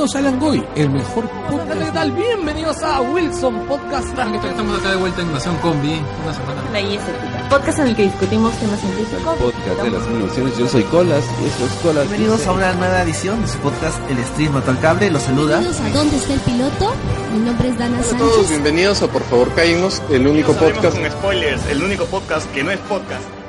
[0.00, 1.78] Bienvenidos a Langoy, el mejor podcast.
[1.78, 2.12] ¿Qué tal?
[2.12, 4.08] Bienvenidos a Wilson Podcast.
[4.08, 6.62] Estamos acá de vuelta en Invasión Combi, una semana.
[6.72, 7.48] La.
[7.50, 9.36] Podcast en el que discutimos temas científicos.
[9.36, 10.56] Podcast de las versiones.
[10.56, 12.08] Yo soy Colas y eso es Colas.
[12.08, 15.10] Bienvenidos a una nueva edición de su podcast El Stream Mató al Cable.
[15.10, 15.58] Los saluda.
[15.58, 16.94] Bienvenidos a ¿Dónde está el piloto?
[17.34, 18.32] Mi nombre es Dana Hola a Sánchez.
[18.32, 20.96] todos, bienvenidos a Por favor Cállenos, el único podcast.
[20.98, 23.39] con spoilers, el único podcast que no es podcast.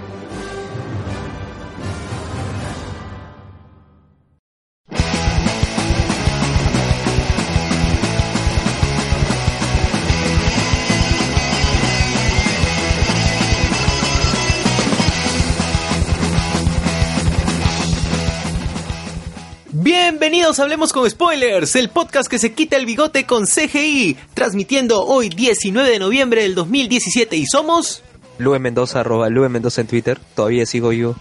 [20.51, 25.01] Bienvenidos a Hablemos con Spoilers, el podcast que se quita el bigote con CGI, transmitiendo
[25.01, 28.03] hoy 19 de noviembre del 2017 y somos...
[28.37, 30.19] Lue Mendoza, arroba Lue Mendoza en Twitter.
[30.35, 31.15] Todavía sigo yo.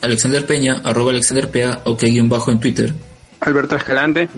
[0.00, 2.94] Alexander Peña, arroba Alexander Pea, ok guion bajo en Twitter.
[3.40, 4.30] Alberto Escalante.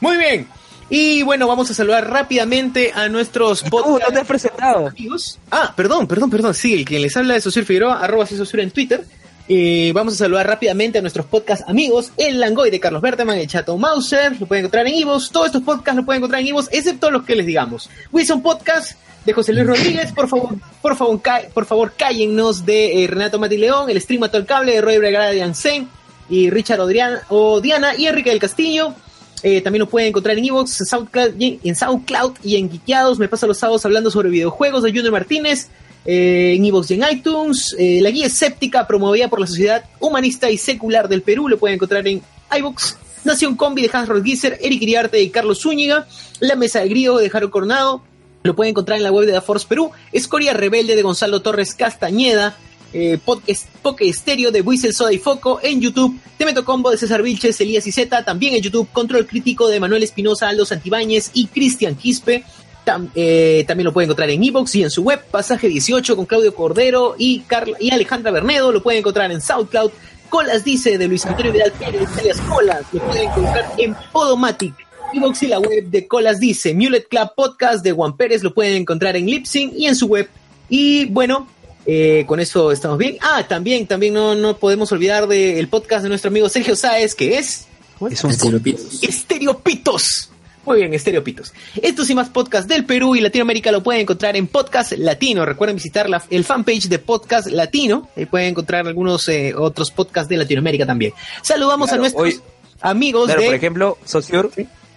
[0.00, 0.46] Muy bien.
[0.90, 4.88] Y bueno, vamos a saludar rápidamente a nuestros ¿Tú no te has presentado?
[4.88, 5.38] amigos.
[5.50, 6.52] Ah, perdón, perdón, perdón.
[6.52, 9.06] Sí, el que les habla de Sosur Figueroa, arroba Sosur en Twitter.
[9.52, 13.48] Eh, vamos a saludar rápidamente a nuestros podcast amigos, el Langoy de Carlos Berteman, el
[13.48, 16.68] Chato Mauser, lo pueden encontrar en Ivos, todos estos podcasts lo pueden encontrar en Ivos,
[16.70, 17.90] excepto los que les digamos.
[18.12, 18.92] Wilson Podcast
[19.24, 21.20] de José Luis Rodríguez, por favor, por favor,
[21.52, 25.32] por favor cállennos de eh, Renato Mati León, el Stream el Cable de Roy Bregada
[25.32, 25.88] de Ansen
[26.28, 28.94] y Richard Odriana, Odiana y Enrique del Castillo.
[29.42, 33.18] Eh, también lo pueden encontrar en Evox, en SoundCloud, en, y en Geekeados.
[33.18, 35.70] Me paso los sábados hablando sobre videojuegos de Junior Martínez.
[36.04, 37.74] Eh, en y en iTunes.
[37.78, 41.48] Eh, la guía escéptica promovida por la Sociedad Humanista y Secular del Perú.
[41.48, 42.22] Lo pueden encontrar en
[42.56, 42.94] iVoox.
[43.24, 46.06] Nación Combi de Hans Rodgiser, Eric Iriarte y Carlos Zúñiga.
[46.40, 48.02] La Mesa de Grío de Jaro Coronado.
[48.42, 49.90] Lo pueden encontrar en la web de Da Force Perú.
[50.12, 52.56] Escoria Rebelde de Gonzalo Torres Castañeda.
[52.92, 56.18] Eh, podcast, Poke Estéreo de Buisel Soda y Foco en YouTube.
[56.36, 58.24] Te meto combo de César Vilches, Elías y Z.
[58.24, 58.88] También en YouTube.
[58.90, 62.44] Control crítico de Manuel Espinosa, Aldo Santibáñez y Cristian Quispe.
[62.84, 65.20] Tam- eh, también lo pueden encontrar en Evox y en su web.
[65.30, 68.72] Pasaje 18 con Claudio Cordero y, Carla, y Alejandra Bernedo.
[68.72, 69.90] Lo pueden encontrar en SoundCloud.
[70.28, 72.82] Colas dice de Luis Antonio Vidal Pérez, alias Colas.
[72.92, 74.74] Lo pueden encontrar en Podomatic.
[75.12, 76.72] Evox y la web de Colas dice.
[76.72, 80.28] Mulet Club Podcast de Juan Pérez lo pueden encontrar en Lipsing y en su web.
[80.68, 81.48] Y bueno,
[81.84, 83.16] eh, con eso estamos bien.
[83.20, 87.38] Ah, también, también no, no podemos olvidar del podcast de nuestro amigo Sergio Sáez, que
[87.38, 87.66] es
[88.08, 89.02] Es un Estereopitos.
[89.02, 90.30] Estereopitos.
[90.66, 91.52] Muy bien, Estereopitos.
[91.82, 95.46] Estos y más podcasts del Perú y Latinoamérica lo pueden encontrar en Podcast Latino.
[95.46, 98.08] Recuerden visitar la- el fanpage de Podcast Latino.
[98.16, 101.12] Ahí pueden encontrar algunos eh, otros podcasts de Latinoamérica también.
[101.42, 102.40] Saludamos Claro, a nuestros hoy-
[102.82, 103.46] amigos Claro, de...
[103.46, 104.50] por ejemplo, Sociur,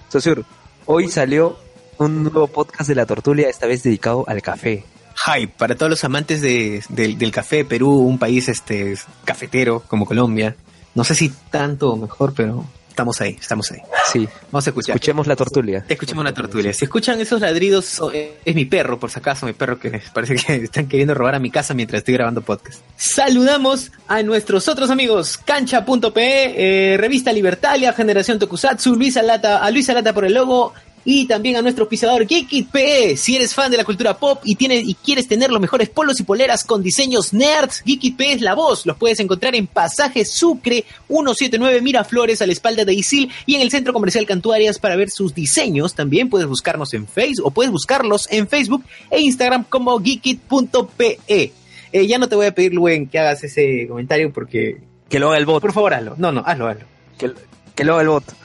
[0.09, 0.45] Sociur,
[0.85, 1.57] hoy salió
[1.97, 4.83] un nuevo podcast de la Tortulia, esta vez dedicado al café.
[5.25, 10.05] Hype para todos los amantes de- del, del café, Perú, un país este cafetero como
[10.05, 10.55] Colombia.
[10.95, 13.79] No sé si tanto o mejor, pero estamos ahí, estamos ahí.
[14.11, 14.95] Sí, Vamos a escuchar.
[14.95, 15.83] escuchemos la Tortulia.
[15.89, 16.71] Escuchemos la tortuga.
[16.73, 20.35] Si escuchan esos ladridos, eh, es mi perro, por si acaso, mi perro que parece
[20.35, 22.81] que están queriendo robar a mi casa mientras estoy grabando podcast.
[22.95, 29.93] Saludamos a nuestros otros amigos, cancha.pe, eh, Revista Libertalia, Generación Tokusatsu, Luisa Lata, a Luisa
[29.93, 30.73] Lata por el logo,
[31.05, 33.17] y también a nuestro pisador Geekit.pe.
[33.17, 36.19] Si eres fan de la cultura pop y tienes y quieres tener los mejores polos
[36.19, 38.85] y poleras con diseños nerds, Geekit.pe es la voz.
[38.85, 43.61] Los puedes encontrar en Pasaje Sucre 179 Miraflores a la espalda de Isil y en
[43.61, 45.93] el Centro Comercial Cantuarias para ver sus diseños.
[45.93, 51.19] También puedes buscarnos en Facebook o puedes buscarlos en Facebook e Instagram como geekit.pe.
[51.27, 54.81] Eh, ya no te voy a pedir, Luen, que hagas ese comentario porque...
[55.09, 55.61] Que lo haga el bot.
[55.61, 56.15] Por favor, hazlo.
[56.17, 56.85] No, no, hazlo, hazlo.
[57.19, 57.31] Que,
[57.75, 58.42] que lo haga el bot.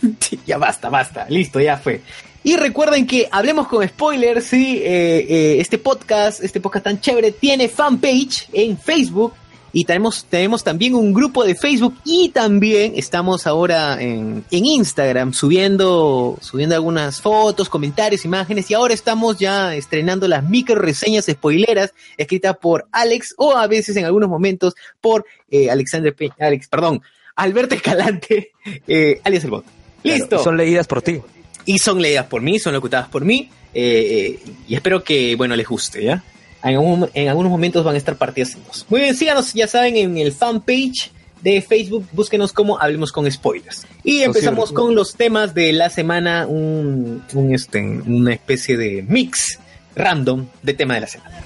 [0.46, 2.02] Ya basta, basta, listo, ya fue.
[2.42, 7.32] Y recuerden que hablemos con spoilers, sí, eh, eh, este podcast, este podcast tan chévere,
[7.32, 9.34] tiene fanpage en Facebook
[9.72, 15.32] y tenemos, tenemos también un grupo de Facebook y también estamos ahora en, en Instagram
[15.32, 21.94] subiendo, subiendo algunas fotos, comentarios, imágenes y ahora estamos ya estrenando las micro reseñas spoileras
[22.16, 27.02] escritas por Alex o a veces en algunos momentos por eh, Alexander Alex, perdón,
[27.36, 28.52] Alberto Escalante,
[28.88, 29.79] eh, alias el bot.
[30.02, 30.28] Listo.
[30.28, 31.20] Claro, son leídas por ti.
[31.66, 33.50] Y son leídas por mí, son locutadas por mí.
[33.72, 36.24] eh, eh, y espero que, bueno, les guste, ¿ya?
[36.64, 38.84] En, algún- en algunos momentos van a estar partidas en dos.
[38.88, 41.10] Muy bien, síganos, ya saben, en el fanpage
[41.40, 43.86] de Facebook, búsquenos como Hablemos con Spoilers.
[44.04, 49.58] Y empezamos con los temas de la semana, un, un, este, una especie de mix
[49.94, 51.40] random de tema de la semana.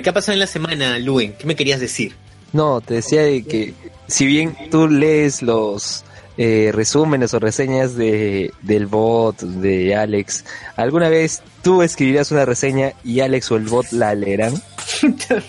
[0.00, 1.34] Ver, ¿qué ha pasado en la semana, Luen?
[1.34, 2.14] ¿Qué me querías decir?
[2.52, 3.74] No, te decía de que
[4.06, 6.04] si bien tú lees los
[6.36, 10.44] eh, resúmenes o reseñas de, del bot, de Alex,
[10.76, 14.54] ¿alguna vez tú escribirás una reseña y Alex o el bot la leerán?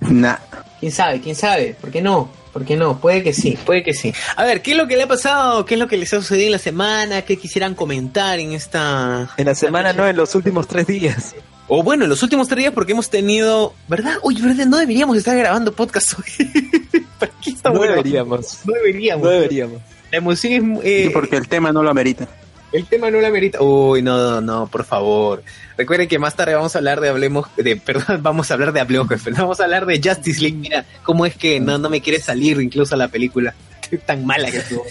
[0.00, 0.36] Nah.
[0.80, 1.20] ¿Quién sabe?
[1.20, 1.76] ¿Quién sabe?
[1.78, 2.30] ¿Por qué no?
[2.54, 2.98] ¿Por qué no?
[2.98, 4.14] Puede que sí, puede que sí.
[4.34, 5.66] A ver, ¿qué es lo que le ha pasado?
[5.66, 7.22] ¿Qué es lo que les ha sucedido en la semana?
[7.22, 9.28] ¿Qué quisieran comentar en esta...
[9.36, 11.34] En la semana no, en los últimos tres días.
[11.72, 13.74] O bueno, en los últimos tres días porque hemos tenido...
[13.86, 14.14] ¿Verdad?
[14.22, 14.66] Oye, ¿verdad?
[14.66, 16.50] No deberíamos estar grabando podcast hoy.
[17.18, 18.58] ¿Para qué estamos No deberíamos.
[18.64, 19.22] No deberíamos.
[19.24, 19.78] No deberíamos.
[20.10, 20.84] La emoción es...
[20.84, 22.26] eh, Sí, porque el tema no lo amerita.
[22.72, 23.60] El tema no la merita.
[23.62, 25.42] Uy, no, no, no, por favor.
[25.76, 28.80] Recuerden que más tarde vamos a hablar de Hablemos, de, perdón, vamos a hablar de
[28.80, 29.30] Hablemos, jefe.
[29.30, 30.56] Vamos a hablar de Justice League.
[30.56, 33.54] Mira, cómo es que no, no me quiere salir incluso la película.
[33.98, 34.84] Tan mala que estuvo.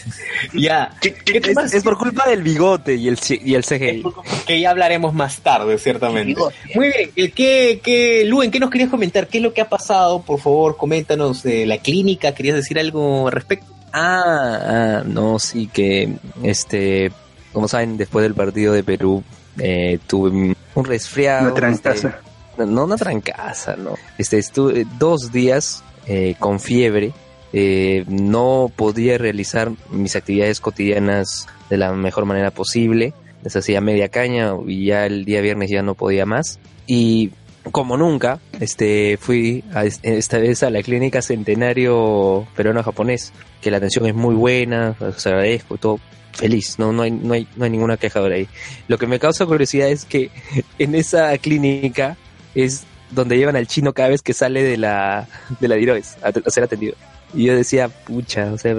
[0.53, 0.91] ya.
[1.01, 1.77] ¿Qué Es, pasa?
[1.77, 4.03] es por culpa del bigote y el, C- y el CGI.
[4.45, 6.39] Que ya hablaremos más tarde, ciertamente.
[6.75, 7.31] Muy bien.
[7.33, 9.27] ¿Qué, qué, Luen, qué nos querías comentar?
[9.27, 10.21] ¿Qué es lo que ha pasado?
[10.21, 12.33] Por favor, coméntanos de la clínica.
[12.33, 13.65] ¿Querías decir algo al respecto?
[13.91, 16.09] Ah, ah, no, sí que,
[16.43, 17.11] este,
[17.53, 19.23] como saben, después del partido de Perú,
[19.57, 20.29] eh, tuve
[20.75, 21.45] un resfriado.
[21.47, 22.19] Una trancaza.
[22.55, 23.95] este, no, una trancaza, no.
[24.17, 27.13] Este, estuve dos días eh, con fiebre.
[27.53, 33.13] Eh, no podía realizar mis actividades cotidianas de la mejor manera posible.
[33.43, 36.59] Les hacía media caña y ya el día viernes ya no podía más.
[36.85, 37.31] Y
[37.71, 44.05] como nunca, este, fui a, esta vez a la clínica Centenario Peruano-Japonés, que la atención
[44.07, 45.99] es muy buena, os agradezco, todo
[46.33, 48.47] feliz, no, no, hay, no, hay, no hay ninguna queja por ahí.
[48.87, 50.31] Lo que me causa curiosidad es que
[50.79, 52.17] en esa clínica
[52.55, 55.27] es donde llevan al chino cada vez que sale de la,
[55.59, 56.95] de la Diroes a, a ser atendido.
[57.33, 58.73] Y yo decía, pucha, o sea,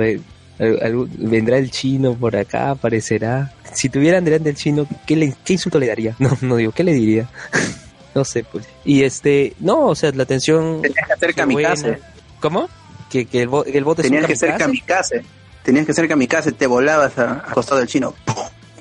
[0.58, 3.52] vendrá el chino por acá, aparecerá.
[3.74, 6.16] Si tuvieran delante el chino, ¿qué, le, ¿qué insulto le daría?
[6.18, 7.28] No, no digo, ¿qué le diría?
[8.14, 8.66] no sé, pues.
[8.84, 10.82] Y este, no, o sea, la atención...
[10.82, 11.68] Tenías que hacer fue buena.
[11.70, 11.98] kamikaze.
[12.40, 12.68] ¿Cómo?
[13.10, 15.16] Que, que el, bo- que el bote es un Tenías que ser kamikaze.
[15.16, 15.30] kamikaze.
[15.62, 18.14] Tenías que ser kamikaze, te volabas a, a costado del chino.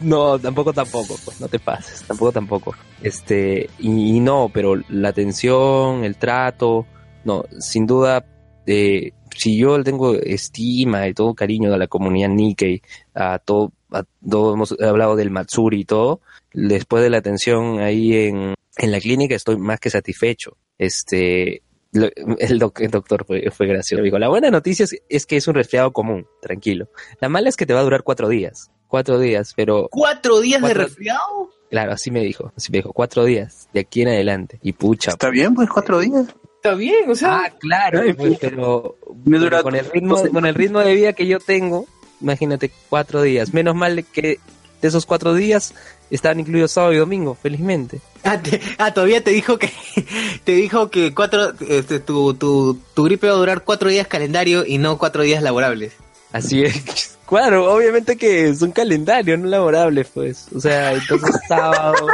[0.02, 2.76] No, tampoco, tampoco, pues no te pases, tampoco, tampoco.
[3.02, 6.86] Este, y, y no, pero la atención, el trato,
[7.26, 8.24] no, sin duda,
[8.66, 12.82] eh, si yo le tengo estima y todo cariño a la comunidad Nikkei,
[13.14, 16.22] a todo, a todo, hemos hablado del Matsuri y todo,
[16.54, 20.58] después de la atención ahí en, en la clínica estoy más que satisfecho.
[20.78, 21.62] Este,
[21.92, 22.10] lo-
[22.40, 24.04] el, doc- el doctor fue, fue gracioso.
[24.04, 26.88] Dijo, la buena noticia es, es que es un resfriado común, tranquilo.
[27.20, 28.72] La mala es que te va a durar cuatro días.
[28.88, 31.50] Cuatro días, pero ¿Cuatro días Cuatro- de resfriado?
[31.70, 34.60] claro, así me dijo, así me dijo, cuatro días, de aquí en adelante.
[34.64, 35.12] Y pucha.
[35.12, 36.26] Está bien, pues cuatro días.
[36.62, 37.44] Está bien, o sea.
[37.46, 41.14] Ah, claro, pues, pero, Me pero dura con el ritmo, con el ritmo de vida
[41.14, 41.86] que yo tengo,
[42.20, 43.54] imagínate cuatro días.
[43.54, 44.40] Menos mal que
[44.82, 45.74] de esos cuatro días
[46.12, 48.02] estaban incluidos sábado y domingo, felizmente.
[48.26, 49.72] Ah, te- ah, todavía te dijo que
[50.44, 54.66] te dijo que cuatro este, tu, tu, tu gripe va a durar cuatro días calendario
[54.66, 55.94] y no cuatro días laborables.
[56.34, 57.16] Así es.
[57.30, 60.48] Claro, obviamente que es un calendario, no laborable, pues.
[60.56, 62.08] O sea, entonces sábado,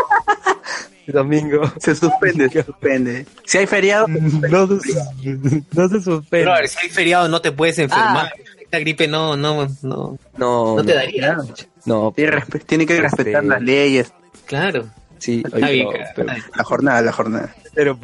[1.12, 1.62] domingo.
[1.80, 3.26] Se suspende, se suspende.
[3.46, 4.94] Si hay feriado, No, se-
[5.74, 6.28] no se suspende.
[6.30, 8.32] Pero a ver, si hay feriado no te puedes enfermar.
[8.62, 11.38] Esta gripe no, no, no, No, no te daría.
[11.86, 14.12] No, tiene, que respetar las leyes.
[14.46, 14.86] Claro.
[15.20, 16.46] sí, Está oye, bien, pero- cara.
[16.56, 17.56] La jornada, la jornada.
[17.74, 18.00] Pero,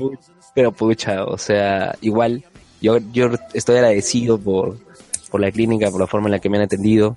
[0.53, 2.43] pero pucha, o sea, igual
[2.81, 4.77] yo, yo estoy agradecido por,
[5.31, 7.15] por la clínica, por la forma en la que me han atendido.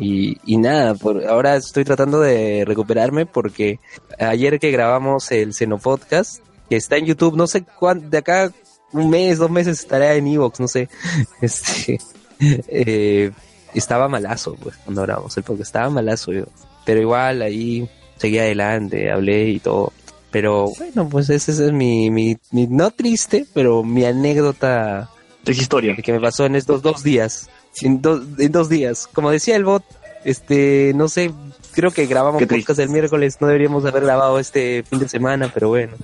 [0.00, 3.78] Y, y nada, por, ahora estoy tratando de recuperarme porque
[4.18, 8.52] ayer que grabamos el Seno Podcast, que está en YouTube, no sé cuánto, de acá
[8.92, 10.88] un mes, dos meses estará en Evox, no sé.
[11.40, 11.98] Este,
[12.40, 13.30] eh,
[13.74, 16.44] estaba malazo, pues, cuando grabamos el podcast, estaba malazo yo.
[16.84, 19.92] Pero igual ahí seguí adelante, hablé y todo.
[20.30, 25.10] Pero bueno, pues ese es mi, mi, mi- no triste, pero mi anécdota
[25.44, 25.94] Es historia.
[25.96, 27.48] que me pasó en estos dos días.
[27.80, 29.08] En, dos en dos días.
[29.12, 29.82] Como decía el bot,
[30.24, 31.32] este, no sé,
[31.72, 32.64] creo que grabamos Qué triste.
[32.66, 35.94] podcast el miércoles, no deberíamos haber grabado este fin de semana, pero bueno.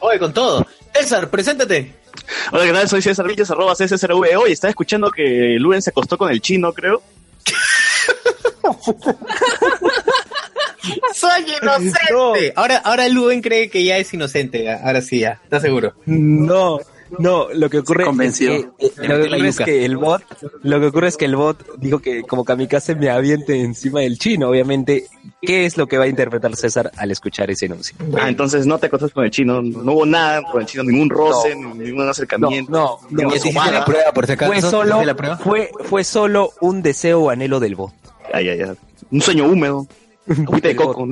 [0.00, 0.66] Oye, con todo.
[0.94, 1.94] César, preséntate.
[2.52, 2.88] Hola, ¿qué tal?
[2.88, 4.36] Soy César Villas, arroba CSRV.
[4.38, 7.02] Hoy estaba escuchando que Luen se acostó con el chino, creo.
[11.14, 12.52] Soy inocente.
[12.56, 14.70] Ahora, ahora Luen cree que ya es inocente.
[14.70, 15.40] Ahora sí, ya.
[15.44, 15.94] ¿Estás seguro?
[16.06, 16.78] No,
[17.18, 18.04] no, lo que ocurre.
[18.24, 20.22] Es, que, eh, lo que La ocurre es que el bot,
[20.62, 24.18] lo que ocurre es que el bot dijo que como kamikaze me aviente encima del
[24.18, 25.06] chino, obviamente.
[25.40, 27.96] ¿Qué es lo que va a interpretar César al escuchar ese anuncio?
[28.18, 29.60] Ah, entonces no te acostaste con el chino.
[29.60, 32.72] No hubo nada con el chino, ningún roce, ningún acercamiento.
[32.72, 33.38] No, no, no.
[33.38, 33.84] sobada.
[33.84, 35.02] prueba, por si Fue solo,
[35.42, 37.92] fue, fue solo un deseo o anhelo del bot.
[38.32, 38.76] Ay, ay, ay.
[39.10, 39.86] Un sueño húmedo.
[40.26, 41.06] Agüita de coco.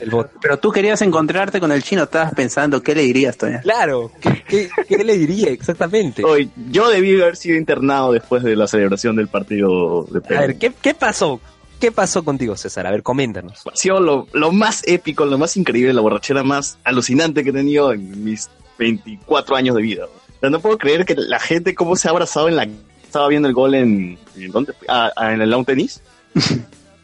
[0.00, 0.32] El bot.
[0.40, 3.60] Pero tú querías encontrarte con el chino, estabas pensando, ¿qué le dirías, Toña?
[3.60, 6.24] Claro, ¿qué, qué, qué le diría exactamente?
[6.24, 10.40] Oye, yo debí haber sido internado después de la celebración del partido de A Perú.
[10.40, 11.40] ver, ¿qué, ¿qué pasó?
[11.78, 12.88] ¿Qué pasó contigo, César?
[12.88, 13.62] A ver, coméntanos.
[13.72, 17.52] Ha sido lo, lo más épico, lo más increíble, la borrachera más alucinante que he
[17.52, 20.06] tenido en mis 24 años de vida.
[20.06, 22.66] O sea, no puedo creer que la gente cómo se ha abrazado en la...
[23.04, 24.18] Estaba viendo el gol en...
[24.36, 24.74] ¿En dónde?
[24.88, 26.02] Ah, ah, en el lawn tenis.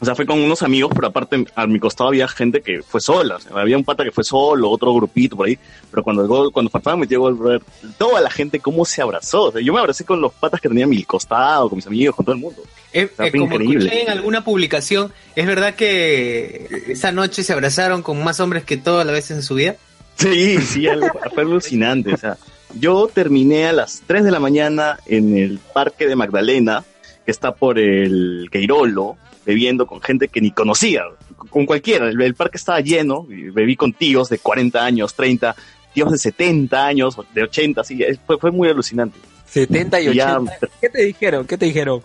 [0.04, 3.00] O sea, fue con unos amigos, pero aparte a mi costado había gente que fue
[3.00, 3.37] sola.
[3.37, 5.58] O sea, había un pata que fue solo, otro grupito por ahí.
[5.90, 7.62] Pero cuando el gol, cuando Farfán metió gol, brother,
[7.96, 9.44] toda la gente cómo se abrazó.
[9.44, 11.87] O sea, yo me abracé con los patas que tenía a mi costado, con mis
[11.87, 12.62] amigos, con todo el mundo.
[12.92, 13.87] Eh, Está eh, como increíble.
[13.87, 18.76] escuché en alguna publicación, ¿es verdad que esa noche se abrazaron con más hombres que
[18.76, 19.76] todas las veces en su vida?
[20.16, 22.12] Sí, sí, algo- fue alucinante.
[22.14, 22.37] O sea,
[22.78, 26.84] yo terminé a las 3 de la mañana en el parque de Magdalena,
[27.25, 31.02] que está por el Queirolo, bebiendo con gente que ni conocía,
[31.50, 32.08] con cualquiera.
[32.08, 35.54] El, el parque estaba lleno, y bebí con tíos de 40 años, 30,
[35.92, 39.18] tíos de 70 años, de 80, así, fue, fue muy alucinante.
[39.46, 40.58] 70 y Y ya- 80.
[40.80, 41.46] ¿Qué te dijeron?
[41.46, 42.02] ¿Qué te dijeron?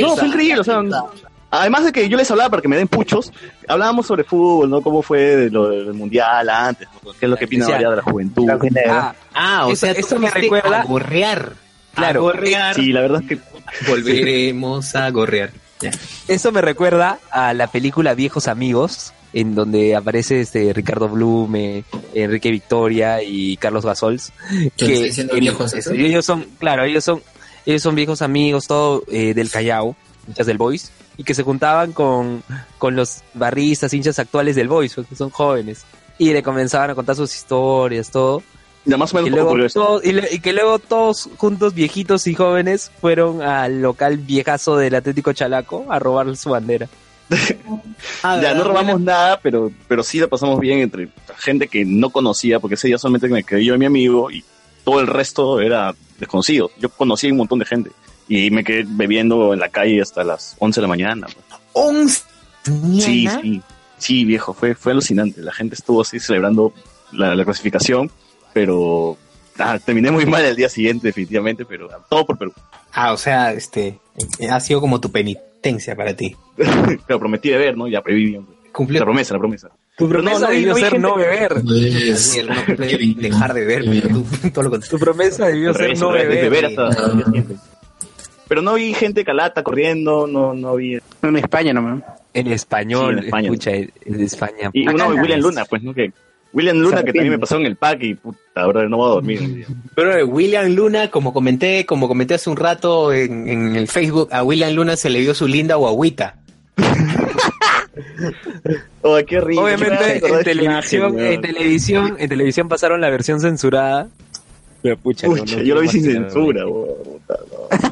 [0.00, 0.82] No, fue increíble, o sea,
[1.50, 3.32] además de que yo les hablaba para que me den puchos,
[3.66, 4.82] hablábamos sobre fútbol, ¿no?
[4.82, 8.02] Cómo fue de lo del mundial antes, qué es lo que opina María de la
[8.02, 8.46] juventud.
[8.88, 11.52] Ah, Ah, o Eso- sea, eso me recuerda- a gorrear.
[11.94, 12.20] Claro.
[12.20, 12.74] A gorrear.
[12.74, 13.38] Sí, la verdad es que
[13.88, 15.50] Volveremos a gorrear.
[16.28, 21.84] Eso me recuerda a la película Viejos Amigos, en donde aparece este Ricardo Blume,
[22.14, 24.32] Enrique Victoria y Carlos Gasols.
[24.76, 25.92] ¿Qué está diciendo en- viejos, eso?
[25.92, 27.22] ellos son, claro, ellos son,
[27.66, 29.96] ellos son viejos amigos, todo eh, del Callao,
[30.28, 32.42] hinchas del Boys, y que se juntaban con,
[32.78, 35.84] con los barristas, hinchas actuales del Boys, que son jóvenes.
[36.18, 38.42] Y le comenzaban a contar sus historias, todo.
[38.84, 39.80] Ya más o menos Y un poco luego, ocurrió eso.
[39.80, 44.76] todos- y, le- y que luego todos juntos, viejitos y jóvenes, fueron al local viejazo
[44.76, 46.88] del Atlético Chalaco a robar su bandera.
[48.22, 51.08] Ah, ya no robamos nada, pero, pero sí la pasamos bien entre
[51.38, 54.44] gente que no conocía, porque ese día solamente me quedé yo y mi amigo y
[54.84, 56.70] todo el resto era desconocido.
[56.78, 57.90] Yo conocí a un montón de gente
[58.28, 61.26] y me quedé bebiendo en la calle hasta las 11 de la mañana.
[61.72, 62.22] Once.
[62.64, 62.70] Sí,
[63.24, 63.40] Mañana.
[63.42, 63.62] sí,
[63.98, 65.40] sí, viejo, fue, fue alucinante.
[65.40, 66.72] La gente estuvo así celebrando
[67.12, 68.10] la, la clasificación,
[68.52, 69.16] pero
[69.58, 72.52] ah, terminé muy mal el día siguiente, definitivamente, pero todo por Perú.
[72.92, 73.98] Ah, o sea, este,
[74.50, 76.36] ha sido como tu penitencia para ti.
[77.06, 77.88] Pero prometí de ver, ¿no?
[77.88, 78.46] Ya preví bien.
[78.72, 79.00] Cumplió.
[79.00, 79.70] La promesa, la promesa.
[79.96, 81.52] Tu no, promesa no debió ser gente- no beber.
[81.64, 84.98] Pues, no puede Kevin, dejar de pero tú, todo lo contrario.
[84.98, 86.50] Tu promesa debió ser no beber.
[86.50, 87.54] beber hasta el día siguiente.
[88.48, 90.98] Pero no vi gente calata corriendo, no, no vi.
[91.22, 92.02] En España nomás.
[92.34, 93.44] En español, Sí, en España.
[93.46, 94.70] escucha, en España.
[94.74, 95.08] Y uno.
[95.08, 95.94] William Luna, pues, ¿no?
[95.94, 96.12] Que
[96.52, 99.14] William Luna, que también me pasó en el pack y puta, ahora no voy a
[99.14, 99.54] dormir.
[99.54, 99.66] día.
[99.94, 104.28] Pero eh, William Luna, como comenté, como comenté hace un rato en, en el Facebook,
[104.32, 106.36] a William Luna se le vio su linda guaguita.
[109.02, 109.64] Oh, qué rico.
[109.64, 114.08] Obviamente en televisión, en televisión, en televisión pasaron la versión censurada.
[114.80, 117.34] Pero pucha, no, Pucha, no yo lo vi sin censura, puta.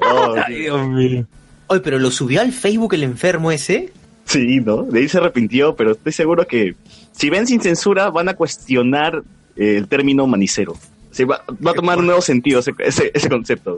[0.00, 1.26] No, Ay, Dios mío.
[1.66, 3.92] Oye, pero lo subió al Facebook el enfermo ese.
[4.24, 4.84] Sí, ¿no?
[4.84, 6.74] De ahí se arrepintió, pero estoy seguro que
[7.20, 9.22] si ven sin censura van a cuestionar
[9.56, 10.74] eh, el término manicero.
[11.10, 13.76] Sí, va, va a tomar un nuevo sentido ese, ese, ese concepto.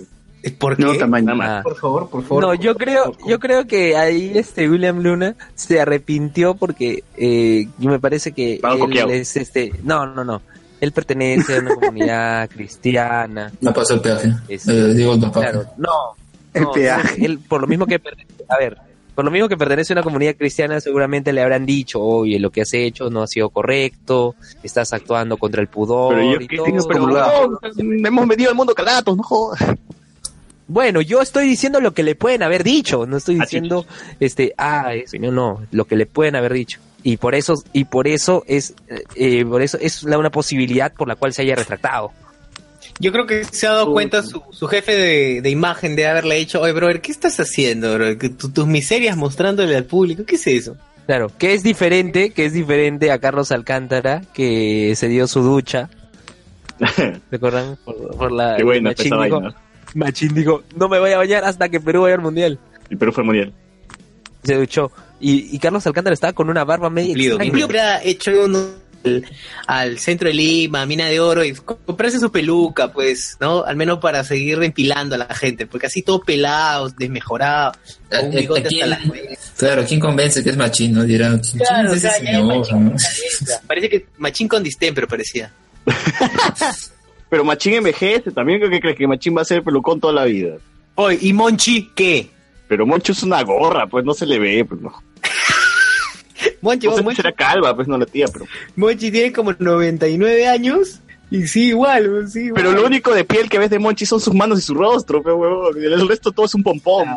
[0.59, 0.85] ¿Por qué?
[0.85, 1.27] No, tamaño.
[1.27, 1.51] Nada más.
[1.51, 1.61] Ah.
[1.63, 2.43] Por favor, por favor.
[2.45, 7.99] No, yo creo, yo creo que ahí este William Luna se arrepintió porque eh, me
[7.99, 9.11] parece que él coqueado.
[9.11, 10.43] es este, no, no, no,
[10.81, 12.49] él pertenece a una comunidad
[12.87, 13.53] cristiana.
[13.61, 14.33] No pasó el peaje.
[14.49, 15.41] Es- Eh, digo el papá.
[15.41, 15.91] Claro, no,
[16.55, 17.25] El no, peaje.
[17.25, 18.77] él por lo mismo que pertenece, a ver,
[19.23, 22.51] por lo mismo que pertenece a una comunidad cristiana, seguramente le habrán dicho, oye, lo
[22.51, 26.49] que has hecho no ha sido correcto, estás actuando contra el pudor Pero yo y
[26.49, 27.61] que todo, tengo pero- no,
[28.09, 29.61] hemos vendido al mundo calatos, no jodas.
[30.67, 33.85] Bueno, yo estoy diciendo lo que le pueden haber dicho, no estoy Ah, diciendo,
[34.19, 36.81] este, ah, eso, no, no, lo que le pueden haber dicho.
[37.05, 38.75] Y por eso, y por eso es,
[39.15, 42.11] eh, por eso es la, una posibilidad por la cual se haya retractado.
[43.03, 46.37] Yo creo que se ha dado cuenta su, su jefe de, de imagen de haberle
[46.37, 48.17] dicho, oye, brother, ¿qué estás haciendo, bro?
[48.17, 50.77] Tus miserias mostrándole al público, ¿qué es eso?
[51.07, 55.91] Claro, que es diferente, que es diferente a Carlos Alcántara, que se dio su ducha,
[57.33, 57.77] ¿recuerdan?
[57.85, 59.57] Por, por la, Qué buena Machín dijo, vaina.
[59.95, 62.61] Machín dijo, no me voy a bañar hasta que Perú vaya al mundial.
[62.89, 63.53] Y Perú fue al mundial.
[64.45, 64.93] Se duchó.
[65.19, 67.69] Y, y Carlos Alcántara estaba con una barba medio Cumplido.
[68.05, 68.82] hecho uno
[69.67, 73.65] al, centro de Lima, mina de oro, y comprarse su peluca, pues, ¿no?
[73.65, 77.73] Al menos para seguir empilando a la gente, porque así todo pelado, desmejorado,
[78.11, 79.53] con un Eh, bigote aquí- hasta las cuellas.
[79.57, 80.93] Claro, ¿quién convence que es machín?
[80.93, 82.59] No dirán, ¿quién Claro, o es sea, ese ya hay señor?
[82.59, 82.93] machín no?
[83.67, 85.53] Parece que machín con distempero parecía.
[87.29, 90.25] Pero Machín envejece, también creo que crees que Machín va a ser pelucón toda la
[90.25, 90.57] vida.
[90.97, 92.29] Oye, ¿y Monchi qué?
[92.69, 94.93] Pero Moncho es una gorra, pues no se le ve, pues no.
[96.61, 98.47] Monchi, No sé, Monchi, será calva, pues no la tía, pero.
[98.77, 102.63] Monchi tiene como 99 años y sí, igual, sí, igual.
[102.63, 105.23] Pero lo único de piel que ves de Monchi son sus manos y su rostro,
[105.23, 105.83] pero huevón.
[105.83, 107.09] El resto todo es un pompón.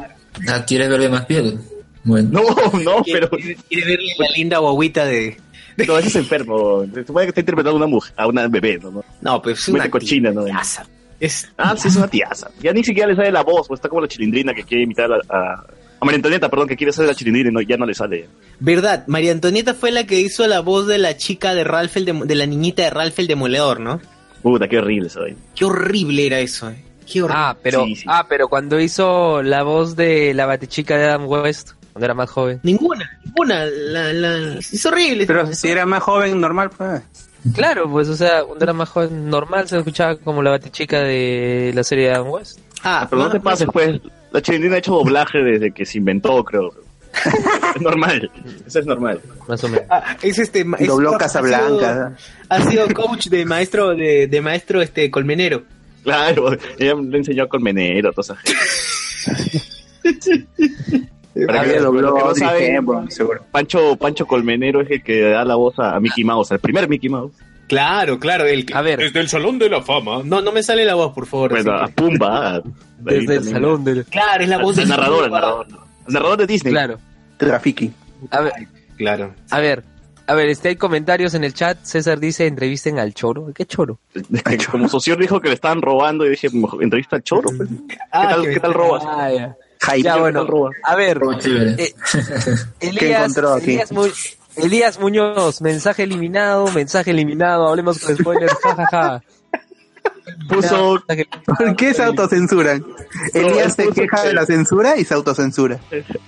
[0.49, 1.59] Ah, ¿quieres verle más piel?
[2.03, 2.29] Bueno.
[2.41, 3.29] No, no, pero.
[3.29, 5.37] quiere- quiere verle la linda guaguita de...
[5.87, 6.85] No, ese es enfermo.
[6.93, 9.03] Se supone que está interpretando a una mujer, a una bebé, ¿no?
[9.21, 10.45] No, pues es una cochina, ¿no?
[10.45, 10.85] tiaza.
[11.19, 11.49] Es...
[11.57, 12.49] Ah, sí, es una tiaza.
[12.61, 15.09] Ya ni siquiera le sale la voz, pues está como la chilindrina que quiere imitar
[15.11, 15.17] a.
[15.29, 15.65] a...
[16.05, 18.27] a María Antonieta, perdón, que quiere ser la chilindrina y no, ya no le sale.
[18.59, 22.05] Verdad, María Antonieta fue la que hizo la voz de la chica de Ralph el
[22.05, 23.99] Demo- de la niñita de Ralph el Demoledor, ¿no?
[24.41, 25.35] Puta, qué horrible eso ahí.
[25.55, 26.83] Qué horrible era eso, eh.
[27.11, 27.41] Qué horrible.
[27.43, 28.03] Ah, pero, Sí, sí.
[28.07, 32.29] ah, pero cuando hizo la voz de la batichica de Adam West, cuando era más
[32.29, 32.59] joven.
[32.63, 34.59] Ninguna, ninguna, la, la...
[34.59, 35.25] es horrible.
[35.27, 37.01] Pero si era más joven, normal, pues.
[37.53, 41.71] Claro, pues, o sea, cuando era más joven, normal se escuchaba como la batichica de
[41.75, 42.59] la serie de Adam West.
[42.83, 43.99] Ah, Pero no te pases, pues.
[44.35, 46.71] La chilindrina ha hecho doblaje desde que se inventó, creo.
[47.75, 48.29] es normal.
[48.67, 49.21] Eso es normal.
[49.47, 49.85] Más o menos.
[49.89, 52.17] Ah, es este es- Dobló ha Casablanca.
[52.17, 55.63] sido- Ha sido coach de maestro de, de maestro este colmenero.
[56.03, 59.65] Claro, ella le enseñó a Colmenero, toda esa gente.
[61.47, 62.85] Para que, dobló que no saben.
[63.51, 66.87] Pancho, Pancho Colmenero es el que da la voz a, a Mickey Mouse, al primer
[66.87, 67.33] Mickey Mouse.
[67.67, 70.21] Claro, claro, el que A ver, Desde el Salón de la Fama.
[70.23, 71.51] no no me sale la voz, por favor.
[71.51, 72.61] Bueno, a Pumba.
[72.99, 74.05] desde el salón del...
[74.05, 75.67] Claro, es la voz El del narrador, el narrador.
[76.07, 76.73] El narrador de Disney.
[76.73, 76.99] Claro.
[77.37, 77.91] Trafiki.
[78.31, 78.53] A ver,
[78.97, 79.33] Claro.
[79.49, 79.83] a ver,
[80.27, 81.77] a ver, este hay comentarios en el chat.
[81.83, 83.51] César dice, entrevisten al choro.
[83.53, 83.99] ¿Qué choro?
[84.71, 86.49] Como socio dijo que le estaban robando y dije,
[86.81, 87.49] entrevista al choro.
[87.57, 87.67] pues.
[88.11, 89.03] Ah, ¿Qué tal, que- qué tal robas?
[89.05, 89.55] Ah, ya.
[89.81, 90.01] Hype.
[90.03, 90.47] Ya, ¿qué bueno,
[90.83, 91.93] a ver, eh,
[92.79, 93.71] ¿Qué Elías, encontró aquí?
[93.71, 94.07] Elías, Mu-
[94.57, 99.21] Elías Muñoz, mensaje eliminado, mensaje eliminado, hablemos con spoilers, jajaja.
[100.49, 101.03] Puso,
[101.45, 102.83] ¿Por qué se autocensuran?
[103.33, 105.79] Elías se queja que- de la censura y se autocensura.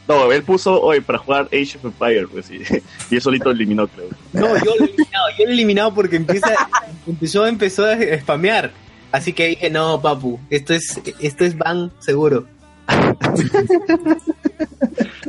[0.07, 2.57] no, él puso hoy para jugar Age of Empires, pues, y,
[3.11, 4.07] y él solito eliminó, creo.
[4.33, 6.53] No, yo lo he eliminado, yo lo he eliminado porque empieza,
[7.07, 8.71] empezó, empezó a spamear.
[9.11, 12.45] Así que dije, no, papu, esto es, esto es ban seguro.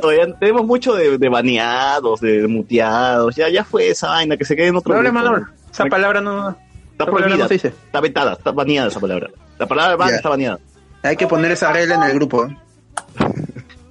[0.01, 4.55] Todavía tenemos mucho de, de baneados, de muteados, ya, ya fue esa vaina, que se
[4.55, 5.47] quede en otro no.
[5.71, 6.55] Esa palabra no.
[6.91, 7.67] Está prohibida, no se dice.
[7.69, 9.29] está vetada, está baneada esa palabra.
[9.57, 10.59] La palabra ban está baneada.
[11.03, 12.47] Hay que poner esa regla en el grupo.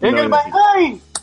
[0.01, 0.11] No,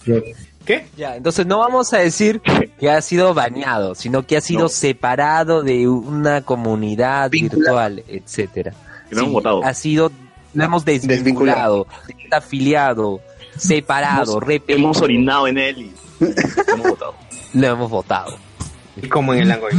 [0.03, 0.35] sí.
[0.65, 0.87] ¿Qué?
[0.97, 2.41] Ya, entonces no vamos a decir
[2.77, 4.67] que ha sido baneado, sino que ha sido No.
[4.69, 7.87] separado de una comunidad Vinculado.
[7.87, 8.73] virtual, etcétera.
[9.63, 10.11] Ha sido,
[10.55, 11.85] lo hemos desvinculado,
[12.31, 13.21] afiliado,
[13.57, 15.91] separado, Hemos, repetido, hemos orinado en él y
[16.71, 17.15] hemos votado.
[17.53, 18.37] lo hemos votado.
[19.01, 19.71] Y como en el Langoy.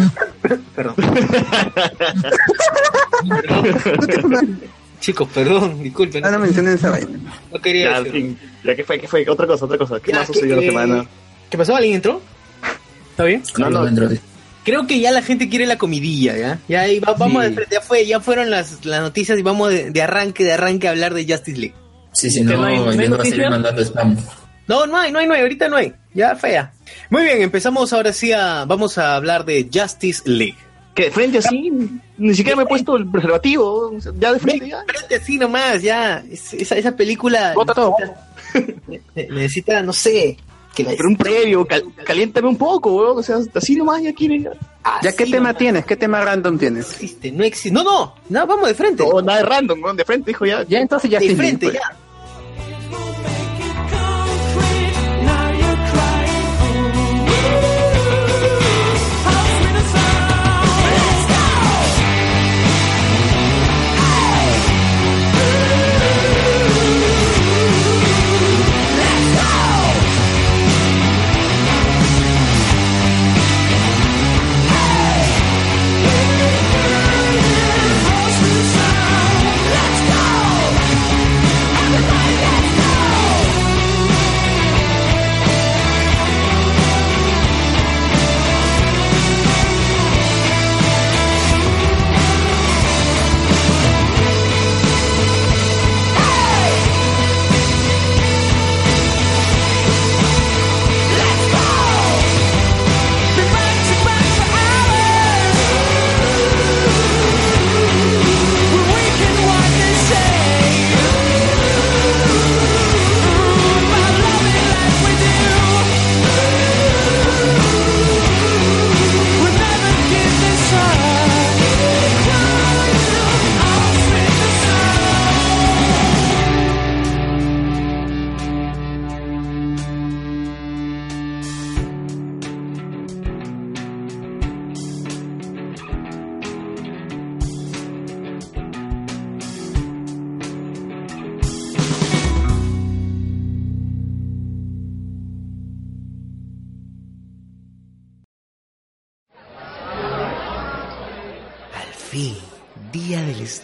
[0.77, 0.95] Perdón.
[5.01, 6.25] Chicos, perdón, disculpen.
[6.25, 7.19] Ah, no mencionen esa vaina.
[7.53, 8.13] No quería Ya, decirlo.
[8.13, 10.01] fin, ya que fue, que fue, otra cosa, otra cosa.
[10.01, 11.07] ¿Qué Ya, más sucedió la semana?
[11.51, 11.77] ¿Qué pasó?
[11.77, 12.21] ¿Alguien entró?
[13.11, 13.43] ¿Está bien?
[13.59, 14.19] No, no, Android.
[14.67, 16.59] Creo que ya la gente quiere la comidilla, ¿ya?
[16.69, 17.49] Ya ahí va- vamos Sí.
[17.49, 20.53] de frente, ya fue, ya fueron las, las noticias y vamos de, de arranque, de
[20.53, 21.75] arranque a hablar de Justice League.
[22.13, 24.17] Sí, sí, no, no hay- no hay no va a mandando spam.
[24.69, 25.95] No, no hay, no hay, no hay, ahorita no hay.
[26.13, 26.73] Ya fea.
[27.09, 30.57] Muy bien, empezamos ahora sí a, vamos a hablar de Justice League.
[30.95, 31.71] que de frente así,
[32.17, 34.83] ni siquiera me he puesto el preservativo, o sea, ya de frente ya.
[34.89, 36.25] Frente así nomás, ya.
[36.31, 37.95] Es- esa, esa película Bota todo.
[38.55, 39.03] necesita,
[39.35, 40.39] necesita, no sé,
[40.77, 44.13] que la Pero un previo, cal, caliéntame un poco, weón, o sea, así nomás ya
[44.13, 44.45] quieren.
[44.45, 44.53] Ya.
[45.03, 45.57] ¿Ya qué tema nomás.
[45.57, 45.85] tienes?
[45.87, 46.93] ¿Qué tema random tienes?
[46.93, 47.73] existe, no existe.
[47.73, 49.03] No, no, no, vamos de frente.
[49.03, 50.63] No, nada de random, weón, de frente, dijo ya.
[50.65, 51.81] Ya entonces ya de sí, frente, pues.
[51.81, 51.97] ya.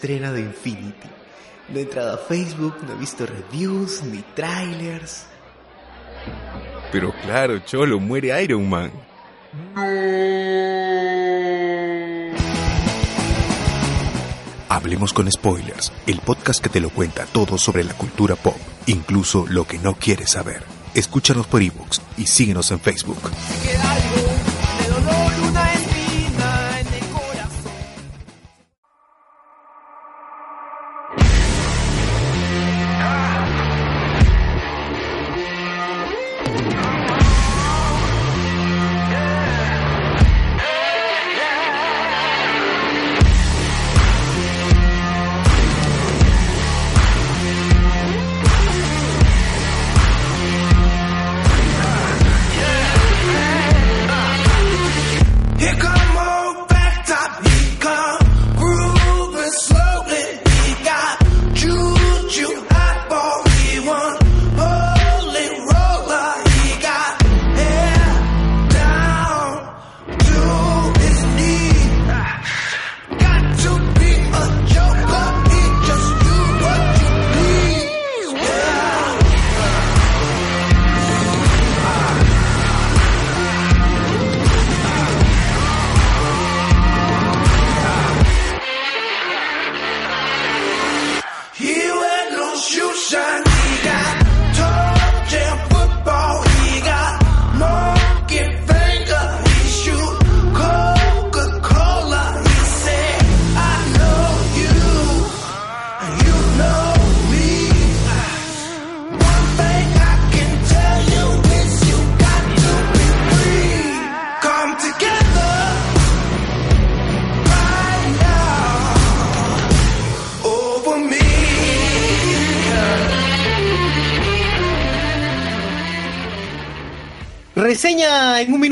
[0.02, 1.08] Estreno de Infinity.
[1.68, 5.26] No he entrado a Facebook, no he visto reviews ni trailers.
[6.90, 8.90] Pero claro, Cholo, muere Iron Man.
[14.68, 19.46] Hablemos con Spoilers, el podcast que te lo cuenta todo sobre la cultura pop, incluso
[19.48, 20.64] lo que no quieres saber.
[20.94, 23.30] Escúchanos por ebooks y síguenos en Facebook.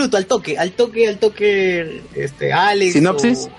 [0.00, 2.92] Minuto, al toque, al toque, al toque, este, Alex.
[2.94, 3.38] ¿Sinopsis?
[3.46, 3.50] o-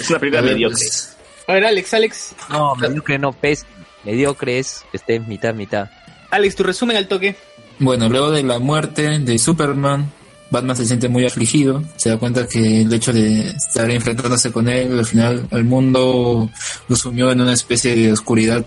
[0.00, 0.78] Es una película mediocre.
[0.78, 1.16] pues,
[1.48, 3.64] A ver, Alex, Alex, No, mediocre no, pes.
[4.04, 5.88] Mediocre es, esté mitad, mitad.
[6.30, 7.36] Alex, tu resumen al toque.
[7.78, 10.10] Bueno, luego de la muerte de Superman,
[10.50, 11.82] Batman se siente muy afligido.
[11.96, 16.48] Se da cuenta que el hecho de estar enfrentándose con él, al final el mundo
[16.88, 18.64] lo sumió en una especie de oscuridad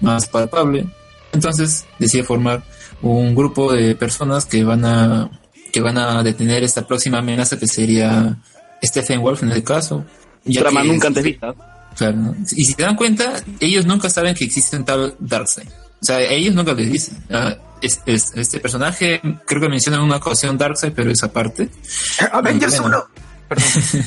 [0.00, 0.86] más palpable.
[1.32, 2.62] Entonces decide formar
[3.02, 5.30] un grupo de personas que van a
[5.78, 8.36] que van a detener esta próxima amenaza que sería
[8.84, 10.04] Stephen Wolf en el caso.
[10.44, 11.54] ya Trama que- nunca antes vista.
[11.96, 12.34] Claro.
[12.52, 15.68] Y si te dan cuenta, ellos nunca saben que existe un tal Darkseid.
[15.68, 17.18] O sea, ellos nunca les dicen.
[17.30, 21.68] Ah, es- es- este personaje, creo que menciona en una ocasión Darkseid, pero esa parte.
[22.32, 23.04] Avengers Bueno.
[23.50, 23.54] 1.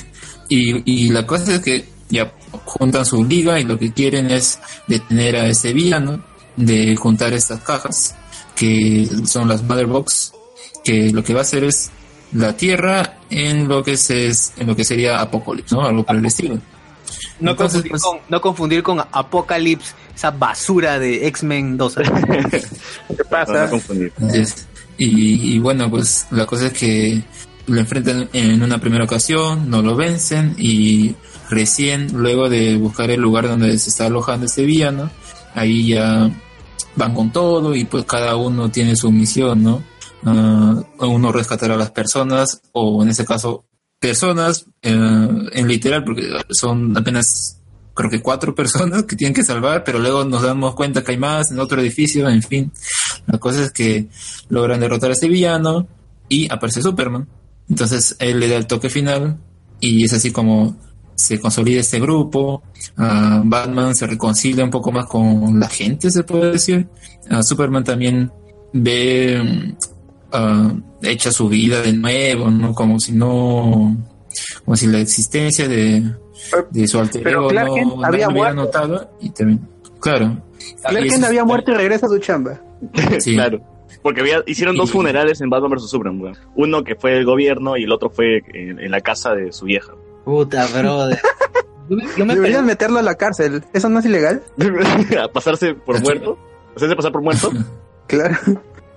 [0.49, 2.33] Y, y la cosa es que ya
[2.65, 6.23] juntan su liga y lo que quieren es detener a ese villano,
[6.57, 8.15] de juntar estas cajas,
[8.55, 10.33] que son las Mother Box,
[10.83, 11.91] que lo que va a hacer es
[12.33, 15.85] la Tierra en lo que se es, en lo que sería Apocalipsis, ¿no?
[15.85, 16.59] Algo por el estilo.
[17.39, 21.95] No, Entonces, confundir pues- con, no confundir con Apocalypse, esa basura de X-Men 2.
[22.49, 23.65] ¿Qué pasa?
[23.65, 24.13] No confundir.
[24.17, 24.67] Entonces,
[24.97, 27.21] y, y bueno, pues la cosa es que
[27.67, 31.15] lo enfrentan en una primera ocasión, no lo vencen y
[31.49, 35.09] recién luego de buscar el lugar donde se está alojando este villano,
[35.55, 36.29] ahí ya
[36.95, 39.83] van con todo y pues cada uno tiene su misión, ¿no?
[40.23, 43.65] Ah, uno rescatar a las personas o en ese caso
[43.99, 47.59] personas eh, en literal porque son apenas
[47.93, 51.17] creo que cuatro personas que tienen que salvar, pero luego nos damos cuenta que hay
[51.17, 52.71] más en otro edificio, en fin.
[53.27, 54.07] La cosa es que
[54.49, 55.87] logran derrotar a este villano
[56.29, 57.27] y aparece Superman.
[57.69, 59.37] Entonces él le da el toque final
[59.79, 60.75] y es así como
[61.15, 62.63] se consolida este grupo.
[62.97, 66.87] Ah, Batman se reconcilia un poco más con la gente, se puede decir.
[67.29, 68.31] Ah, Superman también
[68.73, 69.75] ve
[70.31, 72.73] ah, hecha su vida de nuevo, ¿no?
[72.73, 73.95] Como si no,
[74.65, 76.03] como si la existencia de,
[76.69, 78.55] de su alter Pero ego Clark no, Kent había lo hubiera muerto.
[78.55, 79.67] notado y también,
[79.99, 80.37] claro.
[80.83, 82.59] Clark Kent había muerto y regresa a su chamba.
[83.19, 83.35] Sí.
[83.35, 83.61] Claro.
[84.01, 86.21] Porque había, hicieron dos funerales en Batman vs Superman.
[86.21, 86.37] weón.
[86.55, 89.65] Uno que fue el gobierno y el otro fue en, en la casa de su
[89.65, 89.93] vieja.
[90.25, 91.19] Puta, brother.
[92.17, 93.63] Yo me, Deberían meterlo a la cárcel.
[93.73, 94.41] ¿Eso no es ilegal?
[95.21, 96.39] a pasarse por muerto.
[96.75, 97.51] ¿Hacerse pasar por muerto?
[98.07, 98.37] Claro.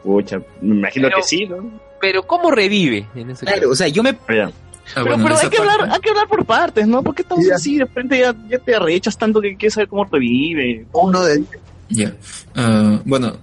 [0.04, 1.80] Pucha, me imagino Pero- que sí, ¿no?
[2.00, 4.10] Pero ¿cómo revive en ese Claro, o sea, yo me.
[4.10, 7.02] Ah, Pero, bueno, pero hay que parte- hablar, hay que hablar por partes, ¿no?
[7.02, 7.54] ¿Por qué estamos Ya.
[7.54, 7.78] así?
[7.78, 10.84] De repente ya, ya te arrechas tanto que quieres saber cómo revive.
[10.92, 11.42] Uno de
[11.88, 12.14] Ya.
[12.54, 13.34] Ah, bueno,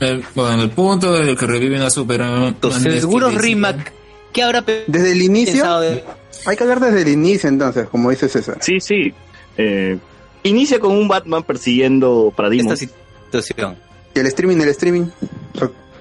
[0.00, 2.56] el, bueno, el punto del que reviven a Superman.
[2.98, 3.92] Seguro Rimac.
[4.32, 6.04] ¿Qué habrá Desde el inicio, de.?
[6.46, 8.56] Hay que hablar desde el inicio entonces, como dice César.
[8.60, 9.12] Sí, sí.
[9.58, 9.98] Eh,
[10.44, 12.80] inicia con un Batman persiguiendo Parademons.
[12.80, 13.76] Esta situación.
[14.14, 15.06] Y el streaming, el streaming.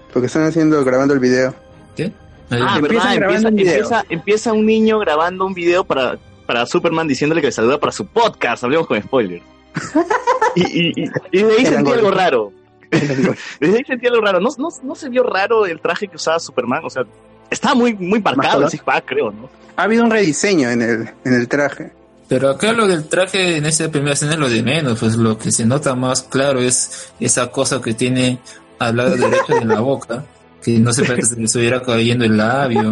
[0.10, 1.54] Lo, lo que están haciendo, grabando el video.
[1.96, 2.12] ¿Qué?
[2.50, 3.10] Ah, empieza,
[3.50, 3.74] un video.
[3.74, 7.92] empieza, empieza un niño grabando un video para, para Superman diciéndole que le saluda para
[7.92, 8.64] su podcast.
[8.64, 9.42] Hablemos con spoiler.
[10.56, 12.54] y, y, y, y de ahí sentí algo raro.
[12.92, 14.40] Desde ahí sentí algo raro.
[14.40, 16.82] ¿No, no, no se vio raro el traje que usaba Superman?
[16.86, 17.04] O sea,
[17.50, 19.50] estaba muy, muy marcado el six-pack, creo, ¿no?
[19.76, 21.92] Ha habido un rediseño en el, en el traje.
[22.28, 25.38] Pero acá lo del traje en esa primera escena es lo de menos, pues lo
[25.38, 28.40] que se nota más claro es esa cosa que tiene
[28.80, 30.26] al lado derecho de la boca,
[30.64, 32.92] que no se parece que se le estuviera cayendo el labio.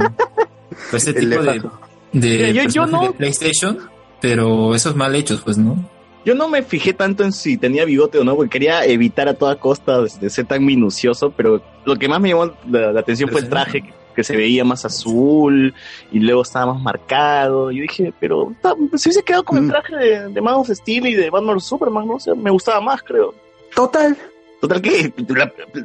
[0.91, 1.62] Pues ese El tipo de,
[2.13, 3.80] de, Yo- yo personajes no- de PlayStation,
[4.21, 5.78] pero esos mal hechos, pues, ¿no?
[6.26, 9.36] Yo no me fijé tanto en si tenía bigote o no, porque quería evitar a
[9.36, 13.30] toda costa de, ser tan minucioso, pero lo que más me llamó la, la atención
[13.30, 15.71] fue el traje, que, que se veía más azul
[16.12, 17.69] y luego estaba más marcado.
[17.69, 18.52] Yo dije, pero
[18.95, 22.08] se hubiese quedado con el traje de, de Man of Steel y de Batman Superman,
[22.08, 22.15] ¿no?
[22.15, 23.36] O sea, me gustaba más, creo.
[23.76, 24.17] Total.
[24.67, 25.12] Total, que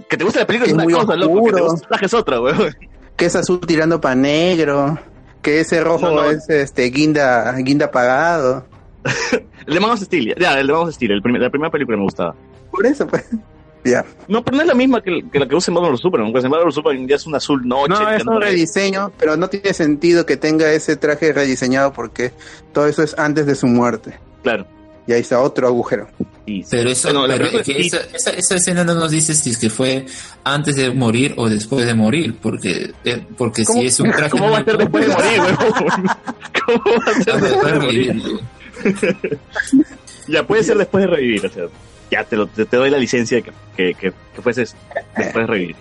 [0.08, 1.74] que te guste la película Que es una cosa, loco, que te oscuro.
[1.82, 2.76] el traje es otra, weón.
[3.16, 4.98] Que es azul tirando para negro.
[5.42, 6.30] Que ese rojo No, no.
[6.30, 8.66] es este guinda, guinda apagado.
[9.66, 11.70] El de Man of Steel, ya, el de Man of Steel, el primer- la primera
[11.70, 12.34] película me gustaba.
[12.70, 13.24] Por eso, pues.
[13.82, 14.04] Ya.
[14.28, 16.32] No, pero no es la misma que, que la que usa en Batman vs Superman,
[16.32, 17.94] porque en Batman Superman ya es un azul noche.
[17.94, 22.32] No, es un rediseño, pero no tiene sentido que tenga ese traje rediseñado porque
[22.74, 24.18] todo eso es antes de su muerte.
[24.42, 24.66] Claro.
[25.10, 26.06] Y ahí está otro agujero.
[26.70, 29.68] Pero eso, pero es que esa, esa, esa escena no nos dice si es que
[29.68, 30.06] fue
[30.44, 34.30] antes de morir o después de morir, porque, eh, porque si es un traje.
[34.30, 35.56] ¿Cómo va a ser después de morir, weón?
[36.64, 38.22] ¿Cómo va a ser después de morir?
[40.28, 41.64] Ya puede ser después de revivir, o sea,
[42.12, 44.76] ya te, lo, te, te doy la licencia que, que, que, que fueses
[45.16, 45.76] después de revivir.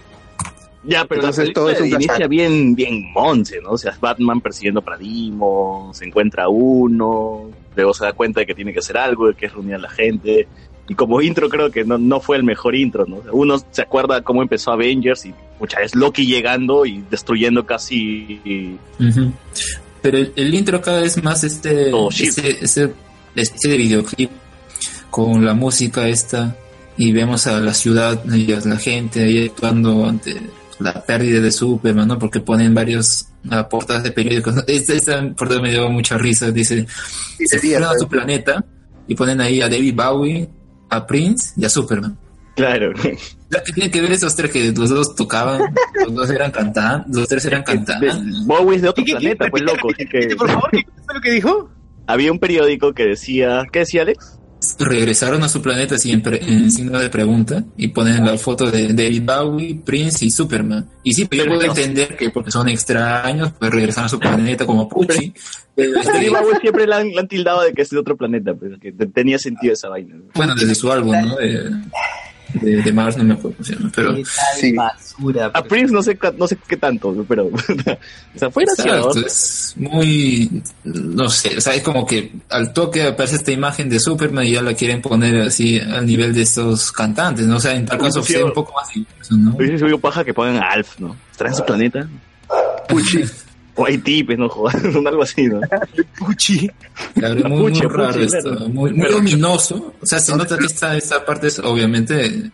[0.84, 3.72] Ya, pero Entonces, la todo es un inicia bien, bien monce, ¿no?
[3.72, 8.46] O sea, es Batman persiguiendo para Dimo, se encuentra uno, luego se da cuenta de
[8.46, 10.48] que tiene que hacer algo, de que es reunir a la gente.
[10.88, 13.18] Y como intro creo que no, no fue el mejor intro, ¿no?
[13.18, 17.66] O sea, Uno se acuerda cómo empezó Avengers y muchas veces Loki llegando y destruyendo
[17.66, 18.78] casi.
[20.02, 22.30] Pero el, el intro cada vez más este, Oh, shit.
[22.30, 22.94] ese, ese
[23.36, 24.32] especie de videoclip
[25.10, 26.56] con la música esta
[26.98, 30.36] y vemos a la ciudad y a la gente ahí actuando ante
[30.80, 32.18] la pérdida de Superman, ¿no?
[32.20, 34.56] Porque ponen varios ah, portadas de periódicos.
[34.56, 34.64] ¿no?
[34.68, 36.86] Esta, esta portada me dio mucha risa, dice,
[37.46, 38.64] se fueron a su planeta
[39.08, 40.50] y ponen ahí a David Bowie,
[40.90, 42.18] a Prince y a Superman.
[42.56, 42.92] Claro.
[43.50, 45.62] La que tiene que ver esos tres que los dos tocaban,
[46.06, 48.16] los dos eran cantantes, los tres eran cantantes.
[48.46, 49.90] Bowie es de otro planeta, pues loco.
[49.94, 51.70] así que- Por favor, ¿qué fue lo que dijo?
[52.08, 54.40] Había un periódico que decía, ¿qué decía Alex?
[54.80, 58.90] Regresaron a su planeta sin pre- en signo de pregunta y ponen la foto de
[58.94, 60.86] David Bowie, Prince y Superman.
[61.04, 64.66] Y sí, pero yo puedo entender que porque son extraños, pues regresaron a su planeta
[64.66, 65.34] como Pucci.
[65.76, 68.54] Pero, David Bowie siempre le han, le han tildado de que es de otro planeta,
[68.60, 70.16] pero que te- tenía sentido esa vaina.
[70.36, 71.36] bueno, desde su álbum, ¿no?
[71.38, 71.72] De,
[72.54, 74.16] de, de Mars, no me acuerdo cómo se llama, pero...
[74.58, 74.74] Sí.
[74.74, 75.52] Basura.
[75.54, 77.46] A Prince no sé, no sé qué tanto, pero...
[78.36, 79.10] o sea, fue gracioso.
[79.10, 83.90] Exacto, es muy, no sé, o sea, es como que al toque aparece esta imagen
[83.90, 87.58] de Superman y ya la quieren poner así al nivel de estos cantantes, ¿no?
[87.58, 89.56] O sea, en tal caso sea un poco más diverso, ¿no?
[89.56, 91.16] Hubiese sido paja que pongan a Alf, ¿no?
[91.32, 92.08] ¿Estará en su planeta?
[92.88, 93.24] Puchi.
[93.82, 95.62] O Haití, pues, no jodas, algo así, ¿no?
[96.18, 96.70] Puchi.
[97.16, 98.70] Claro, muy, Puchi, muy raro Puchi, esto, claro.
[98.70, 99.94] muy, muy Pero- ominoso.
[100.02, 102.52] O sea, se nota que esta, esta parte es obviamente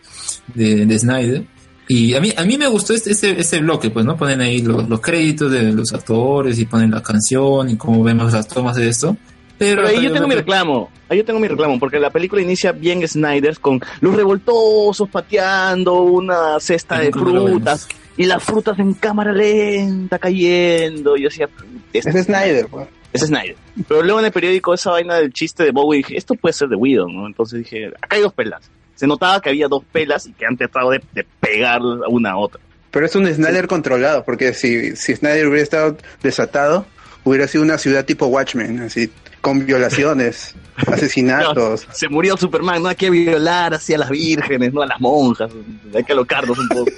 [0.54, 1.44] de, de Snyder.
[1.88, 4.16] Y a mí, a mí me gustó este, este, este bloque, pues, ¿no?
[4.16, 8.32] Ponen ahí los, los créditos de los actores y ponen la canción y cómo vemos
[8.32, 9.16] las tomas de esto.
[9.58, 12.42] Pero, Pero ahí yo tengo mi reclamo, ahí yo tengo mi reclamo, porque la película
[12.42, 18.94] inicia bien Snyder con los revoltosos pateando una cesta de frutas y las frutas en
[18.94, 21.16] cámara lenta cayendo.
[21.16, 21.48] Y yo decía,
[21.92, 22.88] este Es Snyder, pues.
[23.12, 23.56] es Snyder.
[23.88, 26.68] Pero luego en el periódico esa vaina del chiste de Bowie dije, esto puede ser
[26.68, 27.26] de Widow, ¿no?
[27.26, 28.70] Entonces dije, acá hay dos pelas.
[28.94, 32.36] Se notaba que había dos pelas y que han tratado de, de pegar una a
[32.38, 32.60] otra.
[32.90, 36.86] Pero es un Snyder controlado, porque si, si Snyder hubiera estado desatado,
[37.24, 39.10] hubiera sido una ciudad tipo Watchmen, así,
[39.42, 40.54] con violaciones,
[40.86, 41.86] asesinatos.
[41.92, 45.50] Se murió Superman, no hay que violar así a las vírgenes, no a las monjas,
[45.94, 46.90] hay que alocarnos un poco.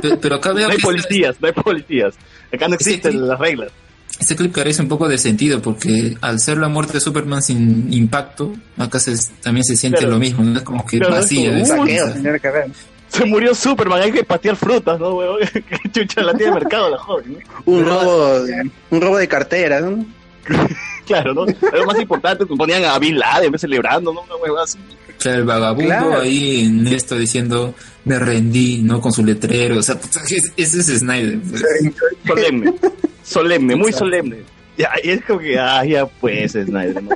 [0.00, 2.14] Pero, pero acá veo No hay que policías, no hay policías.
[2.52, 3.70] Acá no existen las reglas.
[4.18, 7.92] este clip carece un poco de sentido porque al ser la muerte de Superman sin
[7.92, 10.56] impacto, acá se, también se siente lo mismo, ¿no?
[10.58, 11.56] Es como que vacía.
[11.58, 12.66] es como, "Uy, Tendría que haber.
[13.08, 15.38] Se murió Superman, hay que patear frutas, ¿no, weón?
[15.52, 17.62] Que chucha la tiene de mercado la joven, ¿no?
[17.72, 20.04] Un robo, de- un robo de cartera, ¿no?
[21.06, 21.44] Claro, ¿no?
[21.44, 24.20] Lo más importante, pues, ponían a Bin Laden celebrando, ¿no?
[24.22, 24.78] Una huevada así.
[25.18, 26.20] Claro, el vagabundo Claro.
[26.20, 27.74] ahí en esto diciendo
[28.04, 29.00] me rendí, ¿no?
[29.00, 29.78] Con su letrero.
[29.78, 31.40] O sea, puta, es- ese es Snyder.
[31.40, 31.62] pues.
[32.26, 32.74] Solemne.
[33.24, 34.38] Solemne, muy solemne.
[34.78, 37.10] Ya, y es como que, ah, ya pues, Snyder, ¿no?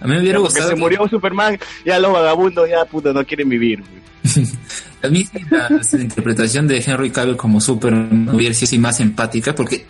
[0.00, 0.68] A mí me hubiera gustado.
[0.68, 3.82] Se que- murió Superman, ya los vagabundos ya puta no quieren vivir.
[5.02, 9.54] A mí la, la interpretación de Henry Cavill como Superman hubiera sido así más empática,
[9.54, 9.86] porque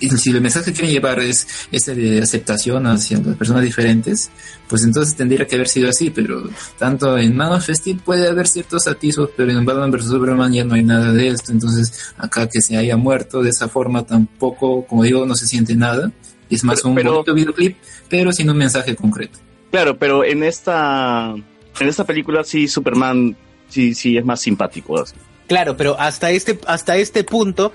[0.00, 4.30] si el mensaje que quieren llevar es ese de aceptación hacia las personas diferentes,
[4.68, 8.46] pues entonces tendría que haber sido así, pero tanto en Man of Steel puede haber
[8.46, 10.06] ciertos atisbos, pero en Batman vs.
[10.06, 13.68] Superman ya no hay nada de esto, entonces acá que se haya muerto de esa
[13.68, 16.10] forma tampoco, como digo, no se siente nada,
[16.50, 17.76] es más un pero- bonito videoclip,
[18.08, 19.38] pero sin un mensaje concreto.
[19.70, 21.34] Claro, pero en esta
[21.80, 23.36] en esta película sí Superman
[23.68, 25.00] sí sí es más simpático.
[25.00, 25.14] así.
[25.48, 27.72] Claro, pero hasta este, hasta este punto,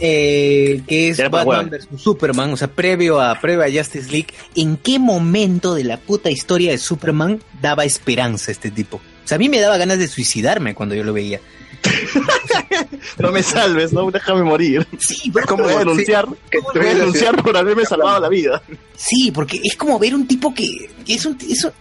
[0.00, 4.76] eh, que es Batman vs Superman, o sea, previo a, previo a Justice League, ¿en
[4.76, 8.96] qué momento de la puta historia de Superman daba esperanza este tipo?
[8.96, 11.40] O sea, a mí me daba ganas de suicidarme cuando yo lo veía.
[13.18, 14.86] No me salves, no déjame morir.
[14.98, 16.26] Sí, bro, ¿Cómo voy a sí, denunciar?
[16.50, 18.62] que ¿Cómo voy a denunciar por haberme salvado la vida?
[18.96, 21.72] Sí, porque es como ver un tipo que, que es, un, es, un,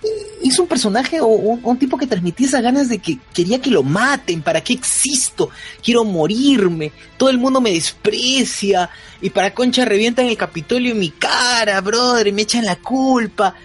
[0.43, 3.71] es un personaje o un, un tipo que transmitía esas ganas de que quería que
[3.71, 5.49] lo maten, ¿para qué existo?
[5.84, 8.89] Quiero morirme, todo el mundo me desprecia
[9.23, 13.55] y para concha revientan el Capitolio en mi cara, brother, y me echan la culpa.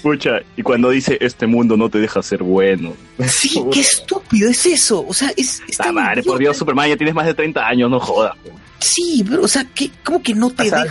[0.00, 2.94] Pucha, y cuando dice este mundo no te deja ser bueno.
[3.26, 5.60] Sí, qué estúpido es eso, o sea, es...
[5.66, 6.38] es Ah, madre, por.
[6.38, 8.36] Dios, Superman, ya tienes más de 30 años, no jodas.
[8.78, 10.86] Sí, bro, o sea, ¿qué, ¿cómo que no te dejas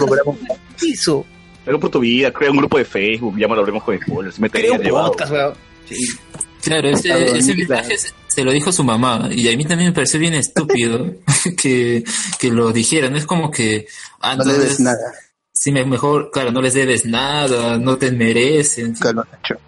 [0.85, 1.25] eso?
[1.65, 4.39] Algo por tu vida, crea un grupo de Facebook, ya me lo hablemos con spoilers.
[4.39, 5.53] Me Creo un podcast, weón.
[6.67, 7.84] Claro, ese, Claro, ese claro.
[7.88, 11.15] mensaje se, lo dijo su mamá y a mí también me pareció bien estúpido
[11.58, 12.03] que,
[12.39, 13.15] que lo dijeran.
[13.15, 13.88] Es como que...
[14.21, 15.13] ah, No le entonces, des nada.
[15.51, 18.95] Sí, me- mejor, claro, no les debes nada, no te merecen.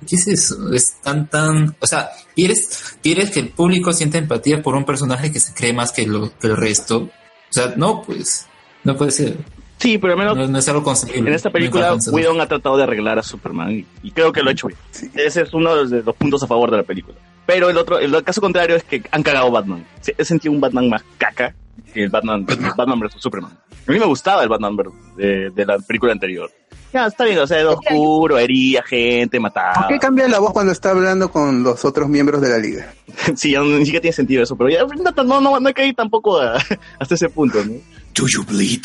[0.07, 0.71] ¿Qué es eso?
[0.71, 1.75] Es tan, tan...
[1.79, 5.73] O sea, ¿quieres, quieres que el público sienta empatía por un personaje que se cree
[5.73, 6.97] más que, lo, que el resto?
[6.99, 7.11] O
[7.53, 8.45] sea, no, pues,
[8.83, 9.37] no puede ser.
[9.79, 10.93] Sí, pero al menos No, no es algo.
[11.13, 14.49] En esta película, Whedon ha tratado de arreglar a Superman y, y creo que lo
[14.49, 14.79] ha hecho bien.
[15.15, 17.17] Ese es uno de los, de los puntos a favor de la película.
[17.45, 19.85] Pero el otro, el caso contrario es que han cagado Batman.
[20.01, 21.55] Sí, He sentido un Batman más caca
[21.93, 22.45] que el Batman,
[22.77, 23.57] Batman vs Superman.
[23.87, 24.77] A mí me gustaba el Batman
[25.15, 26.51] de, de la película anterior.
[26.93, 29.73] Ya, está bien, o sea, era oscuro, hería gente, mataba.
[29.73, 32.93] ¿Por qué cambia la voz cuando está hablando con los otros miembros de la liga?
[33.35, 35.73] sí, ya no- ni siquiera tiene sentido eso, pero ya no, no, no, no hay
[35.73, 36.57] que ir tampoco a-
[36.99, 37.73] hasta ese punto, ¿no?
[38.15, 38.81] Do you bleed?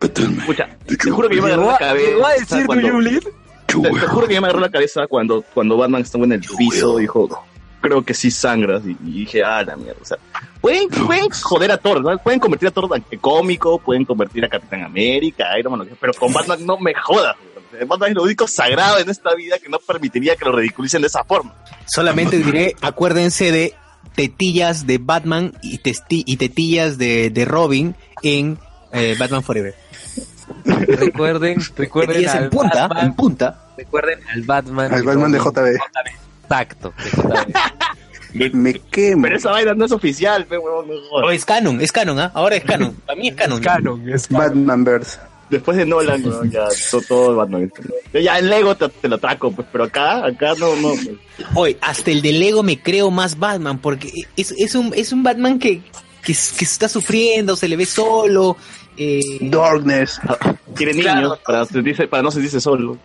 [0.00, 2.08] Escucha, te juro que yo me agarré la cabeza.
[2.10, 3.22] ¿Llegó a decir, cuando- "Do you bleed"?
[3.66, 6.40] Te, te juro que yo me agarré la cabeza cuando, cuando Batman estaba en el
[6.56, 7.28] piso, dijo,
[7.80, 10.16] creo que sí sangras, y, y dije, ah, la mierda, o sea,
[10.60, 12.16] pueden, pueden joder a Thor, ¿no?
[12.18, 16.32] pueden convertir a Thor en cómico, pueden convertir a Capitán América, Iron Man, pero con
[16.32, 17.36] Batman no me jodas.
[17.86, 21.08] Batman es lo único sagrado en esta vida que no permitiría que lo ridiculicen de
[21.08, 21.54] esa forma.
[21.86, 23.74] Solamente diré, acuérdense de
[24.16, 28.58] tetillas de Batman y, testi- y tetillas de, de Robin en
[28.92, 29.74] eh, Batman Forever.
[30.64, 33.66] Recuerden, recuerden en punta, Batman, en punta.
[33.76, 34.92] recuerden al Batman.
[34.94, 35.66] Al Batman de JB.
[36.44, 36.92] Exacto.
[37.04, 37.54] de JB.
[38.54, 39.22] Me quemo.
[39.22, 40.86] Pero esa vaina no es oficial, pe, huevón.
[41.12, 42.30] O es canon, es canon, ¿ah?
[42.34, 42.94] Ahora es canon.
[43.06, 43.62] Para mí es canon.
[44.30, 45.18] Batman Verse.
[45.48, 47.72] Después de Nolan, ya to- todo Batman.
[48.12, 50.90] Ya en Lego te, te lo traco, pues, pero acá, acá no, no.
[50.90, 51.08] pues.
[51.54, 55.22] Oye, hasta el de Lego me creo más Batman, porque es, es, un, es un
[55.22, 55.80] Batman que,
[56.22, 58.58] que, que está sufriendo, se le ve solo.
[58.98, 60.20] Eh, Darkness.
[60.74, 61.38] Quiere niños Claro.
[61.46, 62.98] para, sentirse- para no sentirse solo.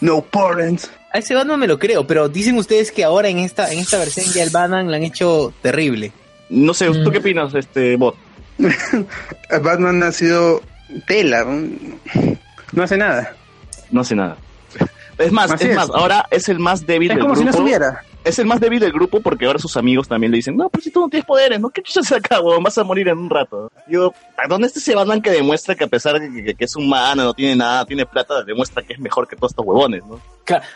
[0.00, 0.90] No parents.
[1.12, 3.98] a ese Batman me lo creo, pero dicen ustedes que ahora en esta, en esta
[3.98, 6.12] versión ya el Batman lo han hecho terrible.
[6.48, 8.16] No sé, ¿tú qué opinas, este bot?
[9.62, 10.62] Batman ha sido
[11.06, 11.44] tela.
[12.72, 13.34] No hace nada.
[13.90, 14.36] No hace nada.
[15.18, 15.76] Es más, Así es es.
[15.76, 17.58] más, ahora es el más débil Es del como si grupo.
[17.58, 18.02] no estuviera.
[18.22, 20.82] Es el más débil del grupo porque ahora sus amigos también le dicen, no, pero
[20.84, 21.70] si tú no tienes poderes, ¿no?
[21.70, 22.60] ¿Qué chucha se acabó?
[22.60, 23.70] Vas a morir en un rato.
[24.36, 27.24] ¿a dónde está ese Batman que demuestra que a pesar de que, que es humano,
[27.24, 30.20] no tiene nada, tiene plata, demuestra que es mejor que todos estos huevones, ¿no?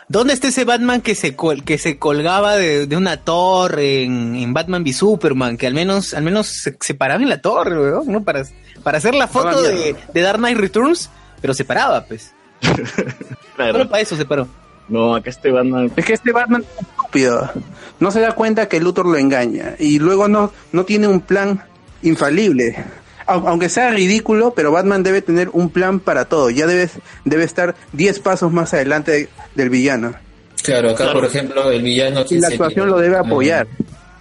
[0.07, 4.35] ¿Dónde está ese Batman que se col- que se colgaba de, de una torre en,
[4.35, 5.57] en Batman v Superman?
[5.57, 8.23] Que al menos, al menos se, se paraba en la torre, weón, ¿no?
[8.23, 8.43] Para,
[8.83, 11.09] para hacer la foto de, de Dark Knight Returns,
[11.41, 12.33] pero se paraba, pues.
[13.55, 13.73] Claro.
[13.73, 14.47] Solo para eso se paró.
[14.87, 15.91] No, acá este Batman...
[15.95, 17.51] Es que este Batman es estúpido.
[17.99, 19.75] No se da cuenta que Luthor lo engaña.
[19.79, 21.63] Y luego no, no tiene un plan
[22.03, 22.75] infalible.
[23.27, 26.49] Au- Aunque sea ridículo, pero Batman debe tener un plan para todo.
[26.51, 26.89] Ya debe,
[27.23, 30.13] debe estar 10 pasos más adelante de- del villano.
[30.61, 32.23] Claro, acá por ejemplo el villano...
[32.29, 33.67] Y la actuación lo debe apoyar.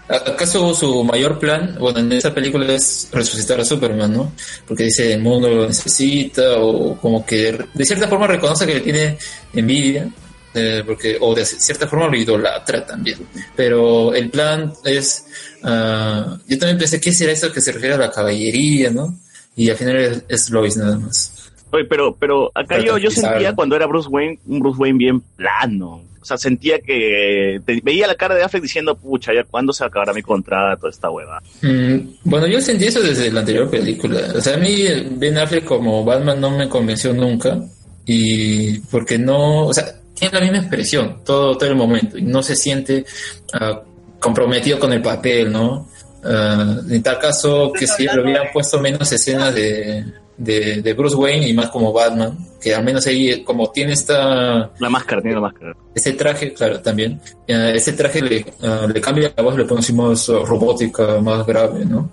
[0.06, 4.32] ¿Acaso su mayor plan, bueno, en esta película es resucitar a Superman, ¿no?
[4.68, 8.80] Porque dice el mundo lo necesita o como que de cierta forma reconoce que le
[8.80, 9.16] tiene
[9.54, 10.06] envidia,
[10.54, 13.18] eh, porque o de cierta forma lo idolatra también.
[13.56, 15.26] Pero el plan es,
[15.62, 19.18] ah, yo también pensé, ¿qué será eso que se refiere a la caballería, no?
[19.56, 21.50] Y al final es, es Lois nada más.
[21.70, 24.98] Oye, pero, pero acá Pero yo, yo sentía cuando era Bruce Wayne, un Bruce Wayne
[24.98, 26.02] bien plano.
[26.20, 29.84] O sea, sentía que te- veía la cara de Affleck diciendo, pucha, ya cuándo se
[29.84, 31.42] acabará mi contrato, esta hueva.
[31.60, 34.32] Mm, bueno, yo sentí eso desde la anterior película.
[34.34, 34.84] O sea, a mí
[35.16, 37.60] Ben Affleck como Batman no me convenció nunca.
[38.06, 42.18] Y porque no, o sea, tiene la misma expresión todo, todo el momento.
[42.18, 43.04] Y no se siente
[43.52, 43.82] ah,
[44.18, 45.88] comprometido con el papel, ¿no?
[46.24, 50.04] Ah, en tal caso, que si le hubieran puesto menos escenas de,
[50.36, 54.70] de, de Bruce Wayne y más como Batman, que al menos ahí como tiene esta...
[54.78, 55.76] La máscara, tiene la máscara.
[55.94, 57.20] Ese traje, claro, también.
[57.46, 61.20] Eh, ese traje le, ah, le cambia la voz, le pone así más ah, robótica,
[61.20, 62.10] más grave, ¿no?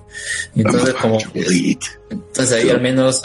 [0.56, 1.18] Entonces como...
[2.10, 3.22] entonces ahí al menos...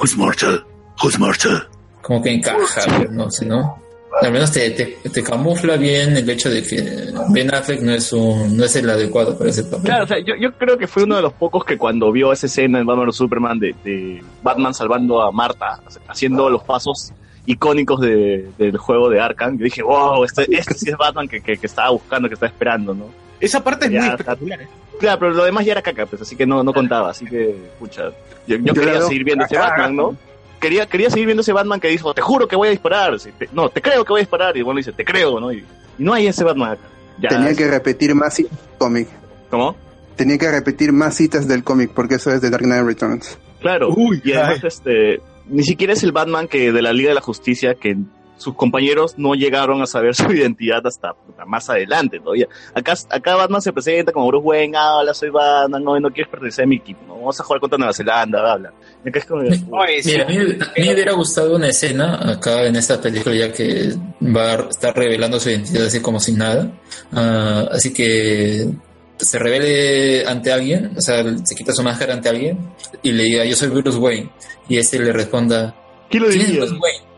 [0.00, 0.64] Who's mortal?
[1.02, 1.66] Who's mortal?
[2.08, 3.78] como que encaja, no sé, ¿no?
[4.22, 8.12] Al menos te, te, te camufla bien el hecho de que Ben Affleck no es
[8.12, 9.84] un no es el adecuado para ese papel.
[9.84, 12.32] Claro, o sea, yo, yo creo que fue uno de los pocos que cuando vio
[12.32, 17.12] esa escena en Batman vs Superman de, de Batman salvando a Marta, haciendo los pasos
[17.46, 21.40] icónicos de- del juego de Arkham, yo dije, wow, este, este sí es Batman que,
[21.40, 23.06] que, que estaba buscando, que estaba esperando, ¿no?
[23.40, 24.62] Esa parte es Ya, muy espectacular.
[24.62, 24.68] ¿eh?
[24.98, 27.54] Claro, pero lo demás ya era caca, pues, así que no, no contaba, así que,
[27.78, 28.10] pucha,
[28.46, 29.56] yo, yo quería seguir viendo ese.
[29.56, 30.16] Batman, ¿no?
[30.60, 33.30] Quería, quería seguir viendo ese Batman que dijo, te juro que voy a disparar, Sí,
[33.38, 35.52] te- no, te creo que voy a disparar, y bueno dice, te creo, ¿no?
[35.52, 35.58] Y,
[35.98, 36.82] y no hay ese Batman acá.
[37.20, 39.08] Ya, Tenía que repetir más citas del cómic.
[39.50, 39.76] ¿Cómo?
[40.16, 43.38] Tenía que repetir más citas del cómic porque eso es de Dark Knight Returns.
[43.60, 43.88] Claro,
[44.24, 47.74] y además este ni siquiera es el Batman que de la Liga de la Justicia
[47.74, 47.96] que
[48.36, 51.14] sus compañeros no llegaron a saber su identidad hasta
[51.46, 52.46] más adelante todavía.
[52.74, 56.64] Acá, acá Batman se presenta como Bruce Wayne, hola, soy Batman, no, no quieres pertenecer
[56.64, 57.14] a mi equipo, ¿no?
[57.16, 58.72] vamos a jugar contra Nueva Zelanda, bla,
[59.14, 63.00] es como, Mira, a mí, a mí me hubiera gustado una escena acá en esta
[63.00, 66.70] película ya que va a estar revelando su identidad así como sin nada.
[67.12, 68.68] Ah, así que
[69.16, 72.58] se revele ante alguien, o sea, se quita su máscara ante alguien
[73.02, 74.30] y le diga yo soy Bruce Wayne
[74.68, 75.74] y este le responda
[76.10, 76.64] ¿Quién lo ¿Quién es diría?
[76.64, 77.08] Bruce Wayne?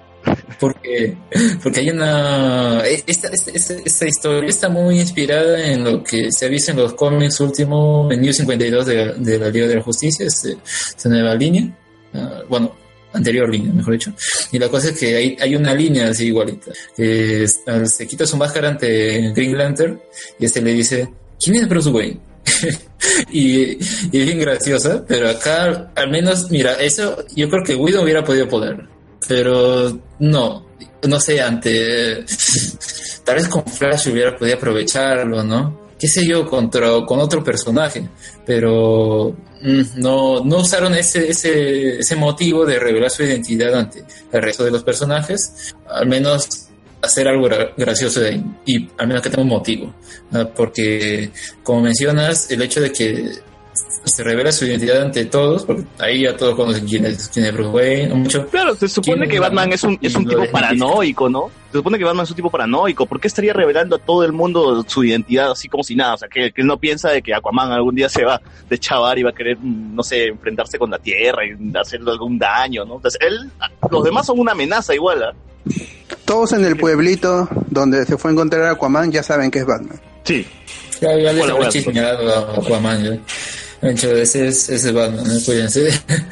[0.59, 1.17] Porque,
[1.63, 2.81] porque hay una.
[2.81, 6.77] Esta, esta, esta, esta historia está muy inspirada en lo que se ha visto en
[6.77, 11.09] los cómics últimos, en New 52 de, de la Liga de la Justicia, este, esta
[11.09, 11.75] nueva línea.
[12.15, 12.75] Ah, bueno,
[13.13, 14.13] anterior línea, mejor dicho.
[14.53, 16.73] Y la cosa es que hay, hay una línea así igualita.
[16.95, 20.01] Se quita su máscara ante Green Lantern
[20.39, 21.09] y este le dice:
[21.43, 22.21] ¿Quién es Bruce Wayne?
[23.31, 23.79] y, y
[24.21, 28.49] es bien graciosa, pero acá al menos, mira, eso yo creo que Widow hubiera podido
[28.49, 28.89] poner,
[29.29, 30.67] pero no,
[31.07, 32.25] no sé, ante
[33.25, 35.80] tal vez con Flash hubiera podido aprovecharlo, ¿no?
[36.01, 38.09] Qué sé yo, contra, con otro personaje,
[38.47, 44.43] pero mm, no, no usaron ese, ese, ese motivo de revelar su identidad ante el
[44.43, 46.49] resto de los personajes, al menos
[47.03, 49.95] hacer algo gra- gracioso de ahí, y al menos que tenga un motivo,
[50.57, 51.31] porque
[51.63, 53.31] como mencionas, el hecho de que
[54.05, 57.53] se revela su identidad ante todos, porque ahí ya todos conocen quién es, quién es
[57.53, 58.47] Bruce Wayne, mucho.
[58.47, 61.51] Claro, se supone ¿Quién que Batman es un, es un tipo paranoico, ¿no?
[61.71, 63.07] Se supone que Batman es un tipo paranoico.
[63.07, 66.15] ¿Por qué estaría revelando a todo el mundo su identidad así como si nada?
[66.15, 68.79] O sea, que, que él no piensa de que Aquaman algún día se va de
[68.79, 72.39] chavar y va a querer, mm, no sé, enfrentarse con la Tierra y hacerle algún
[72.39, 72.97] daño, ¿no?
[72.97, 73.51] Entonces, él,
[73.91, 75.35] los demás son una amenaza igual, ¿ah?
[76.25, 79.67] Todos en el pueblito donde se fue a encontrar a Aquaman ya saben que es
[79.67, 80.01] Batman.
[80.25, 80.47] Sí.
[81.01, 83.05] Ya, ya les Hola, Aquaman.
[83.05, 83.19] ya.
[83.83, 85.41] De hecho, ese es, ese es Batman, ¿no?
[85.45, 85.89] cuídense.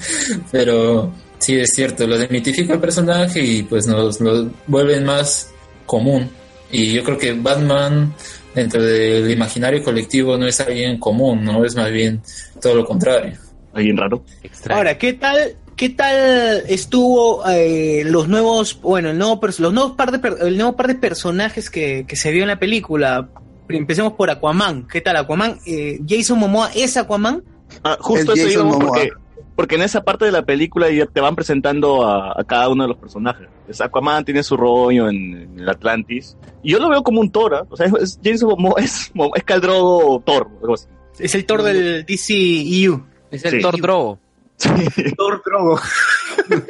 [0.53, 5.51] Pero sí, es cierto, lo desmitifica el personaje y pues nos lo vuelven más
[5.87, 6.29] común.
[6.71, 8.13] Y yo creo que Batman,
[8.55, 11.65] dentro del imaginario colectivo, no es alguien común, ¿no?
[11.65, 12.21] Es más bien
[12.61, 13.39] todo lo contrario.
[13.73, 14.23] Alguien raro.
[14.69, 20.11] Ahora, ¿qué tal, qué tal estuvo eh, los nuevos, bueno, el nuevo, los nuevos par
[20.11, 23.31] de, per- el nuevo par de personajes que, que se vio en la película?
[23.69, 24.87] Empecemos por Aquaman.
[24.87, 25.59] ¿Qué tal Aquaman?
[25.67, 27.43] Eh, Jason Momoa es Aquaman.
[27.85, 29.11] Ah, justo El eso Jason porque,
[29.55, 32.85] porque en esa parte de la película ya te van presentando a, a cada uno
[32.85, 33.47] de los personajes.
[33.69, 36.37] Es Aquaman tiene su rollo en, en el Atlantis.
[36.63, 37.67] Y yo lo veo como un Thor, ¿ah?
[37.69, 40.49] O sea, es, es- Jason Momoa es, es Caldrogo Thor.
[40.63, 40.87] algo así.
[41.19, 43.05] Es el Thor del DCEU.
[43.31, 43.61] Es el Sí.
[43.61, 44.19] Thor Drogo.
[45.17, 45.79] Thor Drogo.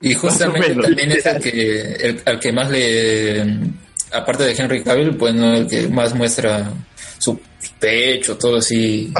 [0.00, 3.40] Y justamente también es el que, el, al que más le,
[4.12, 6.70] aparte de Henry Cavill, pues no el que más muestra
[7.18, 7.38] su
[7.80, 9.12] pecho, todo así,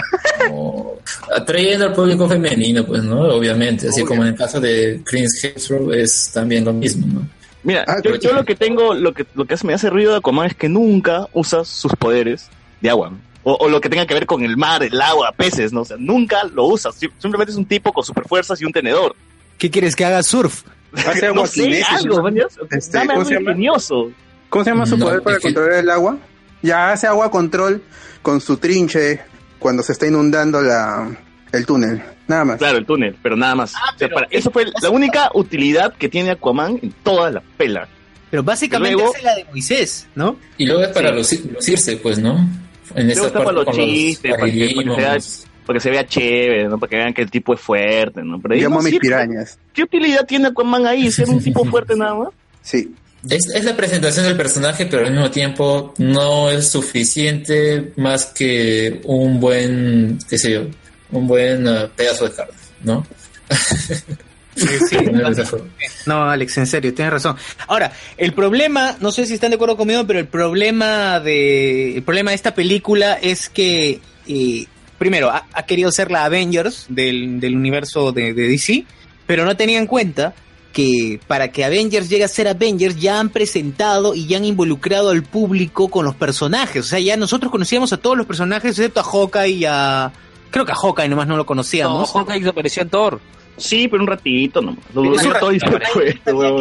[0.48, 0.96] como
[1.34, 3.20] atrayendo al público femenino, pues, ¿no?
[3.22, 7.28] Obviamente, así como en el caso de Chris Hemsworth es también lo mismo, ¿no?
[7.62, 10.18] Mira, Ah, yo, yo lo que tengo, lo que, lo que me hace ruido de
[10.18, 12.48] Aquaman es que nunca usa sus poderes
[12.80, 13.12] de agua.
[13.42, 15.80] O, o lo que tenga que ver con el mar, el agua, peces, ¿no?
[15.82, 16.90] O sea, nunca lo usa.
[16.92, 19.14] Sim- Simplemente es un tipo con superfuerzas y un tenedor.
[19.58, 20.62] ¿Qué quieres que haga surf?
[20.94, 22.58] Hace no sé, algo, ¿me entiendes?
[22.70, 24.10] Este, Dame ¿cómo algo ingenioso.
[24.48, 26.18] ¿Cómo se llama su No, poder para es que- controlar el agua?
[26.62, 27.82] Ya hace agua control
[28.22, 29.20] con su trinche
[29.58, 31.08] cuando se está inundando la,
[31.52, 32.02] el túnel.
[32.28, 32.58] Nada más.
[32.58, 33.74] Claro, el túnel, pero nada más.
[33.74, 37.86] O sea, para- eso fue la única utilidad que tiene Aquaman en toda la pela.
[38.30, 40.36] Pero básicamente Luego- hace la de Moisés, ¿no?
[40.58, 41.36] Y luego es para Sí.
[41.38, 42.32] luci- lucirse, pues, ¿no?
[42.94, 45.46] En Luego esta está para parte los chistes, para que, para que se vea, paralelismos.
[45.66, 46.78] para que se vea chévere, ¿no?
[46.78, 48.40] Para que vean que el tipo es fuerte, ¿no?
[48.40, 49.58] Pero Llamo a mis pirañas.
[49.72, 51.10] ¿Qué utilidad tiene Aquaman ahí?
[51.12, 52.28] ¿Ser un tipo fuerte nada más?
[52.62, 52.92] Sí.
[53.28, 59.00] Es, es la presentación del personaje, pero al mismo tiempo no es suficiente más que
[59.04, 60.66] un buen, qué sé yo,
[61.10, 63.06] un buen eh, pedazo de carne, ¿no?
[64.56, 64.66] Sí,
[65.44, 65.66] forma.
[66.06, 67.36] No, Alex, en serio, tienes razón.
[67.66, 72.02] Ahora, el problema, no sé si están de acuerdo conmigo, pero el problema de, el
[72.02, 74.66] problema de esta película es que, eh,
[74.98, 78.84] primero, ha, ha querido ser la Avengers del, del universo de, de DC,
[79.26, 80.34] pero no tenía en cuenta
[80.76, 85.08] que para que Avengers llegue a ser Avengers ya han presentado y ya han involucrado
[85.08, 86.84] al público con los personajes.
[86.84, 90.12] O sea, ya nosotros conocíamos a todos los personajes excepto a Hawkeye y a...
[90.50, 92.14] Creo que a Hawkeye nomás no lo conocíamos.
[92.14, 93.20] No, Hawkeye apareció en Thor.
[93.56, 94.84] Sí, pero un ratito nomás.
[94.92, 95.02] Lo
[95.40, 96.14] todo y se fue,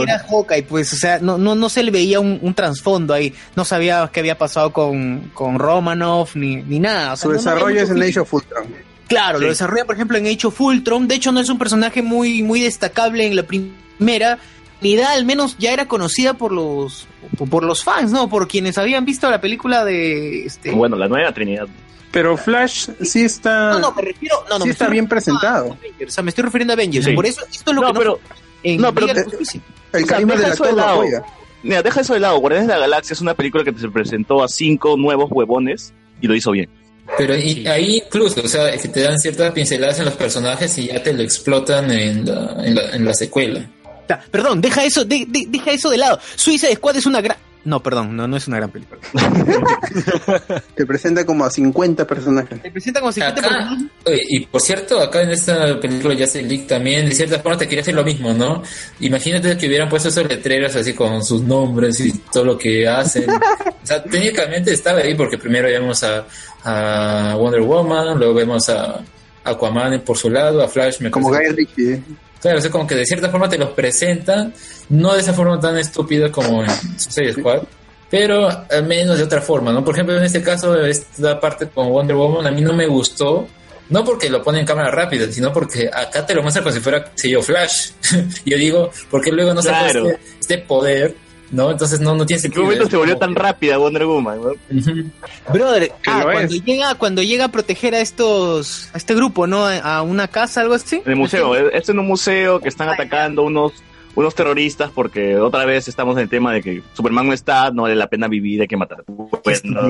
[0.03, 3.33] era Hawkeye, pues, o sea, no, no, no se le veía un, un trasfondo ahí.
[3.57, 7.11] No sabía qué había pasado con, con Romanoff ni, ni nada.
[7.13, 8.63] O sea, Su no- desarrollo es en Age of Ultron.
[9.09, 9.43] Claro, Sí.
[9.43, 11.05] lo desarrolla, por ejemplo, en Age of Ultron.
[11.09, 13.75] De hecho, no es un personaje muy, muy destacable en la primera.
[13.99, 17.07] Ni da, al menos ya era conocida por los
[17.49, 18.29] por, los fans, ¿no?
[18.29, 20.71] Por quienes habían visto la película de este.
[20.71, 21.67] Bueno, la nueva Trinidad.
[22.11, 24.35] Pero Flash sí está, No, no, me refiero.
[24.49, 25.77] No, no, sí me está estoy bien refiriendo a presentado.
[25.79, 27.05] Avengers, o sea, me estoy refiriendo a Avengers.
[27.05, 27.11] Sí.
[27.13, 27.99] Por eso, esto es lo No, que no.
[27.99, 28.19] pero-
[28.63, 29.13] en no, pero- la.
[29.13, 30.91] El O sea, carisma de lo lado.
[31.01, 31.23] apoya.
[31.63, 32.37] Mira, deja eso de lado.
[32.39, 36.27] Guardianes de la Galaxia es una película que se presentó a cinco nuevos huevones y
[36.27, 36.69] lo hizo bien.
[37.17, 40.87] Pero y- ahí incluso, o sea, que te dan ciertas pinceladas en los personajes y
[40.87, 43.65] ya te lo explotan en la, en la, en la secuela.
[44.07, 46.19] Ta- Perdón, deja eso, de- de- deja eso de lado.
[46.35, 47.37] Suiza Squad es una gran.
[47.63, 49.01] No, perdón, no, no es una gran película.
[50.75, 52.61] Te presenta como a 50 personajes.
[52.61, 53.85] Te presenta como 50 Acá, personajes.
[54.05, 57.67] oye, y por cierto, acá en esta película Justice League también, de cierta forma, te
[57.67, 58.61] quería hacer lo mismo, ¿no?
[58.99, 63.27] Imagínate que hubieran puesto esos letreros así con sus nombres y todo lo que hacen.
[63.31, 63.39] o
[63.87, 66.25] sea, técnicamente estaba ahí porque primero vemos a,
[66.63, 68.99] a Wonder Woman, luego vemos a
[69.43, 72.01] Aquaman por su lado, a Flash me Como Guy Ritchie.
[72.41, 74.53] Claro, o sea, como que de cierta forma te los presentan,
[74.89, 76.69] no de esa forma tan estúpida como en
[76.99, 77.63] Suicide Squad,
[78.09, 79.83] pero al menos de otra forma, ¿no?
[79.83, 83.47] Por ejemplo, en este caso, esta parte con Wonder Woman a mí no me gustó,
[83.89, 86.81] no porque lo pone en cámara rápida, sino porque acá te lo muestra como si
[86.81, 87.89] fuera, si yo, Flash.
[88.45, 90.09] yo digo, porque luego no Claro.
[90.09, 91.15] este, este poder,
[91.51, 91.71] ¿no?
[91.71, 92.63] Entonces no, no tiene ¿En qué sentido.
[92.63, 94.39] momento se volvió como- tan rápida Wonder Woman?
[94.41, 95.53] no?
[95.53, 99.65] Brother, ah, lo cuando llega, cuando llega a proteger a estos, a este grupo, ¿no?
[99.67, 101.01] A una casa, algo así.
[101.05, 101.55] En el museo.
[101.55, 103.73] eh, Es en un museo que están atacando unos
[104.17, 107.81] unos terroristas porque otra vez estamos en el tema de que Superman no está, no
[107.81, 109.03] vale la pena vivir, hay que matar.
[109.43, 109.81] Pues, no.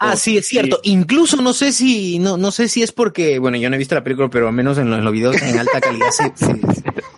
[0.00, 0.80] Ah, sí, es cierto.
[0.82, 3.94] Incluso no sé si, no, no sé si es porque, bueno, yo no he visto
[3.94, 6.60] la película, pero al menos en los, en los videos en alta calidad se, se-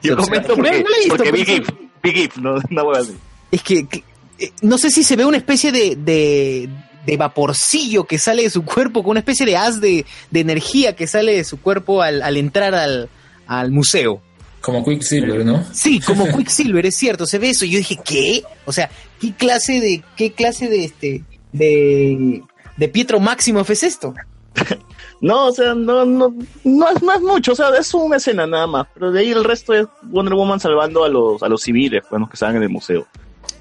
[0.03, 1.55] Yo comento porque, No la he visto, porque pero Big sí.
[1.55, 1.69] If,
[2.03, 3.17] Big If, no, una hueá así.
[3.51, 4.05] Es que, que,
[4.39, 6.69] eh, no sé si se ve una especie de, de,
[7.07, 10.97] de vaporcillo que sale de su cuerpo, con una especie de haz de, de energía
[10.97, 13.09] que sale de su cuerpo al, al entrar al,
[13.47, 14.21] al museo.
[14.61, 15.63] Como Quicksilver, ¿no?
[15.73, 17.65] Sí, como Quicksilver, es cierto, se ve eso.
[17.65, 18.43] Y yo dije, ¿qué?
[18.65, 18.91] O sea,
[19.21, 22.43] ¿qué clase de, qué clase de este, de,
[22.77, 24.15] de Pietro Máximo es esto?
[25.21, 26.35] No, o sea, no, no,
[26.65, 29.31] no es, no es mucho, o sea, es una escena nada más, pero de ahí
[29.31, 32.65] el resto es Wonder Woman salvando a los, a los civiles, bueno, que estaban en
[32.65, 33.07] el museo.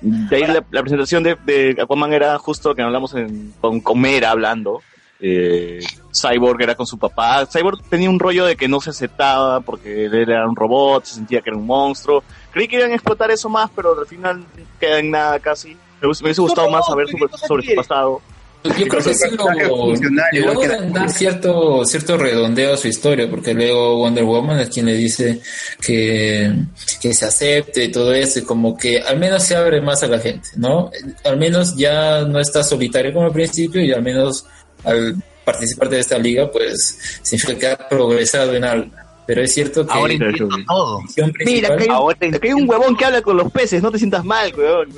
[0.04, 4.32] De ahí la, la presentación de, de Aquaman era justo que hablamos en, con Comera
[4.32, 4.82] hablando.
[5.26, 5.80] Eh,
[6.14, 7.46] Cyborg era con su papá.
[7.46, 11.16] Cyborg tenía un rollo de que no se aceptaba porque él era un robot, se
[11.16, 12.24] sentía que era un monstruo.
[12.52, 14.44] Creí que iban a explotar eso más, pero al final
[14.80, 15.78] queda en nada casi.
[16.02, 18.22] Me hubiese, me hubiese gustado más saber sobre, sobre su pasado.
[18.64, 19.94] Yo creo que sí lo,
[20.32, 24.86] le logran dar cierto, cierto redondeo a su historia, porque luego Wonder Woman es quien
[24.86, 25.42] le dice
[25.82, 26.54] que,
[27.02, 30.08] que se acepte y todo eso, y como que al menos se abre más a
[30.08, 30.92] la gente, ¿no?
[31.26, 34.46] Al menos ya no está solitario como al principio y al menos
[34.86, 38.92] al participar de esta liga, pues significa que ha progresado en algo.
[39.26, 41.00] Pero es cierto que Ahora entiendo todo.
[41.46, 43.98] Mira, que hay, un, que hay un huevón que habla con los peces, no te
[43.98, 44.90] sientas mal, huevón.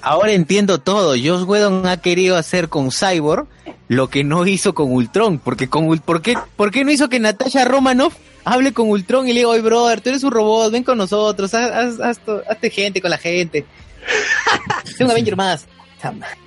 [0.00, 1.14] Ahora entiendo todo.
[1.22, 3.46] Joss Whedon ha querido hacer con Cyborg
[3.88, 5.38] lo que no hizo con Ultron.
[5.38, 9.26] Porque con Ul- ¿por, qué, ¿Por qué no hizo que Natasha Romanoff hable con Ultron
[9.28, 12.18] y le diga, oye, brother, tú eres un robot, ven con nosotros, haz, haz- haz
[12.20, 13.66] to- hazte gente con la gente.
[14.96, 15.66] Sé un Avenger más.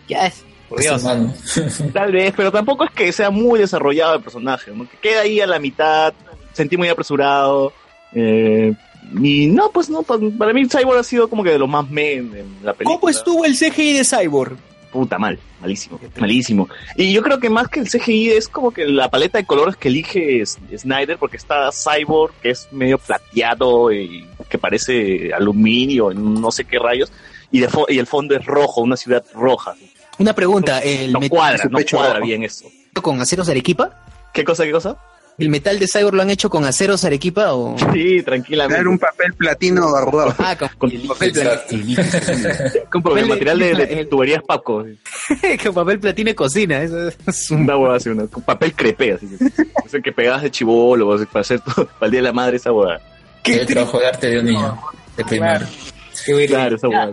[0.08, 1.04] Ya es, por Dios.
[1.94, 4.90] Tal vez, pero tampoco es que sea muy desarrollado el personaje, ¿no?
[4.90, 6.14] Que queda ahí a la mitad,
[6.54, 7.74] sentí muy apresurado.
[8.14, 8.74] Eh,
[9.22, 11.90] y no, pues no, pa- para mí Cyborg ha sido como que de lo más
[11.90, 12.98] men en la película.
[13.00, 14.58] ¿Cómo estuvo el CGI de Cyborg?
[14.92, 16.68] puta mal, malísimo, malísimo.
[16.98, 19.78] Y yo creo que más que el CGI es como que la paleta de colores
[19.78, 26.52] que elige Snyder, porque está Cyborg, que es medio plateado y que parece aluminio, no
[26.52, 27.10] sé qué rayos,
[27.52, 29.76] y, de fo- y el fondo es rojo, una ciudad roja.
[30.20, 32.26] Una pregunta, el No cuadra, no cuadra rojo.
[32.26, 32.66] bien eso.
[33.02, 33.98] con aceros Arequipa?
[34.34, 34.98] ¿Qué cosa, qué cosa?
[35.42, 37.76] ¿El metal de Cyborg lo han hecho con aceros Arequipa o...?
[37.94, 38.82] Sí, tranquilamente.
[38.82, 40.36] Era un papel platino arrugado.
[40.38, 42.04] Ah, con, Con, papel platino.
[42.92, 44.86] con papel de- material de, de tuberías Paco.
[45.64, 46.82] con papel platino y cocina.
[46.84, 47.62] Eso es un...
[47.62, 49.46] Una hueá así, una, con papel crepé, así que,
[49.86, 52.34] es el que pegabas de chivolo, así, para hacer todo, para el día de la
[52.34, 53.00] madre esa hueá.
[53.44, 54.78] El trabajo de arte de un niño
[55.18, 55.68] de primaria.
[56.48, 57.12] Claro, esa hueá,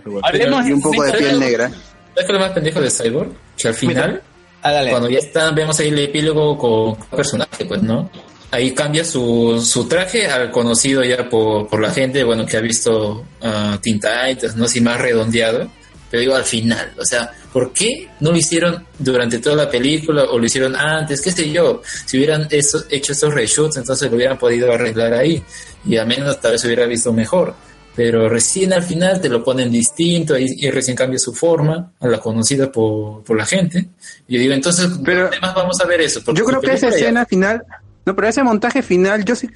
[0.66, 1.68] Y un poco de piel negra.
[1.68, 1.80] ¿Sabes
[2.14, 3.28] qué es lo más pendejo de Cyborg?
[3.56, 4.22] Que al final,
[4.62, 8.10] Ah, cuando ya está, vemos ahí el epílogo con personaje, pues, ¿no?
[8.50, 12.60] Ahí cambia su, su traje al conocido ya por, por la gente, bueno, que ha
[12.60, 14.64] visto uh, Teen Titans, ¿no?
[14.64, 15.68] Así más redondeado.
[16.10, 20.24] Pero digo, al final, o sea, ¿por qué no lo hicieron durante toda la película
[20.24, 21.20] o lo hicieron antes?
[21.20, 21.82] ¿Qué sé yo?
[22.06, 25.42] Si hubieran eso- hecho estos reshoots, entonces lo hubieran podido arreglar ahí
[25.84, 27.54] y al menos tal vez se hubiera visto mejor.
[27.98, 32.06] Pero recién al final te lo ponen distinto y, y recién cambia su forma a
[32.06, 33.88] la conocida por, por la gente.
[34.28, 36.22] Y yo digo, entonces, ¿dónde más vamos a ver eso?
[36.24, 37.64] Porque Yo creo que esa ya- escena final,
[38.06, 39.48] no, pero ese montaje final, yo sí,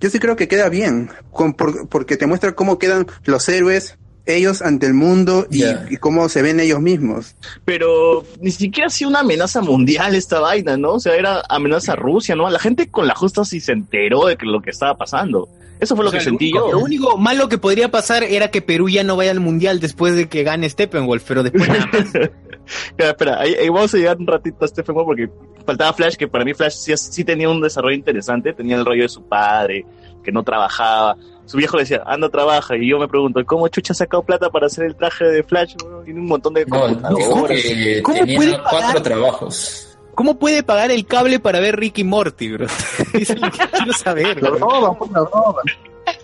[0.00, 3.98] yo sí creo que queda bien, con- por- porque te muestra cómo quedan los héroes,
[4.24, 7.34] ellos ante el mundo y, y cómo se ven ellos mismos.
[7.66, 10.92] Pero ni siquiera ha sido una amenaza mundial esta vaina, ¿no?
[10.94, 12.48] O sea, era amenaza a Rusia, ¿no?
[12.48, 15.50] La gente con la justa sí se enteró de que lo que estaba pasando.
[15.80, 16.72] Eso fue lo O sea, que sentí único- yo.
[16.72, 20.14] Lo único malo que podría pasar era que Perú ya no vaya al mundial después
[20.14, 22.14] de que gane Steppenwolf, pero después nada más.
[22.70, 25.28] Espera, espera, ahí, ahí vamos a llegar un ratito a Stephen Wolf porque
[25.66, 29.02] faltaba Flash, que para mí Flash sí, sí tenía un desarrollo interesante, tenía el rollo
[29.02, 29.84] de su padre,
[30.22, 31.16] que no trabajaba.
[31.46, 32.76] Su viejo le decía, anda, trabaja.
[32.76, 35.74] Y yo me pregunto, ¿cómo Chucha ha sacado plata para hacer el traje de Flash?
[36.04, 37.24] Tiene un montón de No, computadoras.
[38.04, 39.89] ¿Cómo tenía puede cuatro trabajos.
[40.14, 42.66] ¿Cómo puede pagar el cable para ver Ricky Morty, bro?
[43.14, 44.42] Eso es lo que quiero saber.
[44.42, 45.64] Lo roban, pues, lo roban.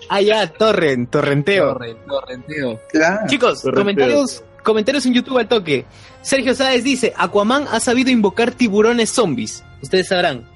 [0.09, 1.79] Ah, ya, torrent, torrenteo.
[2.07, 2.81] Torrenteo.
[2.91, 3.21] Claro.
[3.29, 3.83] Chicos, Torrenteo.
[3.83, 5.85] comentarios, comentarios en YouTube al toque.
[6.23, 9.65] Sergio Sáez dice, Aquaman ha sabido invocar tiburones zombies.
[9.83, 10.49] Ustedes sabrán.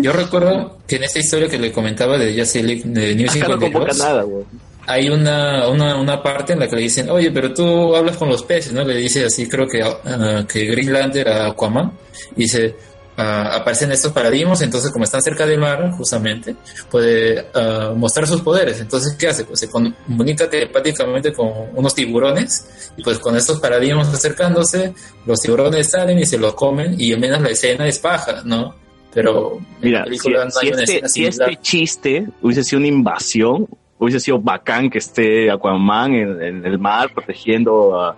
[0.00, 3.48] Yo recuerdo que en esta historia que le comentaba de Justice League de New Acá
[3.48, 4.46] no convoca 52, nada, weón.
[4.90, 8.28] Hay una, una, una parte en la que le dicen, oye, pero tú hablas con
[8.28, 8.82] los peces, ¿no?
[8.82, 11.92] Le dice así, creo que, ah, que Green Lantern a Aquaman,
[12.34, 12.74] y dice,
[13.16, 16.56] ah, aparecen estos paradigmas, entonces como están cerca del mar, justamente,
[16.90, 18.80] puede ah, mostrar sus poderes.
[18.80, 19.44] Entonces, ¿qué hace?
[19.44, 24.92] Pues se comunica telepáticamente con unos tiburones, y pues con estos paradigmas acercándose,
[25.24, 28.74] los tiburones salen y se los comen, y al menos la escena es paja, ¿no?
[29.14, 30.30] Pero Mira, la si,
[30.70, 33.68] no este, si este chiste hubiese sido una invasión,
[34.00, 38.16] hubiese sido bacán que esté Aquaman en, en el mar protegiendo a,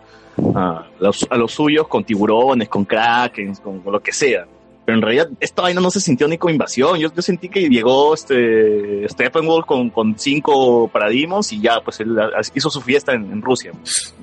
[0.55, 4.47] a los, a los suyos con tiburones, con krakens, con, con lo que sea.
[4.85, 6.99] Pero en realidad esta vaina no se sintió ni como invasión.
[6.99, 12.17] Yo, yo sentí que llegó este Steppenwolf con, con cinco paradigmas y ya, pues él
[12.55, 13.71] hizo su fiesta en, en Rusia.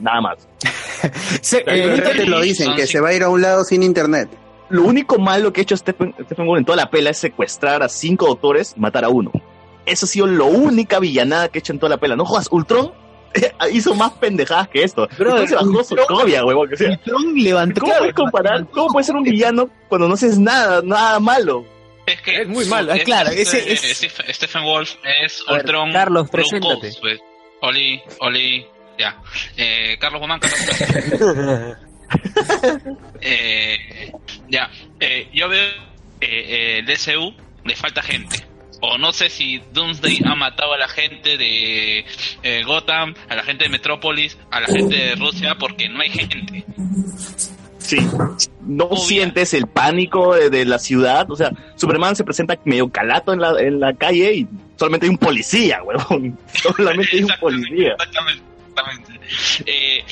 [0.02, 0.48] Nada más.
[1.42, 4.30] Se- eh, te lo dicen, que se va a ir a un lado sin internet.
[4.70, 7.90] Lo único malo que ha hecho Stephen, Steppenwolf en toda la pela es secuestrar a
[7.90, 9.32] cinco doctores y matar a uno.
[9.90, 12.16] Eso ha sido la única villanada que ha hecho en toda la pela.
[12.16, 12.92] No jodas, Ultron
[13.72, 15.04] hizo más pendejadas que esto.
[15.04, 16.70] Ultron se bajó su copia, huevón.
[16.70, 16.90] que sea.
[16.92, 17.82] Ultron levantó...
[17.82, 18.68] ¿Cómo puedes comparar?
[18.72, 21.66] ¿Cómo puede ser un villano cuando no haces nada, nada malo?
[22.06, 25.92] Es que Es muy malo, es claro, ese es- Stephen, Stephen Wolf es ver, Ultron.
[25.92, 26.92] Carlos, preséntate.
[27.02, 27.20] pues.
[27.62, 28.66] Oli, Oli,
[28.98, 29.22] ya.
[29.58, 30.60] Eh, Carlos Guzmán, Carlos
[33.22, 34.12] eh,
[34.48, 35.70] Ya, eh, yo veo eh,
[36.22, 37.34] eh, el DCU
[37.64, 38.46] le falta gente.
[38.82, 42.06] O no sé si Doomsday ha matado a la gente de
[42.44, 46.10] eh, Gotham, a la gente de Metrópolis, a la gente de Rusia, porque no hay
[46.10, 46.66] gente.
[47.80, 47.98] Sí.
[48.62, 51.30] No sientes el pánico de, de la ciudad.
[51.30, 55.10] O sea, Superman se presenta medio calato en la, en la calle y solamente hay
[55.10, 56.40] un policía, huevón.
[56.54, 57.94] Solamente hay un policía.
[57.94, 59.20] Exactamente, exactamente.
[59.66, 60.06] Eh,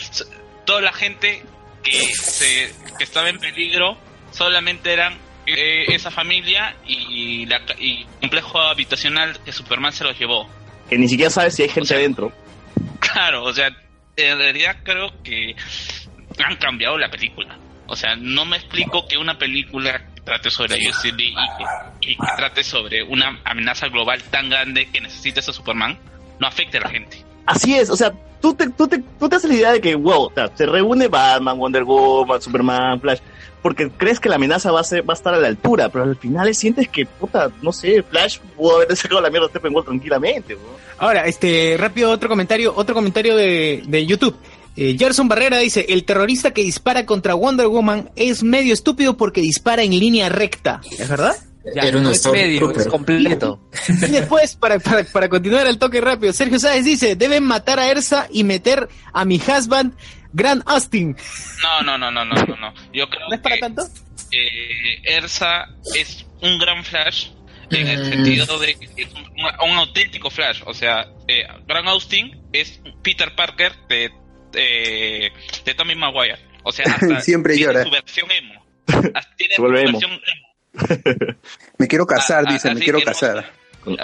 [0.65, 1.41] toda la gente
[1.83, 3.97] que, se, que estaba en peligro
[4.31, 5.13] solamente eran
[5.47, 10.47] eh, esa familia y, la, y complejo habitacional que Superman se los llevó.
[10.89, 12.31] Que ni siquiera sabes si hay gente adentro.
[12.99, 13.69] Claro, o sea,
[14.15, 15.55] en realidad creo que
[16.43, 17.57] han cambiado la película.
[17.87, 22.11] O sea, no me explico que una película que trate sobre la League y que,
[22.11, 25.97] y que trate sobre una amenaza global tan grande que necesitas a Superman
[26.39, 27.23] no afecte a la gente.
[27.45, 29.95] Así es, o sea, tú te, tú te, tú te haces la idea de que,
[29.95, 33.19] wow, o sea, se reúne Batman, Wonder Woman, Superman, Flash,
[33.61, 36.05] porque crees que la amenaza va a, ser, va a estar a la altura, pero
[36.05, 39.85] al final sientes que, puta, no sé, Flash pudo haber sacado la mierda a Steppenwolf
[39.85, 40.57] tranquilamente.
[40.97, 44.35] Ahora, este, rápido otro comentario, otro comentario de, de YouTube.
[44.75, 49.41] Eh, Gerson Barrera dice, el terrorista que dispara contra Wonder Woman es medio estúpido porque
[49.41, 50.81] dispara en línea recta.
[50.97, 51.35] ¿Es verdad?
[51.75, 53.59] Era un no es medio, es completo.
[53.89, 57.89] Y después, para, para, para continuar el toque rápido, Sergio Sáez dice, deben matar a
[57.89, 59.93] Ersa y meter a mi husband,
[60.37, 61.15] Grant Austin.
[61.63, 62.73] No, no, no, no, no, no, no.
[62.93, 63.83] Yo creo ¿No es para que tanto?
[64.31, 67.29] eh, Ersa es un gran Flash
[67.71, 68.09] en el Mm.
[68.09, 70.61] sentido de que es un, un- un auténtico Flash.
[70.65, 74.11] O sea, eh, Grant Austin es Peter Parker de,
[74.51, 75.31] de,
[75.65, 76.37] de Tommy Maguire.
[76.63, 77.83] O sea, hasta Siempre tiene llora.
[77.83, 78.65] su versión emo.
[79.15, 79.99] Hasta Tiene su vuelve emo.
[79.99, 81.35] versión emo.
[81.79, 83.51] Me quiero casar, Ah, dice, ah, me así quiero casar.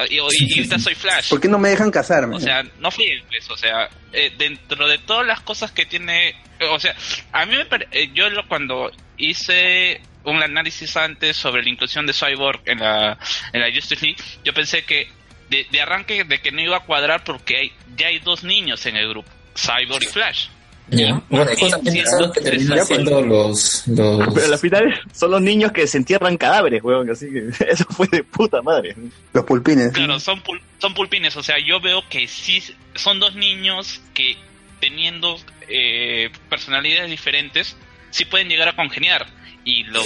[0.09, 0.19] Y, y- y
[0.59, 1.29] ahorita soy Flash.
[1.29, 2.36] ¿Por qué no me dejan casarme?
[2.36, 6.36] O sea, no fríen, pues, o sea, eh, dentro de todas las cosas que tiene,
[6.71, 6.95] o sea,
[7.31, 12.05] a mí me pare- eh, yo lo, cuando hice un análisis antes sobre la inclusión
[12.05, 13.17] de Cyborg en la,
[13.51, 15.09] en la Justice League, yo pensé que
[15.49, 18.86] de, de arranque de que no iba a cuadrar porque hay, ya hay dos niños
[18.86, 20.47] en el grupo, Cyborg y Flash.
[20.89, 21.21] Ya.
[21.29, 21.71] Bueno, son
[22.19, 24.34] los que terminan siendo los, los...
[24.34, 27.09] Pero al final son los niños que se entierran cadáveres, weón.
[27.09, 28.95] Así que eso fue de puta madre.
[29.34, 29.91] Los pulpines.
[29.93, 32.61] Claro, son, pul- son pulpines, o sea, yo veo que sí
[32.95, 34.36] son dos niños que
[34.79, 35.38] teniendo
[35.69, 37.75] eh, personalidades diferentes,
[38.11, 39.25] sí pueden llegar a congeniar.
[39.65, 40.01] Y lo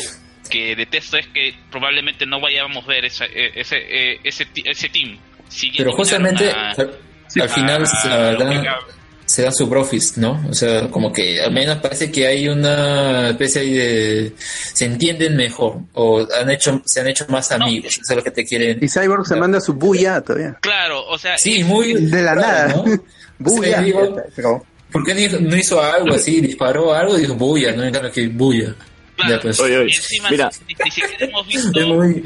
[0.50, 3.78] que detesto es que probablemente no vayamos a ver esa- eh, ese,
[4.14, 5.18] eh, ese, ti- ese team.
[5.76, 7.00] Pero justamente a- al,
[7.42, 8.64] al final se dan,
[9.38, 10.44] se dan su profis, ¿no?
[10.50, 14.34] O sea, como que al menos parece que hay una especie de...
[14.40, 18.32] se entienden mejor o han hecho se han hecho más amigos, eso es lo que
[18.32, 18.80] te quieren...
[18.82, 20.58] Y Cyborg se manda su bulla todavía.
[20.60, 21.94] Claro, o sea, Sí, muy...
[21.94, 22.68] De la nada.
[22.70, 22.84] ¿no?
[23.38, 23.80] Bulla.
[23.80, 24.66] Digo.
[24.92, 26.42] ¿Por qué no hizo, algo así?
[26.42, 28.74] Disparó algo y dijo bulla, no cambio que bulla.
[29.30, 29.60] Ya, pues.
[29.60, 30.50] Oye, oye, y encima mira.
[30.68, 32.24] ni, ni siquiera hemos visto muy-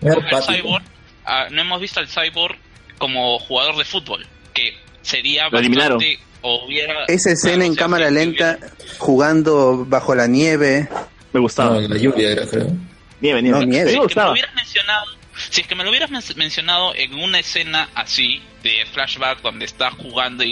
[0.00, 0.84] al, cyborg,
[1.26, 2.56] ah, no hemos visto al cyborg
[2.96, 4.72] como jugador de fútbol, que
[5.08, 5.98] sería Lo eliminaron.
[5.98, 8.58] bastante- o hubiera Esa escena en cámara lenta,
[8.98, 10.88] jugando bajo la nieve.
[11.32, 11.80] Me gustaba.
[11.80, 12.66] No, la lluvia era, creo.
[13.20, 13.58] Nieve, nieve.
[13.58, 13.66] No, nieve.
[13.66, 14.32] Me Si es que me lo gustaba.
[14.32, 15.04] hubieras mencionado,
[15.50, 19.64] si es que me lo hubieras men- mencionado en una escena así de flashback donde
[19.64, 20.50] está jugando y,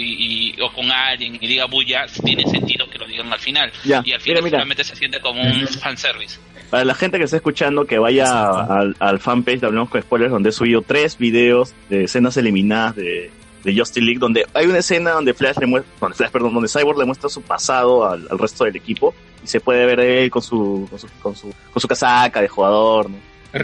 [0.55, 3.71] y- o con alguien y diga bulla, tiene sentido que lo digan al final.
[3.85, 4.83] Ya, y al final mira, mira.
[4.83, 6.37] se siente como un fanservice.
[6.69, 10.31] Para la gente que está escuchando, que vaya al, al fanpage de Hablamos con Spoilers,
[10.31, 13.31] donde he subido tres videos de escenas eliminadas de,
[13.67, 16.69] de Justice League, donde hay una escena donde Flash le muestra, donde Flash, perdón, donde
[16.69, 19.13] Cyborg le muestra su pasado al, al resto del equipo
[19.43, 22.47] y se puede ver él con su, con su, con su, con su casaca de
[22.47, 23.17] jugador, ¿no?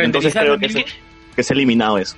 [0.06, 0.92] Entonces creo que, se, que-
[1.36, 2.16] que se ha eliminado eso.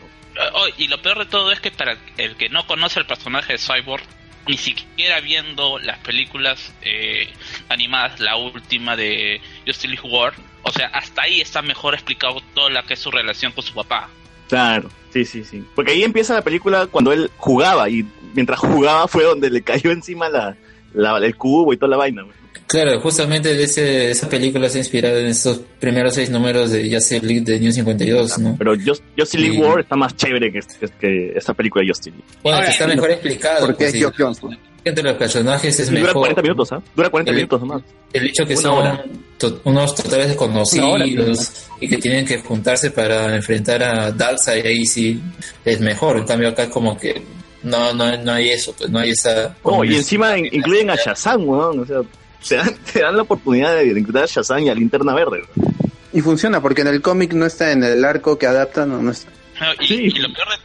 [0.54, 3.54] Oh, y lo peor de todo es que para el que no conoce el personaje
[3.54, 4.04] de Cyborg,
[4.48, 7.30] ni siquiera viendo las películas eh,
[7.70, 10.34] animadas, la última de Justice League War,
[10.64, 13.74] o sea, hasta ahí está mejor explicado toda la que es su relación con su
[13.74, 14.10] papá.
[14.50, 15.64] Claro, sí, sí, sí.
[15.76, 19.91] Porque ahí empieza la película cuando él jugaba y mientras jugaba fue donde le cayó
[19.91, 20.56] encima la,
[20.93, 22.24] la- el cubo y toda la vaina.
[22.24, 22.36] güey.
[22.68, 26.91] Claro, justamente de ese, esa película se ha inspirado en estos primeros seis números de
[26.91, 28.56] Justice League de New 52, ¿no?
[28.58, 29.62] Pero Just- Justice League Sí.
[29.62, 32.26] War está más chévere que, que, que esta película de Justice League.
[32.41, 33.60] Bueno, Ahora, que está mejor explicado.
[33.68, 34.00] Porque pues, es sí.
[34.00, 34.39] Geoff Jones.
[34.39, 34.58] pues.
[34.86, 36.22] Entre los personajes es Y dura mejor.
[36.22, 36.82] 40 minutos, ¿ah?
[36.96, 37.82] Dura 40 El- minutos nomás.
[38.14, 39.02] El hecho que Una son
[39.38, 45.20] to- unos totales desconocidos y que tienen que juntarse para enfrentar a Darkseid, ahí sí
[45.66, 46.18] es mejor.
[46.18, 47.22] En cambio acá es como que
[47.64, 49.58] no, no, no hay eso, pues no hay esa...
[49.64, 51.80] Oh, y encima in- incluyen a Shazam, weón.
[51.80, 52.02] O sea,
[52.48, 55.42] te dan, te dan la oportunidad de incluir a Shazam y a Linterna Verde.
[55.56, 55.76] weón.
[56.14, 59.12] Y funciona porque en el cómic no está en el arco que adapta, no, no
[59.12, 59.32] está.
[59.60, 59.96] No, y, Sí.
[60.16, 60.56] y lo peor de,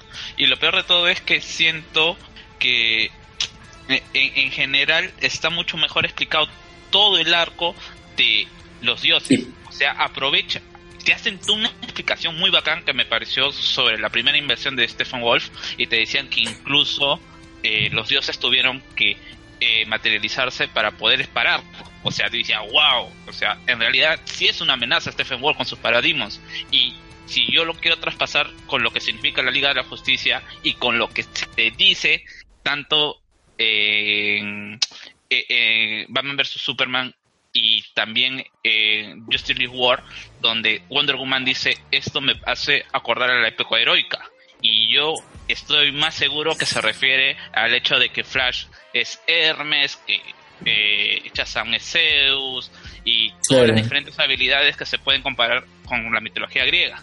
[0.45, 2.17] y lo peor de todo es que siento
[2.59, 3.11] que eh,
[3.91, 6.49] en, en general está mucho mejor explicado
[6.91, 7.75] todo el arco
[8.17, 8.47] de
[8.83, 9.47] los dioses.
[9.69, 10.61] O sea, aprovecha,
[11.05, 15.21] te hacen una explicación muy bacán que me pareció sobre la primera inversión de Stephen
[15.21, 17.21] Wolf y te decían que incluso
[17.63, 19.17] eh, los dioses tuvieron que
[19.61, 21.63] eh, materializarse para poder parar.
[22.03, 25.57] O sea, te decía, wow, o sea, en realidad sí es una amenaza Stephen Wolf
[25.57, 26.95] con sus paradigmas y
[27.27, 30.75] si yo lo quiero traspasar con lo que significa la Liga de la Justicia y
[30.75, 32.25] con lo que se dice
[32.63, 33.20] tanto eh, eh,
[36.09, 37.15] Batman vs Superman
[37.53, 40.03] y también en Justice League War,
[40.41, 44.21] donde Wonder Woman dice esto me hace acordar a la época heroica.
[44.63, 45.15] Y yo
[45.49, 50.21] estoy más seguro que se refiere al hecho de que Flash es Hermes, que
[50.67, 52.71] eh, Shazam es Zeus
[53.05, 53.67] y todas Claro.
[53.69, 57.03] las diferentes habilidades que se pueden comparar con la mitología griega.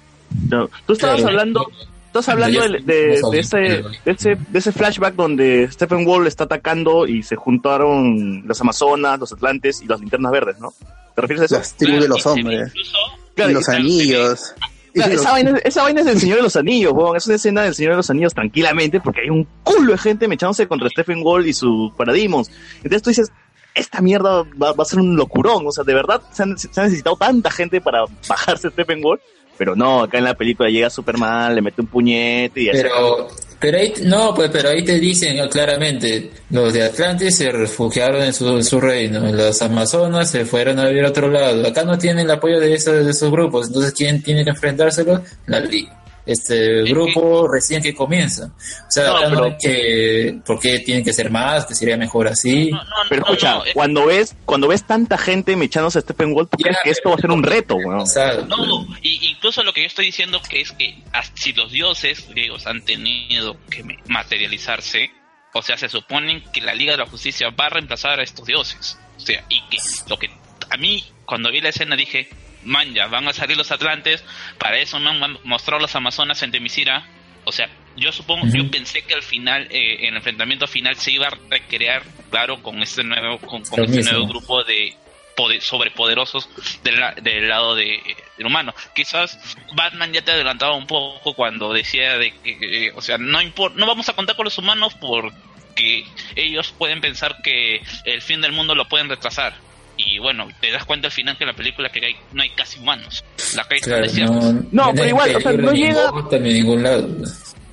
[0.49, 1.29] No, Tú estabas Claro.
[1.29, 1.71] hablando,
[2.19, 6.45] estás hablando de, de- de ese, de, ese, de ese flashback donde Stephen Wall está
[6.45, 10.73] atacando y se juntaron las Amazonas, los Atlantes y las linternas verdes, ¿no?
[11.15, 11.55] ¿Te refieres a eso?
[11.57, 12.67] Las tribus de los Claro, hombres.
[12.69, 12.97] incluso-
[13.35, 14.53] Claro, y los anillos.
[14.95, 17.15] O sea, esa, vaina, esa vaina es del Señor de los Anillos, weón.
[17.15, 20.27] Es una escena del Señor de los Anillos tranquilamente porque hay un culo de gente
[20.27, 22.49] mechándose contra Stephen Wall y sus Parademons.
[22.77, 23.31] Entonces tú dices,
[23.75, 25.67] esta mierda va, va a ser un locurón.
[25.67, 29.19] O sea, de verdad se, han- se ha necesitado tanta gente para bajarse Stephen Wall.
[29.57, 32.79] Pero no, acá en la película llega Superman, le mete un puñete y así.
[32.81, 33.27] Pero,
[33.59, 38.33] pero ahí, no, pues, pero ahí te dicen claramente, los de Atlantis se refugiaron en
[38.33, 41.65] su, en su reino, las Amazonas se fueron a vivir a otro lado.
[41.67, 45.21] Acá no tienen el apoyo de esos, de esos grupos, entonces ¿quién tiene que enfrentárselo?
[45.47, 45.93] La Liga.
[46.27, 48.47] Este grupo recién que comienza.
[48.47, 51.65] O sea, No, no pero- hay que, ¿por qué tienen que ser más?
[51.65, 52.69] Que sería mejor así.
[53.09, 56.89] Pero escucha, cuando ves cuando ves tanta gente mechándose a Stephen Wall, tú crees que
[56.89, 58.03] esto va a ser un reto, weón.
[58.49, 60.95] No, y, incluso lo que yo estoy diciendo que es que
[61.35, 65.11] si los dioses griegos han tenido que materializarse,
[65.53, 68.45] o sea, se suponen que la Liga de la Justicia va a reemplazar a estos
[68.45, 68.99] dioses.
[69.15, 69.77] O sea, y que
[70.07, 70.29] lo que
[70.69, 72.29] a mí cuando vi la escena dije,
[72.63, 74.23] man, ya van a salir los Atlantes,
[74.57, 77.05] para eso me han mostrado los Amazonas en Temisira.
[77.45, 81.11] O sea, yo supongo, yo pensé que al final, eh, en el enfrentamiento final se
[81.11, 84.95] iba a recrear, claro, con este nuevo, con, este nuevo grupo de
[85.37, 86.49] poder- sobrepoderosos
[86.83, 88.01] del, la- del lado de,
[88.37, 88.73] del humano.
[88.93, 89.39] Quizás
[89.75, 93.73] Batman ya te adelantaba un poco cuando decía de que, eh, o sea, no impor-
[93.75, 96.03] no vamos a contar con los humanos porque
[96.35, 99.53] ellos pueden pensar que el fin del mundo lo pueden retrasar.
[99.99, 102.49] Y bueno, te das cuenta al final que en la película que hay, no hay
[102.49, 103.23] casi humanos.
[103.55, 104.33] La calle Claro, desierta.
[104.33, 107.07] no, No, pero igual, o sea, no llega- ningún lado.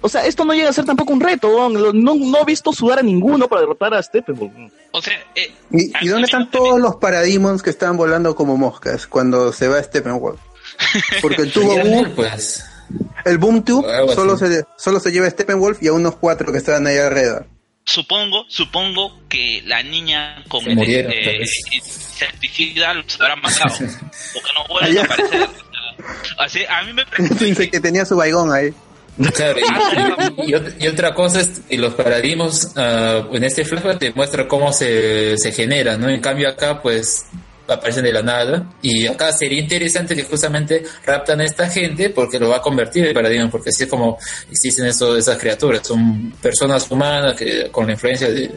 [0.04, 2.98] O sea, esto no llega a ser tampoco un reto, No, no he visto sudar
[2.98, 4.70] a ninguno para derrotar a Stephen Wall.
[4.92, 9.06] O sea, eh, ¿Y, y dónde están todos los Parademons que estaban volando como moscas
[9.06, 10.38] cuando se va Steppenwolf?
[11.22, 12.64] Porque el tubo boom, Pues,
[13.24, 14.14] el boom tube así.
[14.14, 17.46] solo se, solo se lleva a Steppenwolf y a unos cuatro que estaban ahí alrededor.
[17.84, 21.40] supongo, supongo que la niña con Se el murieron, eh,
[21.72, 23.74] insecticida los habrá matado.
[24.34, 25.00] Porque no vuelven Allá.
[25.00, 25.48] a aparecer.
[26.38, 27.04] Así, a mí me
[27.40, 28.74] Dice que tenía su baigón ahí.
[29.34, 33.64] Claro, y, y- y ot- y otra cosa es y los paradigmas ah, en este
[33.64, 36.08] flashback te muestra cómo se, se genera, ¿no?
[36.08, 37.26] En cambio acá pues
[37.66, 42.38] aparecen de la nada y acá sería interesante que justamente raptan a esta gente porque
[42.38, 44.18] lo va a convertir en paradigma porque así es como
[44.50, 48.50] existen eso, esas criaturas, son personas humanas que con la influencia de,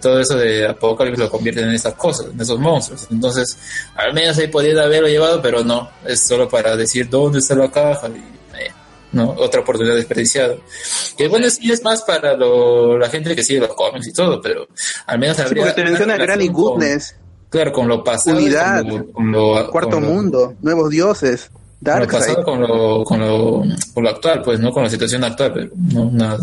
[0.00, 3.06] todo eso de Apocalipsis lo convierten en esas cosas, en esos monstruos.
[3.10, 3.58] Entonces,
[3.94, 7.70] al menos ahí podrían haberlo llevado, pero no, es solo para decir dónde está la
[7.70, 8.35] caja y
[9.16, 10.54] no, otra oportunidad desperdiciada.
[11.16, 14.40] Que bueno, sí es más para lo- la gente que sigue los cómics y todo,
[14.40, 14.68] pero
[15.06, 17.16] al menos Sí, habría porque te menciona Granny con- Goodness,
[17.50, 18.36] claro, con lo pasado.
[18.36, 21.50] Unidad, con lo, con lo- Cuarto con lo- Mundo, Nuevos Dioses,
[21.84, 23.62] con lo pasado con lo, con lo,
[23.94, 24.70] con lo actual, pues, ¿no?
[24.72, 26.38] Con la situación actual, pero no, nada.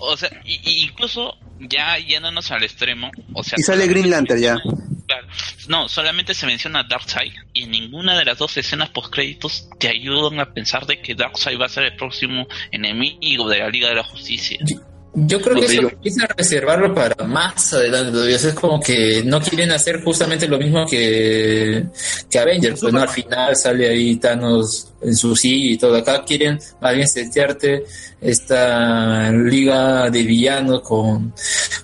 [0.00, 4.40] O sea, y, y incluso ya yéndonos al extremo, o sea, Y sale Green Lantern
[4.40, 4.56] ya.
[5.08, 5.26] Claro.
[5.68, 9.88] No, solamente se menciona Darkseid y en ninguna de las dos escenas post créditos te
[9.88, 13.88] ayudan a pensar de que Darkseid va a ser el próximo enemigo de la Liga
[13.88, 14.58] de la Justicia.
[15.14, 18.12] Yo creo que Pues eso digo- empiezan a reservarlo para más adelante.
[18.12, 18.36] todavía.
[18.36, 21.84] Es como que no quieren hacer justamente lo mismo que,
[22.30, 22.78] que Avengers.
[22.82, 25.96] Pues no, al final sale ahí Thanos en su sí y todo.
[25.96, 27.84] Acá quieren más bien setearte
[28.20, 31.32] esta liga de villanos con,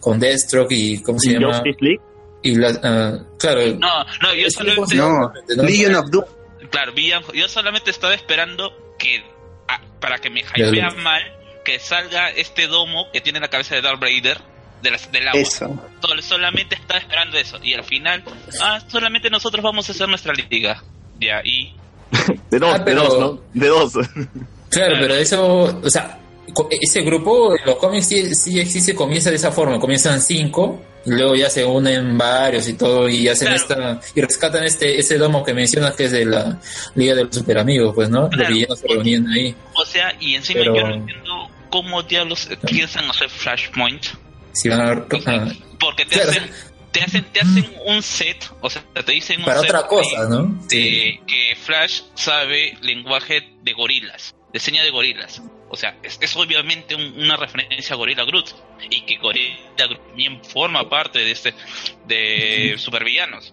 [0.00, 1.54] con Deathstroke y ¿cómo se llama?
[1.54, 2.00] Justice League.
[2.44, 4.94] Y la, ah, claro, No, no, yo solamente.
[4.94, 5.32] No,
[5.64, 6.24] Legion of Doom.
[6.70, 9.24] Claro, Villan- yo solamente estaba esperando que
[9.68, 11.22] ah, para que me Ya hypea lo- mal
[11.64, 14.38] que salga este domo que tiene la cabeza de Darth Vader
[14.82, 15.40] de las- del agua.
[15.40, 15.80] Eso.
[16.00, 18.22] Sol- solamente estaba esperando eso y al final,
[18.62, 20.82] ah, solamente nosotros vamos a hacer nuestra liga.
[21.18, 21.74] Ya, y
[22.50, 23.40] De dos, Ah, de dos, ¿no?
[23.54, 23.92] De dos.
[24.70, 26.18] Claro, pero eso, o sea,
[26.80, 31.34] ese grupo, los cómics sí, sí existe, comienza de esa forma, comienzan cinco, y luego
[31.34, 35.52] ya se unen varios y todo, y hacen esta, y rescatan este, ese domo que
[35.54, 36.60] mencionas que es de la
[36.94, 38.28] Liga de los Super Amigos, pues, ¿no?
[38.30, 39.54] Los villanos se reunían ahí.
[39.74, 44.04] O sea, y encima Pero- yo no entiendo cómo diablos piensan hacer Flashpoint.
[44.52, 45.04] Si van a,
[45.80, 46.30] Porque te Claro.
[46.30, 46.50] hacen,
[46.92, 50.28] te hacen, te hacen un set, o sea, te dicen un para set otra cosa,
[50.28, 50.44] ¿no?
[50.68, 55.42] de que Flash sabe lenguaje de gorilas, de seña de gorilas.
[55.70, 58.46] O sea, es, es obviamente un- una referencia a Gorilla Groot.
[58.90, 61.54] Y que Gorilla Groot también forma parte de este
[62.06, 63.52] de supervillanos.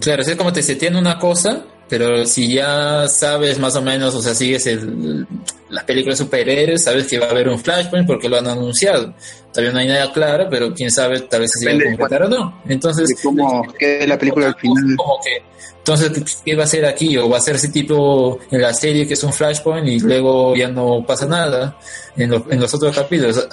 [0.00, 4.22] Claro, es como te setean una cosa, pero si ya sabes más o menos, o
[4.22, 5.26] sea, sigues el,
[5.70, 9.14] las películas de superhéroes, sabes que va a haber un Flashpoint porque lo han anunciado.
[9.52, 12.28] Todavía no hay nada claro, pero quién sabe, tal vez se siga a concretar o
[12.28, 12.62] no.
[12.68, 14.96] Entonces, De cómo quede la película al final.
[14.96, 15.42] como que,
[15.86, 17.16] entonces, ¿qué- ¿qué va a ser aquí?
[17.16, 20.56] ¿O va a ser ese tipo en la serie que es un Flashpoint y luego
[20.56, 21.78] ya no pasa nada
[22.16, 23.48] en, los- en los otros capítulos?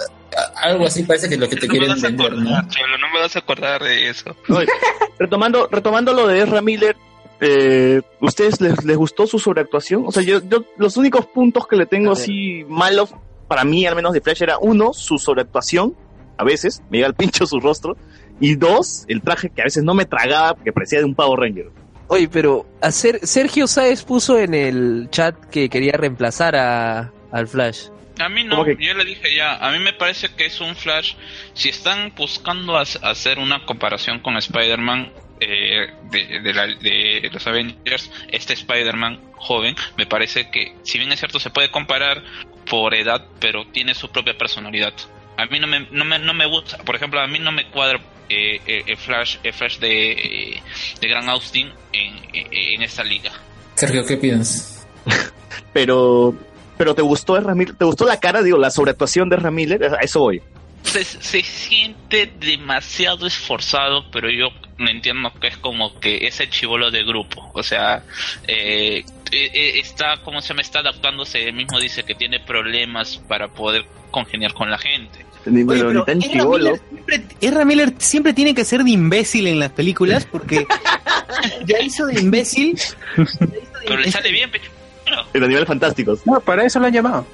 [0.56, 2.50] Algo así parece que es lo que te No quieren vas a vender, ¿no?
[2.70, 4.36] Cholo, no me vas a acordar de eso.
[4.50, 4.66] Oye,
[5.20, 6.96] retomando, retomando lo de Ezra Miller,
[7.40, 10.04] eh, ¿ustedes les, les gustó su sobreactuación?
[10.08, 13.14] O sea, yo, yo los únicos puntos que le tengo así malos,
[13.48, 15.96] para mí al menos de Flash, era uno, su sobreactuación,
[16.38, 17.96] a veces, me llega al pincho su rostro,
[18.40, 21.40] y dos, el traje que a veces no me tragaba porque parecía de un Power
[21.40, 21.70] Ranger.
[22.14, 27.88] Oye, pero hacer, Sergio Sáez puso en el chat que quería reemplazar a, al Flash.
[28.20, 31.14] A mí no, yo le dije ya, a mí me parece que es un Flash,
[31.56, 37.46] si están buscando hac- hacer una comparación con Spider-Man eh, de, de la- de los
[37.48, 42.24] Avengers, este Spider-Man joven, me parece que, si bien es cierto, se puede comparar
[42.70, 44.94] por edad, pero tiene su propia personalidad.
[45.38, 47.68] A mí no me, no me, no me gusta, por ejemplo, a mí no me
[47.72, 48.00] cuadra
[48.30, 50.64] eh, eh, el Flash, el Flash de, eh,
[51.00, 53.32] de Grant Austin en, en, en esta liga.
[53.76, 54.86] Sergio, ¿qué piensas?
[55.74, 56.36] Pero,
[56.78, 57.76] pero ¿te gustó Ezra Miller?
[57.76, 59.38] ¿Te gustó la cara, digo, la sobreactuación de?
[59.38, 60.42] A eso voy.
[60.84, 66.92] se, se siente demasiado esforzado, pero yo no entiendo que es como que ese chivolo
[66.92, 67.52] de grupo.
[67.54, 68.04] O sea,
[68.48, 73.18] eh, eh, eh, está, como se me está adaptándose, él mismo dice que tiene problemas
[73.28, 75.26] para poder congeniar con la gente.
[75.46, 76.18] Ni, Oye, pero ni pero tan.
[76.20, 80.66] Miller siempre- Miller siempre tiene que ser de imbécil en las películas porque
[81.66, 82.80] ya hizo de imbécil.
[83.86, 84.70] Pero le sale bien, pecho.
[85.34, 86.26] En Animales Fantásticos.
[86.26, 87.26] No, para eso lo han llamado.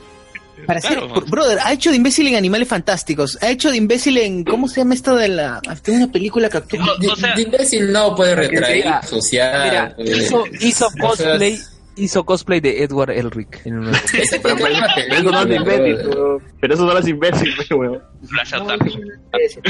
[0.65, 4.43] Para ser, brother, ha hecho de imbécil en Animales Fantásticos, ha hecho de imbécil en
[4.43, 6.85] ¿cómo se llama esto de la tiene una película que actúa?
[6.99, 9.63] De, de imbécil no puede retraer, social.
[9.69, 11.59] Mira, puede- hizo, hizo o sea, cosplay,
[12.03, 14.01] hizo cosplay de Edward Elric en una una
[15.01, 18.01] Pero eso no es imbécil, pero- eso no es imbécil, weón.
[18.25, 18.89] Flash Attack.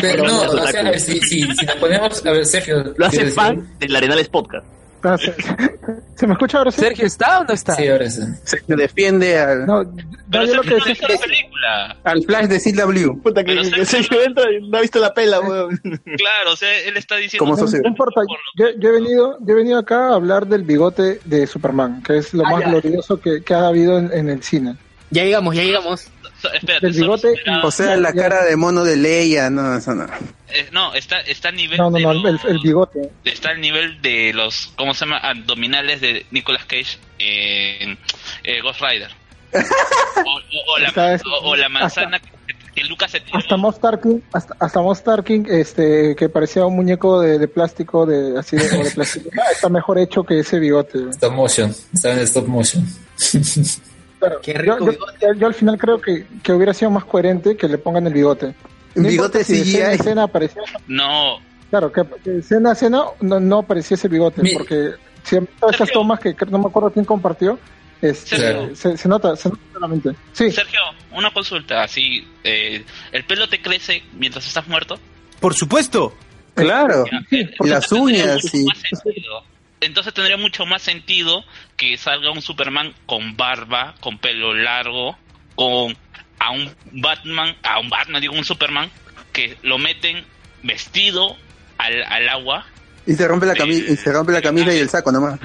[0.02, 2.94] Pero no, o sea, si, si, si nos ponemos, a ver, Sergio.
[2.98, 4.66] Lo hace ¿quieres fan del Arenales Podcast.
[5.04, 5.34] Ah, ¿Se,
[6.16, 6.82] ¿se me escucha ahora sí?
[6.82, 7.76] ¿Sergio está o no está?
[7.76, 8.22] Sí, ahora sí.
[8.44, 11.98] Se defiende al, No, no, yo lo que decía es que película.
[12.04, 13.22] al Flash de CW.
[13.22, 15.78] Puta, que, que Sergio entra y no ha visto la pela, weón.
[15.78, 17.46] Claro, o sea, él está diciendo...
[17.56, 18.22] No, no importa,
[18.58, 22.18] yo, yo he venido, yo he venido acá a hablar del bigote de Superman, que
[22.18, 22.70] es lo Ah, más ya.
[22.70, 24.76] glorioso que, que ha habido en, en el cine.
[25.12, 26.08] Ya llegamos, ya llegamos.
[26.42, 27.34] So- espérate, Del bigote
[27.64, 30.06] O sea, la cara de mono de Leia, no, eso no.
[30.50, 33.10] eh, no, está, está a nivel No, no, de no, los- el, el bigote.
[33.26, 35.18] está al nivel de los, ¿cómo se llama?
[35.18, 37.98] Abdominales de Nicolas Cage en
[38.44, 39.10] eh, Ghost Rider.
[39.54, 42.30] O, o- o la, Está- es- o- o la manzana que,
[42.76, 43.38] que Lucas se tiró.
[43.38, 48.06] Hasta Moss Tarkin, hasta, hasta Moss Tarkin, este, que parecía un muñeco de, de plástico,
[48.06, 49.30] de, así de, de plástico.
[49.38, 51.00] Ah, está mejor hecho que ese bigote.
[51.12, 51.76] Stop motion.
[51.94, 52.86] Está en stop motion.
[54.20, 55.28] Claro, Qué yo, rico yo- bigote.
[55.38, 58.54] yo al final creo que, que hubiera sido más coherente que le pongan el bigote.
[58.96, 59.96] No Bigote si escena CGI.
[60.00, 61.38] escena aparecía No,
[61.70, 64.92] Claro, que que escena a escena no, no aparecía ese bigote, Mi- porque
[65.24, 67.60] siempre todas estas tomas que no me acuerdo quién compartió,
[68.02, 68.76] este, Sergio.
[68.76, 70.10] se, se nota, se nota claramente.
[70.34, 70.80] Sí, Sergio,
[71.12, 74.98] una consulta, así, eh, ¿el pelo te crece mientras estás muerto?
[75.40, 76.14] Por supuesto.
[76.56, 77.06] Claro.
[77.32, 78.66] Eh, Y las uñas, sí.
[78.66, 79.44] más sentido.
[79.82, 81.44] Entonces tendría mucho más sentido
[81.78, 85.18] que salga un Superman con barba, con pelo largo,
[85.56, 85.96] con
[86.40, 88.90] a un Batman, a un Batman, digo un Superman,
[89.34, 90.26] que lo meten
[90.64, 91.36] vestido
[91.78, 92.66] al, al agua,
[93.06, 95.40] Y se rompe la camisa, y se rompe la camisa y el saco nomás.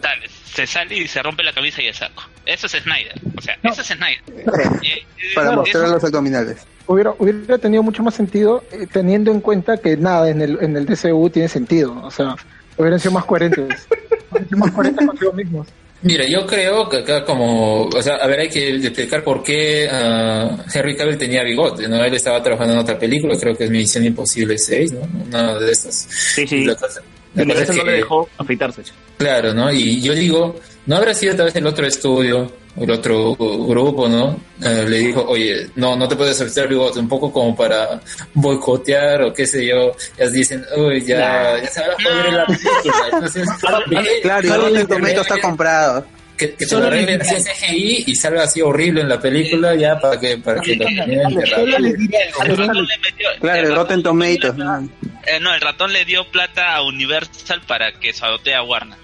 [0.00, 0.18] tal,
[0.52, 2.22] se sale y se rompe la camisa y el saco.
[2.46, 4.22] Eso es Snyder, o sea, eso es Snyder.
[4.28, 6.66] Eh, eh, Para mostrar los abdominales.
[6.86, 10.76] hubiera, hubiera tenido mucho más sentido eh, teniendo en cuenta que nada en el, en
[10.76, 12.36] el DCU tiene sentido, o sea,
[12.80, 13.64] hubieran sido más coherentes,
[14.30, 15.68] Hubieran sido más coherentes consigo mismos.
[16.02, 19.86] Mira, yo creo que acá como, o sea, a ver, hay que explicar por qué
[19.92, 22.02] ah, Henry Cavill tenía bigote, ¿no?
[22.02, 25.00] Él estaba trabajando en otra película, creo que es Misión Imposible 6, ¿no?
[25.26, 26.06] Una de estas.
[26.10, 26.64] Sí, sí.
[26.64, 27.02] La cosa,
[27.34, 28.82] la cosa es universo no que- le dejó afeitarse.
[29.18, 29.70] Claro, ¿no?
[29.70, 34.38] Y yo digo, ¿no habrá sido tal vez el otro estudio, el otro grupo, ¿no?
[34.62, 38.00] Eh, le dijo, oye, no, no te puedes afeitar el bigote, un poco como para
[38.34, 39.92] boicotear o qué sé yo.
[40.18, 43.04] Ya dicen, uy, ya, ya se va a joder la película.
[43.12, 43.48] Entonces,
[44.22, 46.06] Claro, y Rotten Tomatoes está comprado.
[46.36, 49.74] que, que se lo arreglen así en CGI y salga así horrible en la película
[49.74, 51.96] ya para que para que lo Solo el
[53.40, 54.54] Claro, el ratón- Rotten Tomatoes.
[55.26, 58.98] eh, no, el ratón le dio plata a Universal para que sabotea a Warner.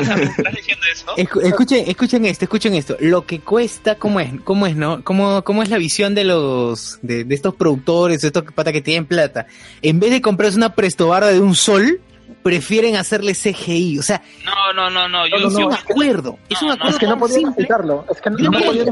[0.00, 1.06] ¿Estás, estás diciendo eso?
[1.16, 2.96] Escu- escuchen, escuchen esto, escuchen esto.
[3.00, 4.30] Lo que cuesta, ¿cómo es?
[4.44, 5.02] ¿Cómo es, no?
[5.04, 8.82] ¿Cómo, cómo es la visión de los, de, de estos productores, de estos patas que
[8.82, 9.46] tienen plata?
[9.82, 12.00] En vez de comprarse una prestobarda de un sol,
[12.42, 13.98] prefieren hacerle CGI.
[13.98, 15.26] O sea, No, no, no, no.
[15.26, 16.38] Yo, No, no, es yo- un acuerdo.
[16.48, 18.86] Es un no, acuerdo Es que no podían afeitarlo, es que no, no podían.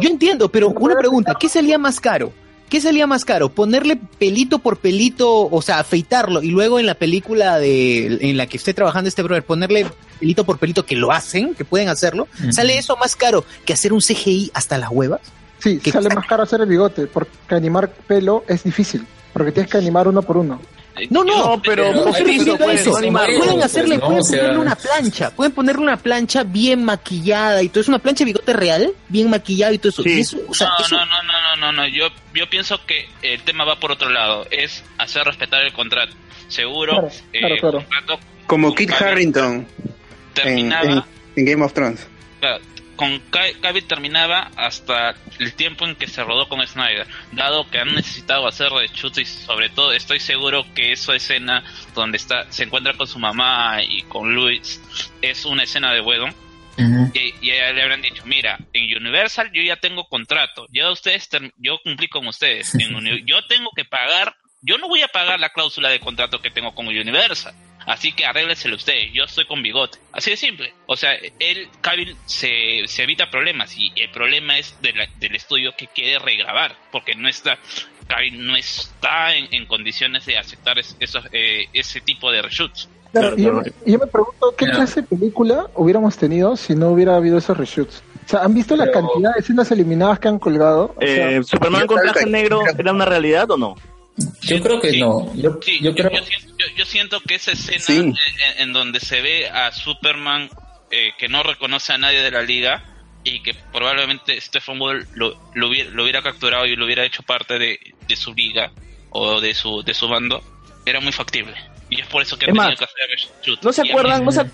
[0.00, 2.32] Yo entiendo, pero una pregunta, ¿qué salía más caro?
[2.68, 3.50] ¿Qué salía más caro?
[3.50, 8.46] ¿Ponerle pelito por pelito, o sea, afeitarlo y luego en la película de en la
[8.46, 9.86] que esté trabajando este brother, ponerle
[10.18, 12.26] pelito por pelito que lo hacen, que pueden hacerlo?
[12.50, 15.20] ¿Sale eso más caro que hacer un CGI hasta las huevas?
[15.58, 19.70] Sí, ¿Qué sale más caro hacer el bigote, porque animar pelo es difícil, porque tienes
[19.70, 20.60] que animar uno por uno.
[21.10, 22.56] No, no, No, pero no poquito, eso.
[22.56, 24.06] pueden pues, hacerle, ¿no?
[24.06, 27.80] pueden O sea- ponerle una plancha, pueden ponerle una plancha bien maquillada y todo.
[27.80, 30.02] Es una plancha de bigote real, bien maquillado y todo eso.
[30.08, 31.88] Y eso, o sea, no, eso- no, no, no, no, no.
[31.88, 34.46] Yo, yo pienso que el tema va por otro lado.
[34.50, 36.14] Es hacer respetar el contrato.
[36.48, 37.78] Seguro, Claro, eh, claro, claro.
[37.78, 39.66] el contrato Como Kit Harrington
[40.44, 41.02] en, en-
[41.36, 42.06] en Game of Thrones.
[42.40, 42.62] claro,
[42.96, 47.06] con Ca- Cavill terminaba hasta el tiempo en que se rodó con Snyder.
[47.32, 51.64] Dado que han necesitado hacer reshoots y sobre todo estoy seguro que esa escena
[51.94, 54.80] donde está se encuentra con su mamá y con Luis
[55.22, 56.34] es una escena de Wedon.
[57.14, 61.78] Y, y le habrán dicho, mira, en Universal yo ya tengo contrato, ya ustedes yo
[61.84, 65.88] cumplí con ustedes, en yo tengo que pagar, yo no voy a pagar la cláusula
[65.90, 67.54] de contrato que tengo con Universal,
[67.86, 72.16] así que arréglenselo ustedes, yo estoy con bigote, así de simple, o sea, él, Cavill,
[72.26, 76.74] se, se evita problemas y el problema es de la- del estudio que quiere regrabar,
[76.92, 77.58] porque no está,
[78.08, 82.88] Cavill no está en, en condiciones de aceptar es- esos, eh, ese tipo de reshoots.
[83.12, 86.88] Claro, yo, me- y yo me pregunto qué clase de película hubiéramos tenido si no
[86.88, 88.02] hubiera habido esos reshoots.
[88.26, 90.94] O sea, ¿han visto la cantidad de escenas eliminadas que han colgado?
[90.96, 93.76] O sea, Eh, ¿Superman con traje negro era una realidad o no?
[94.42, 95.34] Yo creo que no.
[95.34, 98.12] Yo, Sí, yo yo, creo yo siento, yo- yo siento que esa escena Sí.
[98.58, 100.48] en, donde se ve a Superman
[100.90, 102.84] eh, que no reconoce a nadie de la liga
[103.24, 107.22] y que probablemente Stephen Wall lo, lo hubiera, lo hubiera capturado y lo hubiera hecho
[107.24, 108.70] parte de, de su liga
[109.10, 110.42] o de su, de su bando,
[110.86, 111.54] era muy factible.
[111.90, 113.62] Y es por eso que Es han tenido más, que hacer reshoot.
[113.62, 114.24] ¿No se acuerdan?
[114.24, 114.44] ¿No se,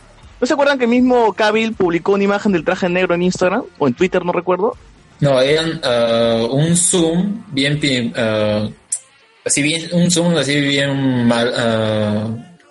[0.41, 3.89] ¿no se acuerdan que mismo Cavill publicó una imagen del traje negro en Instagram o
[3.89, 4.77] en Twitter, no recuerdo?
[5.21, 8.11] No, eran ah, un zoom bien, pi-
[9.45, 12.29] así bien, un zoom así bien mal, ah,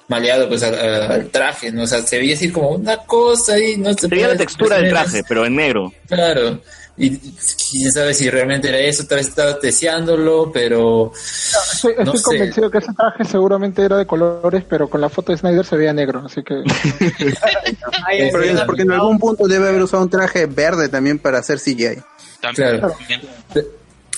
[0.08, 1.84] maleado pues al, al traje, ¿no?
[1.84, 4.78] O sea, se veía así como una cosa ahí, no se Se veía la textura
[4.78, 5.94] del traje, pero en negro.
[6.08, 6.62] Claro.
[7.02, 11.14] Y quién sabe si realmente era eso, tal vez estaba deseándolo, pero
[11.74, 12.24] estoy estoy no sé.
[12.24, 15.78] convencido que ese traje seguramente era de colores, pero con la foto de Snyder se
[15.78, 16.56] veía negro, así que...
[18.10, 21.60] Pero es porque en algún punto debe haber usado un traje verde también para hacer
[21.60, 22.02] CGI.
[22.54, 22.94] Claro.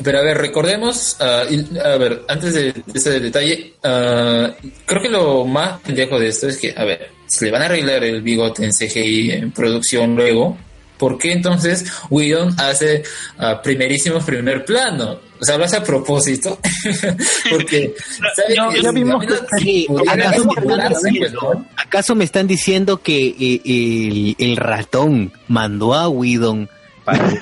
[0.04, 1.18] Pero a ver, recordemos,
[1.50, 4.52] y- a ver, antes de, de ese detalle, ah,
[4.86, 7.66] creo que lo más pendejo de esto es que, a ver, se le van a
[7.66, 10.58] arreglar el bigote en CGI en producción luego,
[10.98, 13.04] ¿por qué entonces Whedon hace
[13.38, 15.20] ah, primerísimos primer plano?
[15.40, 16.60] O sea, lo hace a propósito,
[17.50, 17.96] porque
[18.36, 21.66] ¿sabe No, ya vimos que- sí, ¿acaso, me están diciendo, ¿no?
[21.78, 26.70] acaso me están diciendo que eh, el, el ratón mandó a Whedon
[27.04, 27.28] para...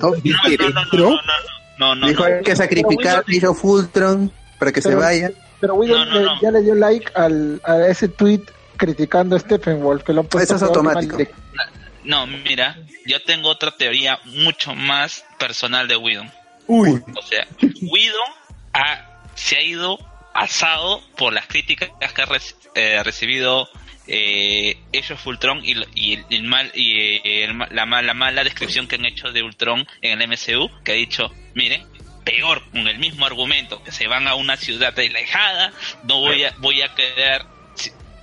[0.00, 1.16] No, no,
[2.06, 2.34] Dijo no.
[2.36, 5.30] hay que sacrificar a Age of Ultron para que se Pero- vaya.
[5.60, 8.42] Pero le- ya le dio like al, a ese tweet
[8.76, 11.18] criticando a Steppenwolf, que lo han puesto Eso es automático.
[12.04, 12.76] No, mira,
[13.06, 16.28] yo tengo otra teoría mucho más personal de Whedon.
[16.66, 17.00] Uy.
[17.16, 18.30] O sea, Whedon
[18.72, 19.98] ha- se ha ido
[20.34, 22.26] asado por las críticas que ha
[22.74, 23.68] eh, recibido
[24.08, 28.42] eh, ellos Ultron y, lo- y el, el mal y eh, el la, la mala
[28.42, 31.84] descripción que han hecho de Ultron en el MCU, que ha dicho, miren,
[32.24, 35.72] peor con el mismo argumento, que se van a una ciudad alejada,
[36.04, 37.46] no voy a voy a quedar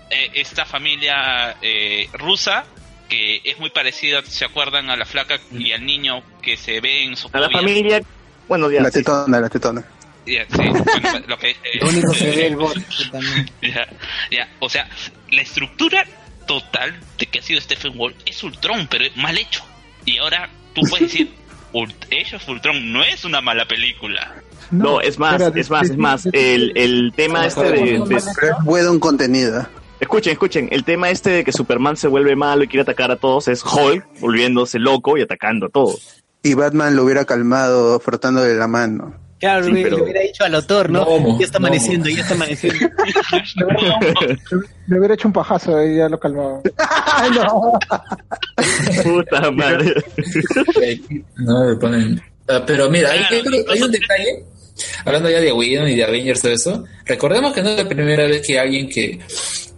[0.10, 2.66] eh, esta familia eh, rusa
[3.10, 4.90] que es muy parecida, ¿se acuerdan?
[4.92, 8.02] A la flaca y al niño que se ve en su A la familia,
[8.48, 8.82] bueno, ya.
[8.82, 9.00] La sí.
[9.00, 9.84] tetona, la tetona.
[10.28, 12.78] Ya, sí, bueno, lo que dice- Lo único que ve el bot
[13.12, 13.50] también.
[13.64, 13.88] ya,
[14.30, 14.88] ya, o sea,
[15.32, 16.06] la estructura
[16.46, 19.64] total de que ha sido Stephen Wall es Ultron, pero es mal hecho.
[20.06, 21.34] Y ahora tú puedes decir,
[21.74, 24.34] Age of Ultron no es una mala película.
[24.72, 26.28] No, es más, es más, es más.
[26.32, 28.04] El, el tema este de,
[28.64, 29.68] buen contenido.
[30.00, 30.70] Escuchen, escuchen.
[30.72, 33.64] El tema este de que Superman se vuelve malo y quiere atacar a todos es
[33.64, 36.24] Hulk volviéndose loco y atacando a todos.
[36.42, 39.29] Y Batman lo hubiera calmado frotándole la mano.
[39.40, 41.06] Claro, Sí, le, pero- le hubiera dicho al autor, ¿no?
[41.06, 41.68] No, ya está no.
[41.68, 42.90] amaneciendo, ya está amaneciendo.
[44.88, 46.62] Le hubiera hecho un pajazo y ya lo calmaba.
[49.04, 49.94] Puta madre.
[51.38, 52.22] No, le ponen.
[52.48, 54.44] Ah, pero mira, hay, hay- hay un detalle.
[55.06, 56.86] Hablando ya de Whedon y de Avengers, todo eso.
[57.06, 59.20] Recordemos que no es la primera vez que alguien que,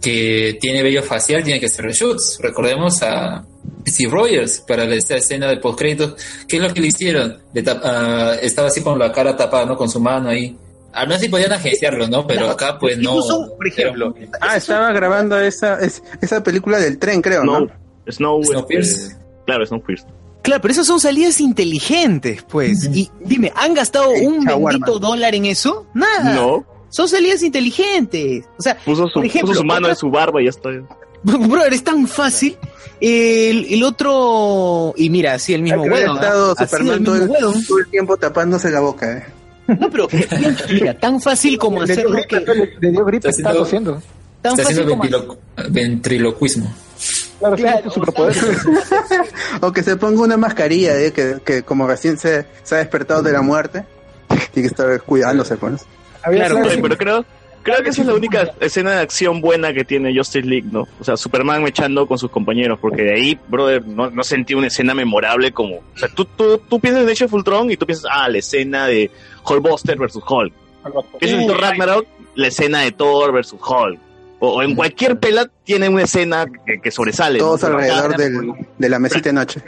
[0.00, 2.38] que tiene vello facial tiene que hacer reshoots.
[2.40, 3.44] Recordemos a
[3.86, 6.14] Steve Rogers para esta escena de postcréditos.
[6.48, 7.38] ¿Qué es lo que le hicieron?
[7.52, 9.76] Le tap- ah, estaba así con la cara tapada, ¿no?
[9.76, 10.56] Con su mano ahí.
[10.92, 12.26] Al menos sí podían agenciarlo, ¿no?
[12.26, 13.10] Pero acá, pues no.
[13.10, 17.72] Incluso, por ejemplo, Ah, estaba grabando esa, es- esa película del tren, creo, Snow, ¿no?
[18.12, 19.16] Snow, Snowpiercer.
[19.46, 20.10] claro, Snowpiercer.
[20.42, 22.88] Claro, pero esas son salidas inteligentes, pues.
[22.92, 25.86] Y dime, ¿han gastado un bendito dólar en eso?
[25.94, 26.34] Nada.
[26.34, 28.44] No, Son salidas inteligentes.
[28.58, 30.50] O sea, puso su, por ejemplo, puso su mano otra- en su barba y ya
[30.50, 30.68] está.
[31.24, 32.56] Brother, es tan fácil.
[33.00, 34.92] El, el otro.
[34.96, 36.16] Y mira, así el mismo Wedon.
[36.16, 36.52] estado.
[36.56, 37.64] Así Superman todo el, Wedon.
[37.66, 39.24] todo el tiempo tapándose la boca, eh.
[39.68, 40.08] No, pero
[40.70, 42.76] mira, tan fácil como hacerlo gripe, que...
[42.80, 44.02] le dio gripe, Está está haciendo-.
[44.42, 45.38] Tan Está fácil haciendo
[45.70, 46.72] ventriloquismo.
[47.38, 48.44] Claro, Claro, tiene superpoderes.
[49.60, 53.22] O que se ponga una mascarilla, eh, que, que como recién se, se ha despertado
[53.22, 53.84] de la muerte,
[54.52, 55.82] tiene que estar cuidándose, pues.
[56.24, 57.24] Había Claro, pero creo,
[57.62, 60.86] creo que esa es la única escena de acción buena que tiene Justice League, ¿no?
[61.00, 64.66] O sea, Superman mechando con sus compañeros, porque de ahí, brother, no, no sentí una
[64.68, 65.76] escena memorable como...
[65.76, 68.38] O sea, tú, tú, tú piensas en Age of Ultron y tú piensas, ah, la
[68.38, 69.10] escena de
[69.48, 70.52] Hulkbuster versus Hulk.
[71.18, 73.98] Piensas en Thor Ragnarok, la escena de Thor versus Hulk.
[74.40, 77.38] O, o en cualquier pela tiene una escena que, que sobresale.
[77.38, 77.44] ¿no?
[77.44, 79.60] Todos alrededor del, de la mesita de noche.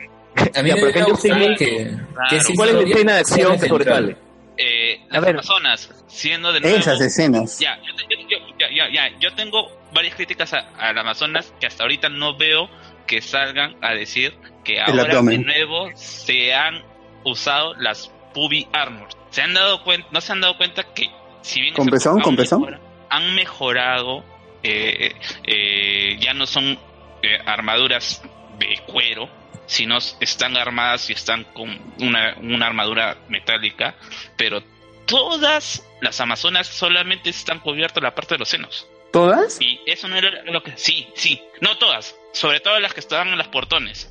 [0.57, 2.45] A mí Ya, me pero que Justice gustado League- que, Claro.
[2.57, 3.69] ¿Cuál es la escena de acción que central.
[3.69, 4.17] sobresale?
[4.57, 5.31] Eh, A las ver.
[5.35, 6.77] Amazonas, siendo de nuevo...
[6.77, 7.59] Esas escenas.
[7.59, 11.53] Ya, yo, te- yo- yo- ya, ya, ya, yo tengo varias críticas a- al Amazonas
[11.61, 12.69] que hasta ahorita no veo
[13.07, 16.83] que salgan a decir que El ahora de nuevo se han
[17.25, 19.09] usado las pubi armor.
[19.31, 21.11] Se han dado cuenta, no se han dado cuenta que
[21.43, 22.17] si bien ¿Con pezón?
[22.19, 22.61] han ¿Con pezón?
[22.63, 24.25] mejora- han mejorado,
[24.63, 25.15] eh,
[25.45, 26.79] eh, ya no son
[27.23, 28.23] eh, armaduras
[28.59, 29.29] de cuero,
[29.67, 31.71] sino están armadas y están con
[32.01, 33.95] una, una armadura metálica,
[34.37, 34.63] pero
[35.07, 38.87] todas las amazonas solamente están cubiertas la parte de los senos.
[39.13, 39.61] ¿Todas?
[39.61, 40.73] Y eso no era lo que...
[40.77, 44.11] Sí, sí, no todas, sobre todo las que estaban en los portones.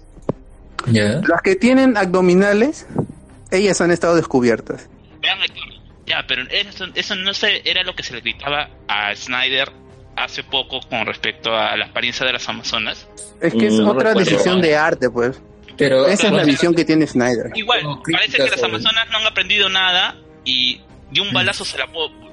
[0.86, 2.88] Las que tienen abdominales,
[3.52, 4.90] ellas han estado descubiertas.
[6.06, 9.72] Ya, pero eso, eso no se, era lo que se le gritaba a Snyder
[10.15, 13.07] hace poco con respecto a la apariencia de las amazonas.
[13.41, 15.40] Es que es Mm, no otra decisión de arte, pues.
[15.77, 17.52] Pero Esa es la visión que tiene Snyder.
[17.56, 17.81] Igual,
[18.11, 20.15] parece que las amazonas no han aprendido nada
[20.45, 20.80] y
[21.11, 21.88] de un balazo se, la,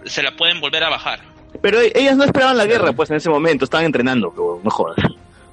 [0.05, 1.21] se la pueden volver a bajar.
[1.63, 4.71] Pero e- ellas no esperaban la guerra, pues en ese momento, estaban entrenando, pero no
[4.71, 4.97] jodas.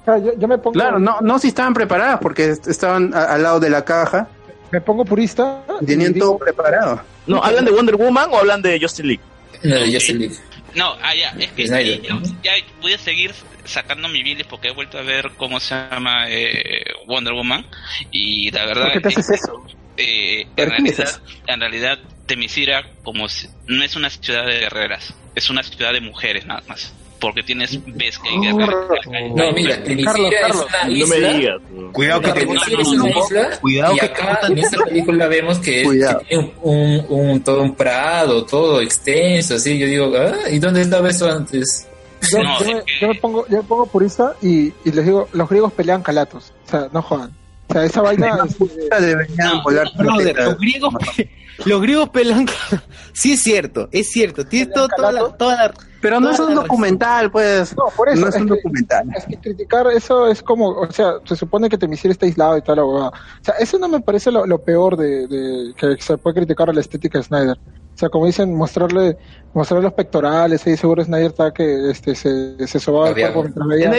[0.04, 3.24] Claro, yo, yo me pongo, Claro, no, no si estaban preparadas porque est- estaban a-
[3.24, 4.28] al lado de la caja,
[4.70, 5.62] me pongo purista.
[5.84, 7.00] tenían digo, todo preparado.
[7.26, 9.22] No, ¿hablan de Wonder Woman o hablan de Justice League?
[9.62, 10.36] no, de Justice League.
[10.74, 12.00] No, ah, ya, es que Snyder.
[12.02, 13.34] ya, ya voy a seguir
[13.64, 17.66] sacando mi bilis porque he vuelto a ver cómo se llama eh, Wonder Woman
[18.10, 19.64] y la verdad ¿Por qué te haces es- eso?
[19.96, 21.10] eh, ¿Por en, realidad,
[21.46, 26.00] en realidad Temisira como si- no es una ciudad de guerreras, es una ciudad de
[26.02, 26.94] mujeres nada más.
[27.20, 28.38] Porque tienes ves que hay.
[29.34, 31.06] No, mira, Carlos, es Carlos, una No isla.
[31.16, 31.56] me digas.
[31.92, 33.60] Cuidado que te no, no, no.
[33.60, 35.82] Cuidado y que acá en esta película vemos que,
[36.28, 39.78] tiene un, un, un- todo un prado, todo extenso, así.
[39.78, 41.88] Yo digo, ah, ¿y dónde estaba eso antes?
[42.30, 45.28] Yo, No, me, que- yo me pongo, yo me pongo purista y, y les digo,
[45.32, 46.52] los griegos pelean calatos.
[46.66, 47.32] O sea, no jodan.
[47.68, 48.58] O sea, esa vaina es,
[49.00, 50.44] Deberían No, volar Brother, planetas.
[50.46, 50.94] los griegos,
[51.66, 52.46] los griegos pelan.
[53.12, 54.44] Sí es cierto, es cierto.
[54.46, 57.76] Tienes todo- toda la, toda la- Pero no es un documental, pues.
[57.76, 59.08] No, por eso, No es es un que- documental.
[59.16, 62.62] es que criticar eso es como, o sea, se supone que Temisira está aislado y
[62.62, 63.08] tal, abogado.
[63.10, 66.70] O sea, eso no me parece lo, lo peor de, de que se puede criticar
[66.70, 67.56] a la estética de Snyder.
[67.58, 69.16] O sea, como dicen, mostrarle,
[69.52, 73.66] mostrar los pectorales, ahí seguro Snyder está que este se, se sobaba el cuerpo mientras
[73.66, 73.90] veía.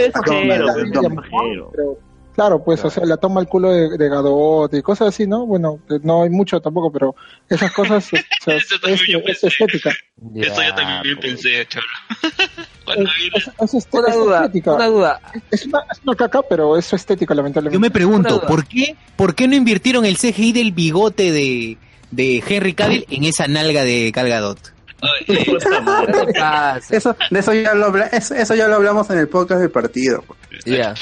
[2.39, 4.81] Es pues, es claro, pues, o sea, la toma el culo de, de Gadot y
[4.81, 5.45] cosas así, ¿no?
[5.45, 7.15] Bueno, eh, no hay mucho tampoco, pero
[7.49, 9.47] esas cosas o sea, Eso es, también yo es pensé.
[9.47, 9.89] estética.
[10.35, 11.85] Eso yo también pensé, cholo.
[12.85, 14.73] Cuando vi Es, es, este- Una es duda, estética.
[14.73, 15.21] una duda.
[15.51, 17.75] Es una, es una caca, pero es su estética, lamentablemente.
[17.75, 18.41] Yo me pregunto.
[18.47, 21.77] ¿por qué, ¿por qué no invirtieron el CGI del bigote de,
[22.11, 24.57] de Henry Cavill en esa nalga de Calgadot?
[26.89, 29.71] Eso, de eso ya lo habla, eso, eso ya lo hablamos en el podcast del
[29.71, 30.23] partido.
[30.65, 30.93] Ya.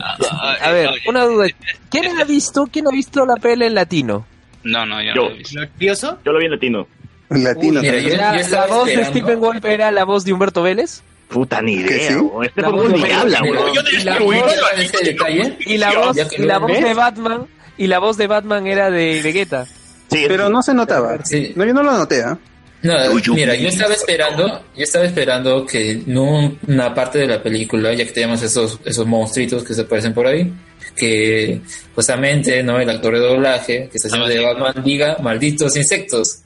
[0.00, 1.46] Ah, ah, A ver, una duda.
[1.90, 4.26] ¿Quién ha visto, quién ha visto la pele en latino?
[4.64, 5.22] No, no, yo Yo.
[5.22, 5.60] no lo he visto.
[5.74, 6.18] ¿Curioso?
[6.24, 6.86] Yo lo vi en latino.
[7.30, 7.80] En latino.
[7.80, 8.08] Mira, también.
[8.08, 9.04] yo- ¿Era, estaba ¿La voz de.
[9.06, 11.02] Stephen Wolf era la voz de Humberto Vélez?
[11.28, 12.08] Puta, ni ¿Que idea.
[12.10, 12.30] sí?
[12.44, 13.38] Este ni habla.
[13.40, 15.56] Yo y la destruí voz ese detalle.
[15.60, 17.46] Y la voz, la de Batman,
[17.76, 19.66] y la voz de Batman era de Vegeta.
[20.10, 21.24] Sí, Pero no se notaba.
[21.24, 21.52] Sí.
[21.56, 22.38] No, yo no lo noté, ¿ah?
[22.84, 22.92] No,
[23.34, 28.04] mira, yo estaba esperando, yo estaba esperando que no una parte de la película, ya
[28.04, 30.52] que tenemos esos, esos monstruitos que se aparecen por ahí,
[30.94, 31.62] que
[31.94, 32.78] justamente, ¿no?
[32.78, 36.40] El actor de doblaje que está haciendo de Batman diga malditos insectos.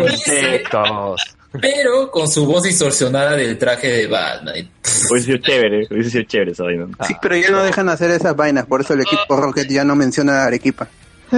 [0.00, 0.62] Dice,
[1.60, 4.54] pero con su voz distorsionada del traje de Batman.
[5.10, 6.86] Hubiese sido chévere, hubiese sido chévere esa vaina.
[7.06, 9.94] Sí, pero ya no dejan hacer esas vainas, por eso el equipo Rocket ya no
[9.96, 10.88] menciona a Arequipa.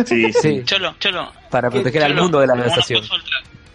[0.06, 0.62] Sí, sí.
[0.64, 1.32] Cholo, cholo.
[1.50, 3.08] para proteger al mundo de la consulta,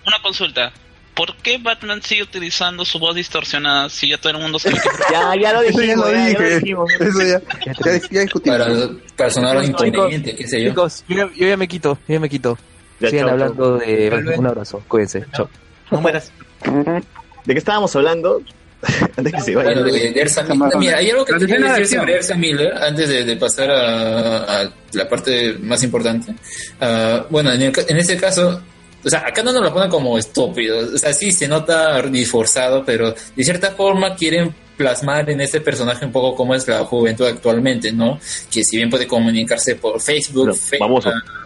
[0.05, 0.71] Una consulta.
[1.13, 4.81] ¿Por qué Batman sigue utilizando su voz distorsionada si ya todo el mundo sabe que
[5.11, 6.05] Ya, ya lo Eso ya dijimos.
[6.07, 6.59] lo ya, ya lo dije.
[6.59, 6.91] dijimos.
[6.93, 8.57] Eso ya, ya, ya discutimos.
[8.59, 10.69] Para, para sonar Chicos, imponente, qué sé yo.
[10.69, 12.57] Chicos, yo, ya- yo ya me quito, yo ya me quito.
[13.01, 14.35] Ya, Sigan hablando de...
[14.38, 15.26] Un abrazo, cuídense.
[15.34, 15.49] Chao.
[15.91, 16.31] No mueras.
[16.63, 18.41] ¿De qué estábamos hablando?
[19.17, 19.71] Antes que se vaya.
[19.71, 20.77] Bueno, de, de Ersa Miller.
[20.77, 24.61] Mira, hay algo que escena de decir sobre Ersa Miller antes de, de pasar a,
[24.61, 26.34] a la parte más importante.
[26.80, 28.61] Ah, bueno, en, el ca- en este caso,
[29.03, 32.84] o sea, acá no nos lo ponen como estúpido, o sea, sí se nota disforzado,
[32.85, 37.26] pero de cierta forma quieren plasmar en este personaje un poco cómo es la juventud
[37.26, 38.19] actualmente, ¿no?
[38.51, 41.03] Que si bien puede comunicarse por Facebook, Facebook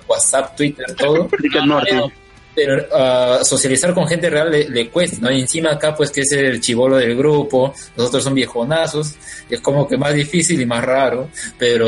[0.07, 1.27] WhatsApp, Twitter, todo,
[1.83, 2.11] pero,
[2.55, 5.31] pero, ah, socializar con gente real le, le cuesta, ¿no?
[5.31, 9.15] Y encima acá, pues, que es el chivolo del grupo, los otros son viejonazos,
[9.49, 11.87] es como que más difícil y más raro, pero...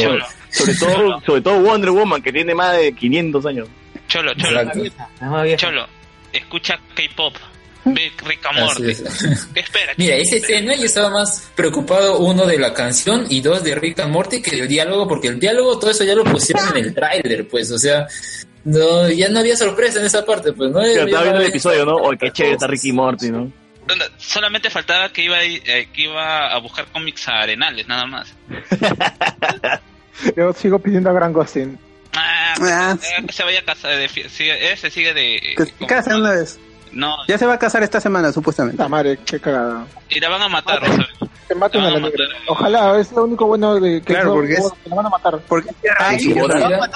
[0.49, 3.67] Sobre todo, sobre todo Wonder Woman, que tiene más de 500 años.
[4.07, 5.55] Cholo, cholo.
[5.57, 5.87] Cholo,
[6.31, 7.35] escucha K-pop.
[7.85, 8.89] Ve Rick Morty.
[8.89, 9.93] Espera.
[9.97, 13.99] Mira, esa escena yo estaba más preocupado, uno, de la canción y dos, de Rick
[13.99, 16.93] and Morty que del diálogo, porque el diálogo, todo eso ya lo pusieron en el
[16.95, 18.07] tráiler, pues, o sea,
[18.63, 20.79] no, ya no había sorpresa en esa parte, pues, ¿no?
[20.79, 21.95] Pero estaba viendo el episodio, ¿no?
[21.97, 23.51] O qué chévere está Ricky Morty, ¿no?
[24.17, 28.33] Solamente faltaba que iba, a, eh, que iba a buscar cómics a Arenales, nada más.
[30.35, 31.77] Yo sigo pidiendo a Gran Gostin.
[32.17, 32.97] Ah, Ah.
[33.25, 33.91] que se vaya a casar.
[33.97, 35.39] De, ese sigue de.
[35.57, 36.59] Que se casen una vez.
[36.91, 38.81] No, Ya se va a casar esta semana, supuestamente.
[38.81, 39.85] La madre, qué cagada.
[40.09, 41.07] y la van a matar, ¿sabes?
[41.45, 42.23] Que maten a la negra.
[42.47, 45.09] Ojalá, es lo único bueno de que Claro, no- porque es- que la van a
[45.09, 45.39] matar.
[45.47, 46.89] Porque Yo quisiera-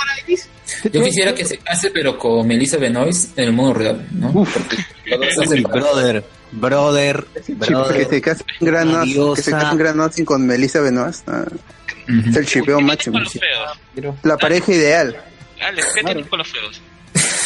[0.91, 4.45] Yo quisiera que se case, pero con Melissa Benoist en el mundo real, ¿no?
[5.41, 8.07] Hacen- Brother, brother, que brother.
[8.09, 11.27] se casen Gran Austin- que se casen con Melissa Benoist.
[12.27, 13.13] Es el chipeo máximo.
[13.15, 14.15] Con los feos.
[14.23, 15.15] La pareja ideal.
[15.61, 16.81] Alex, ¿qué tienes con los feos?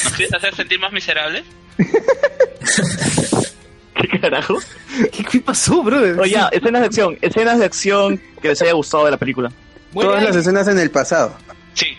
[0.04, 1.44] ¿Nos quieres hacer sentir más miserables?
[3.96, 4.58] ¿Qué carajo?
[5.12, 6.20] ¿Qué, qué pasó, brother?
[6.20, 9.52] Oye, ya, escenas de acción, escenas de acción que les haya gustado de la película.
[9.94, 11.36] Todas las escenas en el pasado.
[11.74, 11.96] Sí,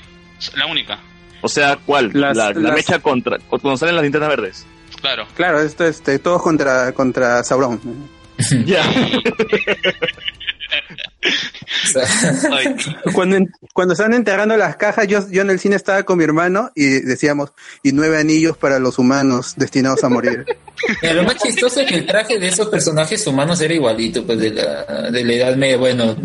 [0.57, 0.99] la única.
[1.41, 2.11] O sea, ¿cuál?
[2.12, 4.66] Las- la, la las- mecha contra, cuando salen las linternas verdes.
[5.01, 5.27] Claro.
[5.36, 7.81] Claro, esto este, todos contra, contra Sauron.
[8.65, 8.82] Ya.
[13.12, 13.38] Cuando,
[13.72, 16.84] cuando estaban enterrando las cajas, yo, yo en el cine estaba con mi hermano y
[17.01, 17.52] decíamos,
[17.82, 20.44] y nueve anillos para los humanos destinados a morir.
[21.02, 24.51] Lo más chistoso es que el traje de esos personajes humanos era igualito, pues de
[24.51, 26.16] la, de la Edad Media, bueno,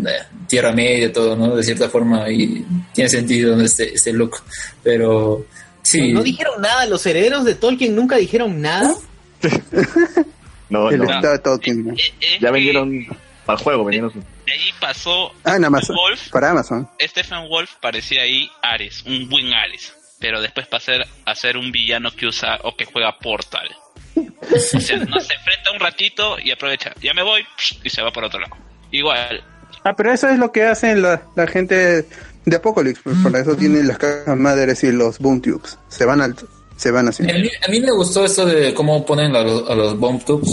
[0.48, 1.56] Tierra Media, todo, ¿no?
[1.56, 3.64] De cierta forma, y tiene sentido ¿no?
[3.64, 4.36] ese, ese look.
[4.82, 5.46] Pero,
[5.82, 6.12] sí.
[6.12, 6.86] ¿No dijeron nada?
[6.86, 8.94] ¿Los herederos de Tolkien nunca dijeron nada?
[10.70, 11.04] No, El no.
[11.10, 11.84] estado de Tolkien.
[11.84, 11.94] ¿no?
[12.40, 13.04] Ya vendieron
[13.50, 15.96] para el juego, vendieron su- De ahí pasó Ah, en Amazon.
[15.96, 16.28] Wolf.
[16.30, 16.88] Para Amazon.
[17.00, 19.94] Stephen Wolf parecía ahí Ares, un buen Ares.
[20.18, 20.92] Pero después pasó
[21.24, 23.68] a ser un villano que usa o que juega Portal.
[24.52, 26.92] O sea, no se enfrenta un ratito y aprovecha.
[27.00, 27.42] Ya me voy
[27.84, 28.56] y se va por otro lado.
[28.90, 29.42] Igual,
[29.84, 32.06] Ah, pero eso es lo que hacen la, la gente
[32.44, 33.00] de Apocalypse.
[33.04, 35.78] pues, Para eso tienen las cajas madres y los boom tubes.
[35.88, 36.34] Se van al,
[36.76, 37.22] se van así.
[37.22, 40.22] A mí, a mí me gustó esto de cómo ponen a los, a los bomb
[40.24, 40.50] tubes,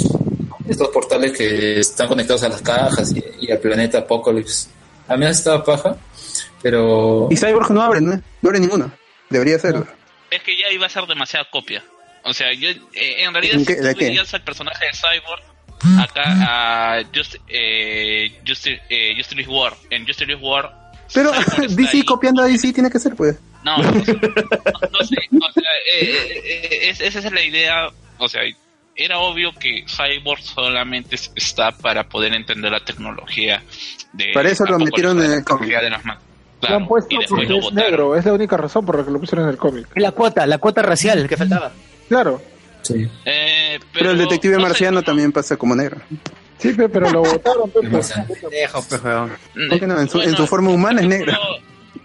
[0.70, 4.70] estos portales que están conectados a las cajas y, y al planeta Apocalypse.
[5.08, 5.96] A mí me estaba paja,
[6.62, 7.28] pero...
[7.32, 8.16] Y Cyborg no abre, ¿no?
[8.42, 8.92] No abre ninguno.
[9.30, 9.88] Debería serlo.
[10.32, 11.84] es que ya iba a ser demasiada copia.
[12.24, 14.92] O sea, yo eh, en realidad ¿En si qué- de tú veías al personaje de
[14.94, 15.44] Cyborg
[16.02, 16.24] acá
[16.98, 21.32] a Just, eh, Justice, eh, Justice War, en Justice War Pero
[21.70, 22.04] DC ahí.
[22.04, 23.38] copiando a DC tiene que ser, pues.
[23.64, 27.90] No, no, no, no sé, o sea, eh, eh, eh, es- esa es la idea,
[28.18, 28.42] o sea,
[28.98, 33.62] era obvio que Cyborg solamente es- está para poder entender la tecnología
[34.14, 35.70] de Para eso lo metieron en la el cómic.
[35.70, 36.28] de las máquinas.
[36.68, 37.76] Lo han puesto porque lo es botaron.
[37.92, 39.88] negro, es la única razón por la que lo pusieron en el cómic.
[39.96, 41.72] La cuota, la cuota racial que faltaba.
[42.10, 42.42] Claro.
[42.82, 43.08] Sí.
[43.26, 46.02] Eh, Pero el detective marciano también pasa como negro.
[46.58, 47.70] Sí, pe, pero lo votaron.
[47.70, 48.12] pe, pues.
[48.50, 49.32] Dejo, pues, weón.
[49.70, 50.00] ¿Por qué no?
[50.00, 51.38] En su, en su forma humana es negra.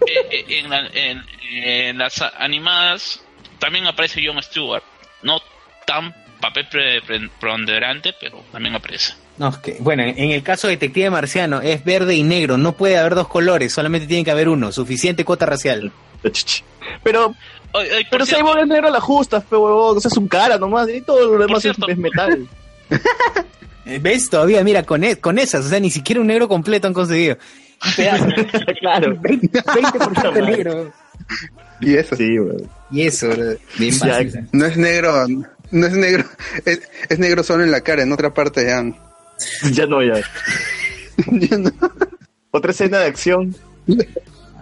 [0.05, 3.23] Eh, eh, en, la- en- en las animadas
[3.57, 4.83] también aparece Jon Stewart.
[5.23, 5.39] No
[5.87, 6.13] tan
[6.43, 9.13] papel pre- pre- preponderante, pero también aparece.
[9.37, 12.73] No, es que, bueno, en el caso de Detective Marciano es verde y negro, no
[12.73, 15.91] puede haber dos colores, solamente tiene que haber uno, suficiente cuota racial.
[17.03, 17.33] Pero,
[18.11, 19.97] pero Cyborg es negro a la justa, fe huevón.
[19.97, 20.87] O sea, su cara nomás.
[20.89, 22.47] Y todo lo demás es, es metal.
[23.85, 24.29] Eh, ¿Ves?
[24.29, 27.37] Todavía, mira, con, e- con esas, o sea, ni siquiera un negro completo han conseguido.
[27.85, 27.93] Un
[28.79, 29.17] claro.
[29.17, 30.93] 20%, 20% negro.
[31.81, 32.15] Y eso.
[32.15, 32.37] Sí.
[32.91, 33.43] Y eso, bro.
[33.77, 34.19] Bien Ya,
[34.53, 35.25] no es negro,
[35.73, 36.25] no es negro,
[36.65, 38.83] es, es negro solo en la cara, en otra parte ya.
[39.71, 40.21] Ya no, ya.
[42.51, 43.55] Otra escena de acción.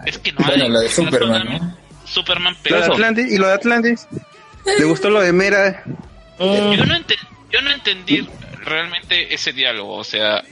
[0.06, 0.70] Es que no Bueno, hay.
[0.70, 1.76] la de Superman, ¿no?
[2.06, 4.08] Superman Lo de pero Atlantis, y lo de Atlantis.
[4.78, 5.82] ¿Le gustó lo de Mera?
[6.38, 7.16] yo no, ente-
[7.50, 8.26] yo no entendí
[8.64, 10.42] realmente ese diálogo, o sea,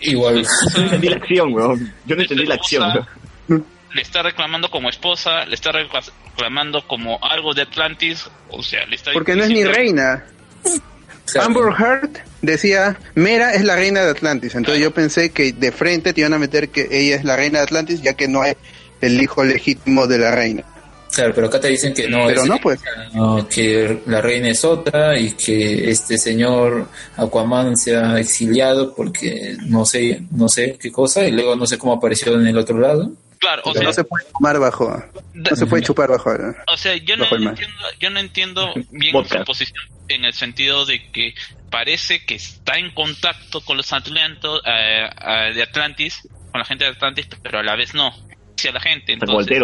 [0.00, 0.42] Igual.
[0.42, 1.94] Yo no entendí la acción, weón.
[2.06, 3.06] Yo no entendí la acción.
[3.48, 3.64] weón.
[3.94, 8.86] le está reclamando como esposa, le está recla- reclamando como algo de Atlantis, o sea,
[8.86, 10.24] le está Porque no es ni reina.
[11.40, 12.10] Amber Heard
[12.42, 14.54] decía, Mera es la reina de Atlantis.
[14.54, 17.58] Entonces yo pensé que de frente te iban a meter que ella es la reina
[17.58, 18.56] de Atlantis, ya que no es
[19.00, 20.64] el hijo legítimo de la reina.
[21.12, 22.80] Claro, pero acá te dicen que no Pero es no, pues.
[23.12, 26.86] no, que la reina es otra y que este señor
[27.16, 31.78] Aquaman se ha exiliado porque no sé, no sé qué cosa y luego no sé
[31.78, 33.10] cómo apareció en el otro lado.
[33.40, 35.02] Claro, o sea, no se puede tomar bajo.
[35.32, 36.30] No se puede chupar bajo.
[36.68, 39.38] O sea, yo no entiendo, yo no entiendo bien Vodka.
[39.38, 41.34] su posición en el sentido de que
[41.70, 46.84] parece que está en contacto con los Atlantos eh, eh, de Atlantis, con la gente
[46.84, 48.12] de Atlantis, pero a la vez no.
[48.56, 49.56] Si a la gente, entonces,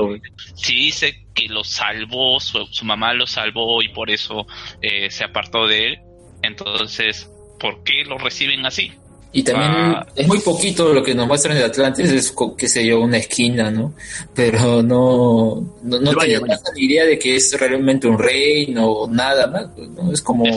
[0.55, 4.47] si dice que lo salvó, su, su mamá lo salvó y por eso
[4.81, 5.98] eh, se apartó de él,
[6.40, 7.31] entonces,
[7.61, 8.94] ¿por qué lo reciben así?
[9.38, 10.06] Y también Ah.
[10.16, 13.70] es muy poquito lo que nos muestran de Atlantis, es, qué sé yo, una esquina,
[13.70, 13.92] ¿no?
[14.34, 19.46] Pero no, no, no te la idea de que es realmente un reino o nada
[19.46, 20.10] más, pues, ¿no?
[20.10, 20.54] Es como muy,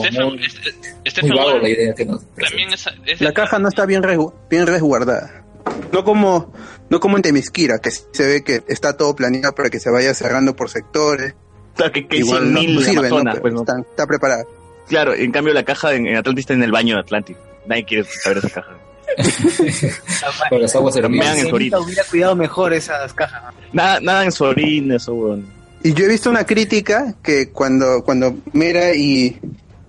[1.06, 4.02] Stephen muy vago la idea que nos también es, es- La caja no está bien,
[4.02, 5.44] resgu- bien resguardada.
[5.92, 6.50] No como,
[6.88, 9.90] no como en Temisquira, que sí se ve que está todo planeado para que se
[9.90, 11.34] vaya cerrando por sectores.
[11.74, 13.16] O sea, que, que Igual no, 100.000 no sirve, ¿no?
[13.16, 13.60] Amazonas, pues, ¿no?
[13.60, 14.44] está, está preparada.
[14.88, 17.36] Claro, en cambio la caja en, en Atlantis está en el baño de Atlantis.
[17.66, 18.76] Nadie quiere saber esa caja.
[20.50, 21.48] Por las aguas Mean en hervidas.
[21.48, 21.80] su orina.
[21.80, 23.42] Hubiera cuidado mejor esas cajas.
[23.72, 25.46] Nada, nada en su orina, eso, weón.
[25.82, 29.38] Y yo he visto una crítica que cuando, cuando Mera y,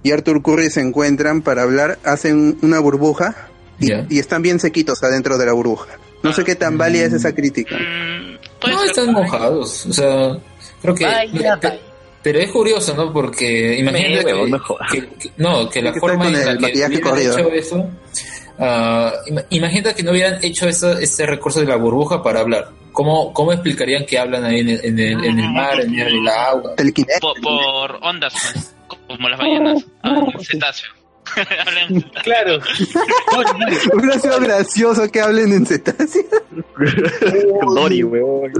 [0.03, 3.35] y Arthur Curry se encuentran para hablar, hacen una burbuja
[3.79, 5.89] y, están bien sequitos adentro de la burbuja.
[6.23, 7.75] No sé qué tan válida es esa crítica.
[8.67, 10.37] No, están mojados, o sea,
[10.81, 11.03] creo que...
[11.05, 11.79] Vaya, pe-
[12.23, 13.11] pero es curioso, ¿no?
[13.11, 14.91] Porque imagínate Me, que, jodas.
[14.91, 17.37] que- que- no, que la que forma en la que hubieran corrido.
[17.37, 17.89] hecho eso...
[19.27, 22.69] ima- imagínate que no hubieran hecho eso, ese recurso de la burbuja para hablar.
[22.91, 26.27] ¿Cómo, cómo explicarían que hablan ahí en el, en el, en el mar, en el
[26.27, 26.73] agua?
[27.21, 28.75] por, por ondas, pues,
[29.07, 30.89] como las ballenas, ah, cetáceo.
[31.35, 32.59] Hablan- Claro.
[33.93, 36.23] Hubiera sido gracioso que hablen en cetáceo.
[37.73, 38.51] Dory, weón.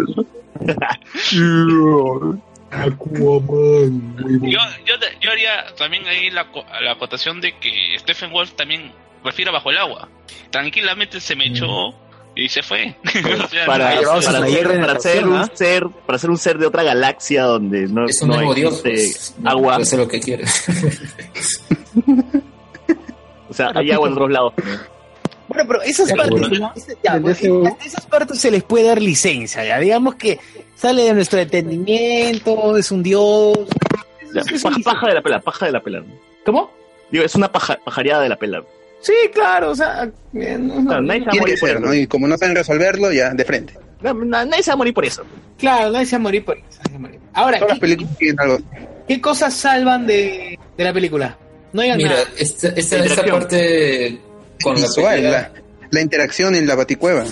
[4.42, 8.92] Yo, yo, yo haría también ahí la, co- la acotación de que Stephen Wolf también
[9.24, 10.10] respira bajo el agua.
[10.52, 11.94] Tranquilamente se me echó
[12.36, 12.96] y se fue.
[13.44, 16.66] O sea, Para, no- para, ser, para ser un ser, para ser un ser de
[16.68, 19.80] otra galaxia donde no, Es un no nuevo dios, existe pues, agua.
[19.98, 20.22] Lo que.
[23.50, 24.54] O sea, hay agua en otros lados.
[25.54, 26.60] Bueno, pero esas Ya, partes, bueno.
[26.60, 26.74] ¿no?
[26.76, 27.68] Ese- ya, El bueno, DCU.
[27.68, 29.80] hasta esas partes se les puede dar licencia, ya.
[29.80, 30.40] Digamos que
[30.76, 33.58] sale de nuestro entendimiento, es un dios.
[34.34, 36.04] Ya, Es- paja, un- paja de la pela, paja de la pela.
[36.46, 36.72] ¿Cómo?
[37.12, 38.64] Digo, es una paja, pajareada de la pela.
[39.02, 41.86] Sí, claro, o sea, no- Claro, nadie se va a morir por ser, eso.
[41.86, 41.94] ¿no?
[41.94, 43.74] Y como no saben resolverlo, ya, de frente.
[44.02, 45.24] Na- na- Nadie se va a morir por eso.
[45.58, 46.80] claro, nadie se va a morir por eso.
[47.34, 48.58] Ahora, Todas las ¿qué, películas tienen algo.
[49.08, 51.38] qué cosas salvan de, de la película?
[51.74, 52.24] No digan Mira, nada.
[52.38, 54.20] esta, esta, esta parte
[54.64, 55.62] con la Visual, pelea, la,
[55.92, 57.26] la interacción en la baticueva.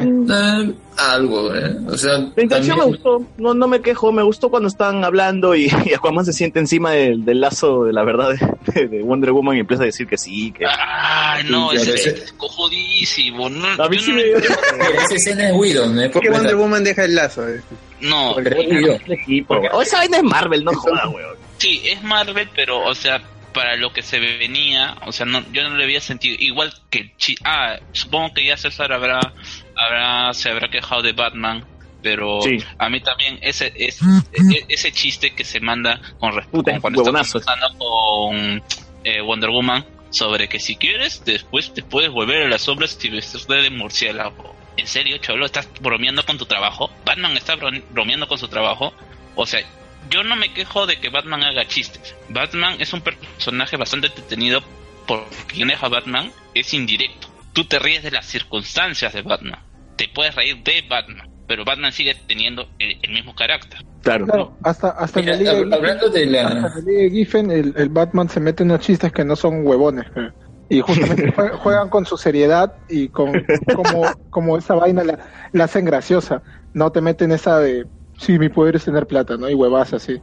[0.00, 1.76] eh, algo, ¿eh?
[1.88, 5.54] O sea, La intención me gustó, no, no me quejo, me gustó cuando están hablando
[5.54, 8.30] y, y Aquaman se siente encima del, del lazo de la verdad
[8.74, 10.64] de, de Wonder Woman y empieza a decir que sí, que...
[10.66, 13.48] Ay, no, ese es ese- cojudísimo.
[13.50, 14.36] No, A mí sí no, me dio...
[14.74, 16.10] Mira, esa escena es Widow, ¿no?
[16.10, 17.48] ¿Por qué Wonder Woman deja el lazo?
[17.48, 17.60] eh?
[18.00, 21.36] no, Pero es porque- O esa vaina es Marvel, no joda, weón.
[21.58, 23.22] sí, es Marvel, pero, o sea,
[23.52, 26.36] para lo que se venía, o sea, no, yo no le había sentido.
[26.38, 27.14] Igual que.
[27.16, 29.32] Chi ah, supongo que ya César habrá,
[29.76, 31.64] habrá se habrá quejado de Batman.
[32.02, 32.58] Pero Sí.
[32.78, 37.10] a mí también ese es, e- ese chiste que se manda con respecto cuando está
[37.12, 37.40] huevonazo.
[37.40, 38.62] conversando con
[39.04, 43.08] eh, Wonder Woman sobre que si quieres después te puedes volver a las sombras si
[43.08, 44.52] vestes de murciélago.
[44.76, 45.46] ¿En serio, Cholo?
[45.46, 46.90] ¿Estás bromeando con tu trabajo?
[47.04, 48.92] ¿Batman está bro- bromeando con su trabajo?
[49.36, 49.60] O sea,
[50.10, 52.14] yo no me quejo de que Batman haga chistes.
[52.28, 54.62] Batman es un personaje bastante entretenido
[55.06, 57.28] por quien es a Batman es indirecto.
[57.52, 59.58] Tú te ríes de las circunstancias de Batman.
[59.96, 63.80] Te puedes reír de Batman, pero Batman sigue teniendo el, el mismo carácter.
[64.02, 64.26] Claro.
[64.26, 67.10] Claro, hasta, hasta Mira, en la Liga hablando de la- hasta en la Liga de
[67.10, 70.06] Giffen, el, el Batman se mete en unos chistes que no son huevones.
[70.14, 70.32] pero-
[70.68, 73.32] Y justamente jue- juegan con su seriedad y con
[73.74, 75.18] como, como esa vaina la,
[75.52, 76.42] la hacen graciosa.
[76.72, 77.84] No te meten esa de,
[78.24, 79.48] sí, mi poder es tener plata, ¿no?
[79.50, 80.16] Y huevas así.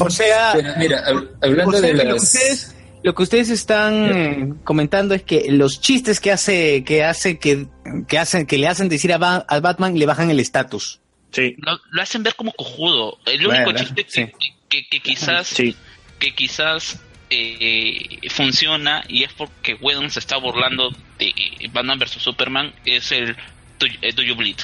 [0.00, 4.58] O sea, mira, hab- hablando o sea, de lo que ustedes lo que ustedes están
[4.62, 7.66] comentando es que los chistes que hace que hace que,
[8.06, 11.00] que hacen que le hacen decir a, Ba- a Batman le bajan el estatus.
[11.32, 11.54] Sí.
[11.58, 13.16] Lo, lo hacen ver como cojudo.
[13.24, 14.26] El Bueno, único chiste que, sí.
[14.68, 15.74] que, que quizás Sí.
[16.18, 17.00] que quizás
[17.30, 21.32] eh, funciona y es porque Whedon se está burlando de
[21.72, 23.34] Batman vs Superman es el
[23.78, 24.56] Do, eh, Do You Bleed.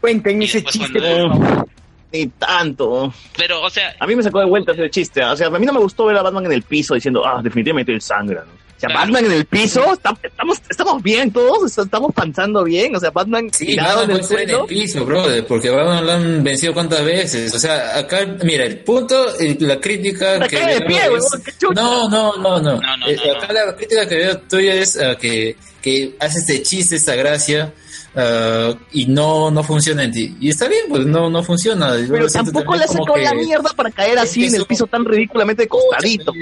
[0.00, 1.68] Cuenten Y ese chiste, cuando- por favor.
[2.12, 3.12] Ni tanto.
[3.36, 5.22] Pero, o sea, A mí me sacó de vuelta ese chiste.
[5.24, 7.40] O sea, a mí no me gustó ver a Batman en el piso diciendo, ah,
[7.42, 8.44] definitivamente él sangra.
[8.44, 8.52] ¿no?
[8.52, 12.96] O sea, Batman en el piso, está- estamos, estamos bien todos, estamos pensando bien.
[12.96, 15.70] O sea, Batman Sí, tirado Batman en el puede ser en el piso, brother, porque
[15.70, 17.54] Batman lo han vencido cuántas veces.
[17.54, 19.26] O sea, acá, mira, el punto,
[19.60, 21.62] la crítica que de veo pie, es-.
[21.76, 22.80] No, no, no, no.
[22.80, 26.40] No, no, Eh, no, acá la crítica que veo tuya es ah, que, que hace
[26.40, 27.72] este chiste, esta gracia,
[28.16, 30.36] ah, y no, no funciona en ti.
[30.40, 31.98] Y está bien, pues no, no funciona.
[31.98, 35.66] Yo Pero tampoco le que- la mierda para caer así en el piso tan ridículamente
[35.68, 36.32] costadito.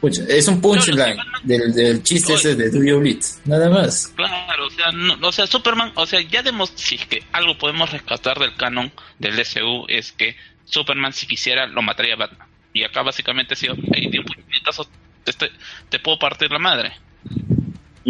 [0.00, 4.12] Pucha, es un punchline del, del chiste ese de Do You Bleed, nada más.
[4.14, 7.58] Claro, o sea, no- o sea, Superman, o sea, ya demos, si es que algo
[7.58, 10.36] podemos rescatar del canon del DCU es que
[10.66, 12.46] Superman si quisiera lo mataría a Batman.
[12.72, 14.86] Y acá básicamente ha sido, hey, de un puñetazo
[15.24, 15.50] te, te-
[15.88, 16.92] te puedo partir la madre.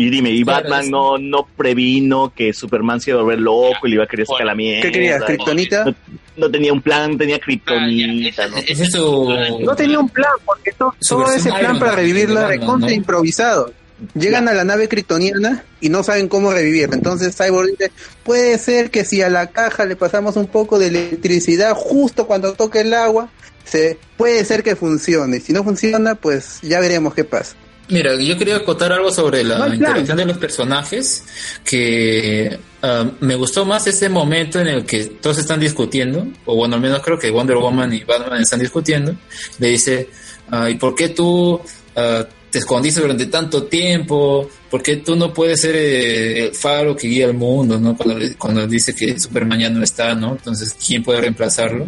[0.01, 3.41] Y dime, ¿y Claro, Batman es- no, no previno que Superman se iba a volver
[3.41, 4.83] loco y le iba a querer sacar la mierda?
[4.83, 5.85] ¿Qué querías, kriptonita?
[5.87, 5.95] No,
[6.37, 8.59] no tenía un plan, tenía kriptonita, ¿no?
[8.59, 9.29] Ese es su...
[9.65, 12.95] No tenía un plan, porque to- todo ese plan Iron para revivirla de contra ¿no?
[12.95, 13.73] improvisado.
[14.15, 16.95] Llegan a la nave kryptoniana y no saben cómo revivirla.
[16.95, 17.91] Entonces Cyborg dice,
[18.23, 22.53] puede ser que si a la caja le pasamos un poco de electricidad justo cuando
[22.53, 23.31] toque el agua,
[23.65, 25.41] se puede ser que funcione.
[25.41, 27.57] Si no funciona, pues ya veremos qué pasa.
[27.91, 31.25] Mira, yo quería acotar algo sobre la No interacción de los personajes,
[31.65, 36.75] que ah, me gustó más ese momento en el que todos están discutiendo, o bueno,
[36.75, 39.15] al menos creo que Wonder Woman y Batman están discutiendo,
[39.59, 40.11] le dice,
[40.51, 41.61] ah, ¿y por qué tú
[41.97, 44.51] ah, te escondiste durante tanto tiempo?
[44.71, 47.97] ¿Por qué tú no puedes ser eh, el faro que guía el mundo, ¿no?
[47.97, 50.33] Cuando, cuando dice que Superman ya no está, ¿no?
[50.33, 51.87] Entonces, ¿quién puede reemplazarlo?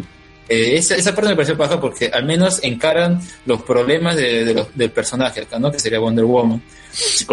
[0.53, 4.53] Eh, esa, esa parte me pareció paja porque al menos encaran los problemas de- de
[4.53, 5.71] los- del personaje acá, ¿no?
[5.71, 6.61] Que sería Wonder Woman.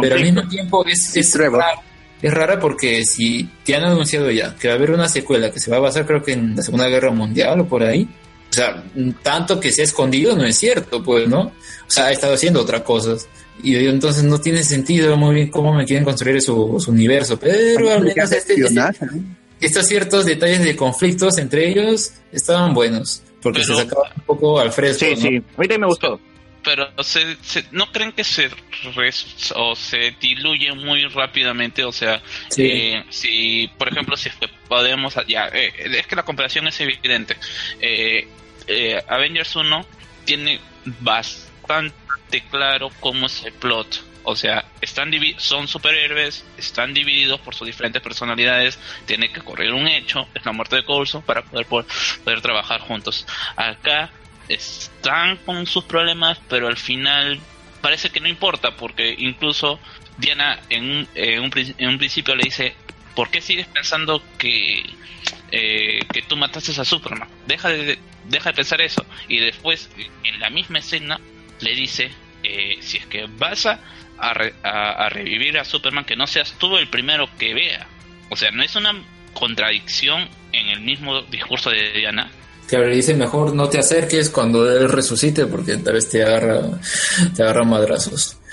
[0.03, 1.66] Pero al mismo tiempo es, es rara,
[2.23, 5.59] es rara porque si te han anunciado ya que va a haber una secuela que
[5.59, 8.07] se va a basar creo que en la Segunda Guerra Mundial o por ahí,
[8.51, 8.85] o sea,
[9.23, 11.40] tanto que se ha escondido no es cierto, pues, ¿no?
[11.40, 11.53] O
[11.90, 13.27] sea, ha estado haciendo otras cosas.
[13.62, 17.90] Y entonces no tiene sentido muy bien cómo me quieren construir su, su universo, pero
[17.90, 18.81] al menos este, ¿no?
[19.60, 24.72] Estos ciertos detalles de conflictos entre ellos estaban buenos, porque se sacaban un poco al
[24.72, 25.05] fresco.
[25.06, 25.20] Sí, ¿no?
[25.20, 25.26] sí.
[25.28, 26.20] A mí también me gustó.
[26.64, 28.51] Pero se, se- ¿no creen que se
[28.94, 31.85] res- o se diluye muy rápidamente?
[31.85, 32.20] O sea,
[32.51, 32.62] Sí.
[32.70, 36.78] eh, si, por ejemplo, si es que podemos, ya, eh, es que la comparación es
[36.80, 37.36] evidente.
[37.80, 38.26] Eh,
[38.66, 39.86] eh, Avengers 1
[40.24, 40.60] tiene
[41.01, 44.05] bastante claro cómo es el plot.
[44.24, 49.86] O sea, están son superhéroes, están divididos por sus diferentes personalidades, tiene que ocurrir un
[49.86, 53.27] hecho, es la muerte de Coulson, para poder, poder, trabajar juntos.
[53.56, 54.10] Acá
[54.48, 57.39] están con sus problemas, pero al final
[57.81, 59.78] parece que no importa, porque incluso
[60.16, 62.74] Diana en en un, en un principio le dice,
[63.15, 64.85] ¿por qué sigues pensando que,
[65.52, 67.28] eh, que tú mataste a Superman?
[67.47, 67.98] Deja de,
[68.28, 69.05] deja de pensar eso.
[69.28, 69.90] Y después,
[70.24, 71.20] en la misma escena,
[71.60, 72.10] le dice,
[72.43, 73.81] eh, si es que vas a,
[74.20, 77.86] a, re- a- a revivir a Superman, que no seas tú el primero que vea.
[78.31, 78.95] O sea, no es una
[79.35, 82.31] contradicción en el mismo discurso de Diana.
[82.66, 86.61] Claro, le dice mejor no te acerques cuando él resucite porque tal vez te agarra,
[87.35, 88.36] te agarra madrazos.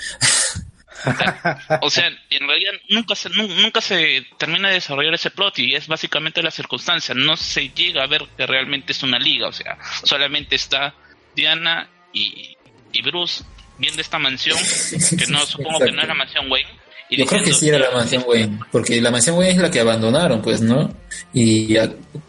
[1.82, 5.74] O sea, en realidad nunca se, nu- nunca se termina de desarrollar ese plot y
[5.76, 7.14] es básicamente la circunstancia.
[7.14, 9.46] No se llega a ver que realmente es una liga.
[9.48, 10.94] O sea, solamente está
[11.36, 12.56] Diana y,
[12.92, 13.44] y Bruce
[13.78, 14.58] viendo esta mansión,
[15.18, 16.68] que no supongo que no es la mansión Wayne.
[17.08, 19.70] Y Yo creo que sí era la mansión Wayne, porque la mansión Wayne es la
[19.70, 20.92] que abandonaron, pues, ¿no?
[21.32, 21.84] Y ya-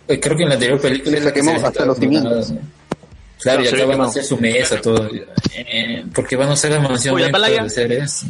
[0.08, 2.52] eh, creo que en la anterior película es la que se hasta los cimientos.
[2.52, 2.62] ¿no?
[3.40, 5.10] Claro, y No, acá van a hacer su mesa, todo.
[5.54, 8.26] Eh, ¿Por qué van a hacer la mansión Oye, Wayne hacer eso?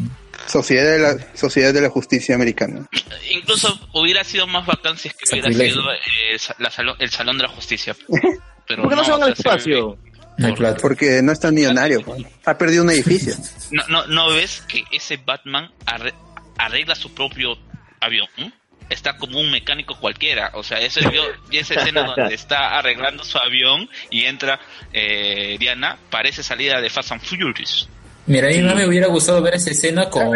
[0.48, 2.88] Sociedad de la Sociedad de la Justicia Americana.
[3.32, 5.82] Incluso hubiera sido más bacán si es que hubiera Sacrilegio.
[5.82, 7.96] sido eh, salón- el Salón de la Justicia.
[8.68, 9.98] Pero ¿Por qué no se van al espacio?
[10.38, 10.78] No hay plata.
[10.82, 12.02] Porque no es tan millonario.
[12.04, 12.24] pues.
[12.46, 13.34] Ha perdido un edificio.
[13.72, 16.14] ¿No, no, ¿No ves que ese Batman arre-
[16.58, 17.58] arregla su propio
[18.00, 18.28] avión?
[18.38, 18.48] ¿Mm?
[18.90, 20.52] Está como un mecánico cualquiera.
[20.54, 24.60] O sea, ese vio- y esa escena donde está arreglando su avión y entra
[24.94, 27.90] eh, Diana, parece salida de Fast and Furious.
[28.28, 30.28] Mira, a mí no me hubiera gustado ver esa escena con.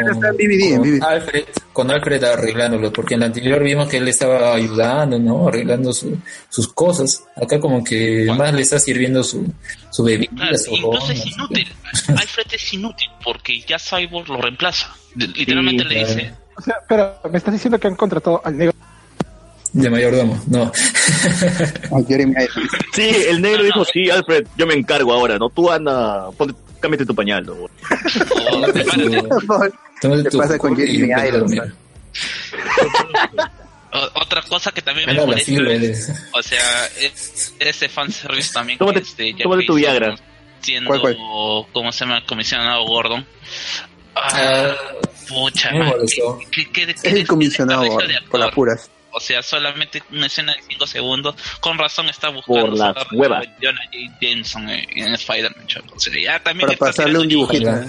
[1.04, 1.44] Alfred,
[1.74, 5.48] con Alfred arreglándolo, porque en la anterior vimos que él le estaba ayudando, ¿no?
[5.50, 6.18] Arreglando su-
[6.50, 7.24] sus cosas.
[7.36, 9.46] Acá como que más le está sirviendo su,
[9.92, 11.68] su bebida, Claro, su incluso ron, es inútil.
[12.08, 14.96] Alfred es inútil porque ya Cyborg lo reemplaza.
[15.16, 16.16] Literalmente Sí, le claro.
[16.16, 18.74] dice, O sea, pero me estás diciendo que han contratado al negro.
[19.74, 20.70] De mayordomo, no.
[22.94, 25.50] Sí, el negro dijo, sí, Alfred, yo me encargo ahora, ¿no?
[25.50, 27.54] Tú anda, ponte, cámbiate tu pañal, ¿no?
[27.54, 27.70] "Oh,
[28.74, 29.22] prepárate".
[30.02, 31.54] Tómate ¿Qué tu pasa con Jeremy Irons?
[34.16, 35.52] otra cosa que también me molesta
[36.34, 40.16] o sea, es, ese fanservice también Tómate- que este, tómate tu Viagra.
[40.62, 41.18] siendo, ¿Cuál, cuál?
[41.74, 42.18] ¿cómo se llama?
[42.20, 43.26] El comisionado Gordon.
[44.16, 44.72] Ah,
[45.28, 46.40] pucha, me man, molestó.
[46.52, 47.84] ¿qué- qué- qué- Es el comisionado
[48.30, 48.90] por las puras.
[49.14, 51.36] O sea, solamente una escena de 5 segundos.
[51.60, 53.46] Con razón está buscando Por las huevas.
[53.62, 54.18] Jonah J.
[54.22, 55.66] Jameson en, en Spider-Man.
[55.96, 57.70] O sea, ya también Para pasarle un dibujito.
[57.70, 57.88] ¿eh?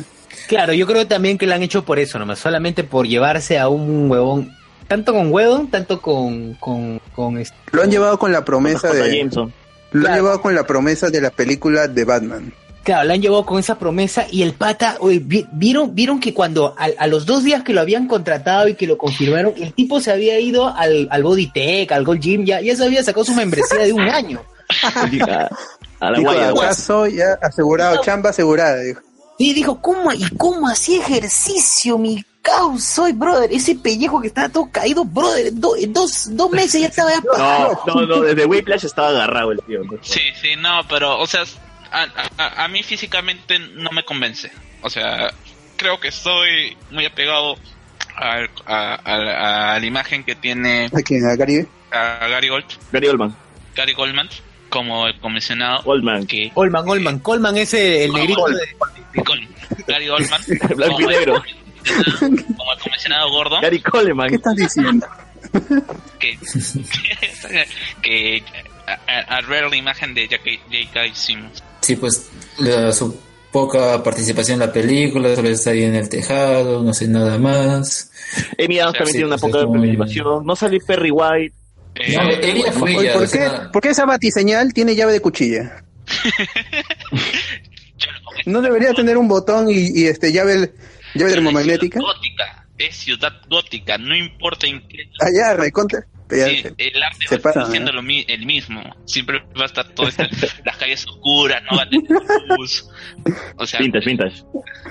[0.49, 3.69] Claro, yo creo también que lo han hecho por eso nomás, solamente por llevarse a
[3.69, 4.57] un huevón,
[4.89, 9.19] tanto con huevón, tanto con, con, con este- Lo han llevado con la promesa de.
[9.19, 9.53] Jameson.
[9.93, 12.53] Lo han llevado con la promesa de la película de Batman.
[12.85, 16.35] Claro, la han llevado con esa promesa y el pata, oye, vi- vieron, vieron que
[16.35, 19.73] cuando a, a los dos días que lo habían contratado y que lo confirmaron, el
[19.73, 23.25] tipo se había ido al, al Bodytech, al Gold Gym, ya, ya se había sacado
[23.25, 24.43] su membresía de un año.
[26.01, 26.53] A la Dijo, guaya,
[27.09, 28.77] ya asegurado, chamba asegurada.
[28.81, 29.01] Dijo.
[29.39, 33.53] Y dijo, ¿cómo, y cómo hacía ejercicio, mi caos soy, brother?
[33.53, 37.21] Ese pellejo que estaba todo caído, brother, do- dos, dos meses ya estaba ya
[37.87, 39.85] No, no, no, desde Whiplash estaba agarrado el tío.
[39.85, 39.93] ¿no?
[40.03, 41.45] Sí, sí, no, pero, o sea,
[41.93, 42.09] a,
[42.39, 44.51] a- a mí físicamente no me convence.
[44.83, 45.33] O sea,
[45.77, 47.57] creo que estoy muy apegado
[48.17, 51.25] al- a, a- a la imagen que tiene ¿A quién?
[51.27, 51.67] ¿A Gary?
[51.91, 53.37] a Gary Gold, Gary Oldman.
[53.77, 54.29] Gary Goldman
[54.71, 56.27] como el comisionado Oldman.
[56.27, 58.77] que Olman, Olman, Colman ese, el negrito de...
[59.87, 60.41] Gary Goldman
[60.77, 61.35] Blanco y como, el negro.
[61.35, 64.29] comisionado- como el comisionado gordo Gary Coleman.
[64.31, 65.07] ¿Qué estás diciendo?
[66.19, 66.39] que
[68.03, 68.43] que
[68.87, 71.15] a- a- al ver la imagen de J.K.
[71.15, 72.29] Simmons Sí, pues
[72.59, 73.19] la- su
[73.51, 78.11] poca participación en la película, solo está ahí en el tejado, no sé nada más.
[78.65, 80.47] Amy Adams también Sí, tiene una pues, poca es muy- participación.
[80.47, 81.55] No sale Perry White.
[81.97, 85.13] Eh, No, ella fue Oye, ya, ¿por, sea, qué, ¿Por qué esa batiseñal tiene llave
[85.13, 85.85] de cuchilla?
[88.47, 90.73] ¿No debería tener un botón y, y, este llave,
[91.15, 92.01] llave termomagnética?
[92.01, 96.05] gótica es ciudad gótica no importa en qué Allá, recontra.
[96.39, 98.83] Ya Sí, se- el arte se va a estar pasa, siendo lo mi- el mismo.
[99.05, 100.29] Siempre va a estar todo este-
[100.65, 102.09] las calles oscuras, no va a tener
[102.59, 102.89] luz.
[103.57, 104.43] O sea, Vintage, vintage.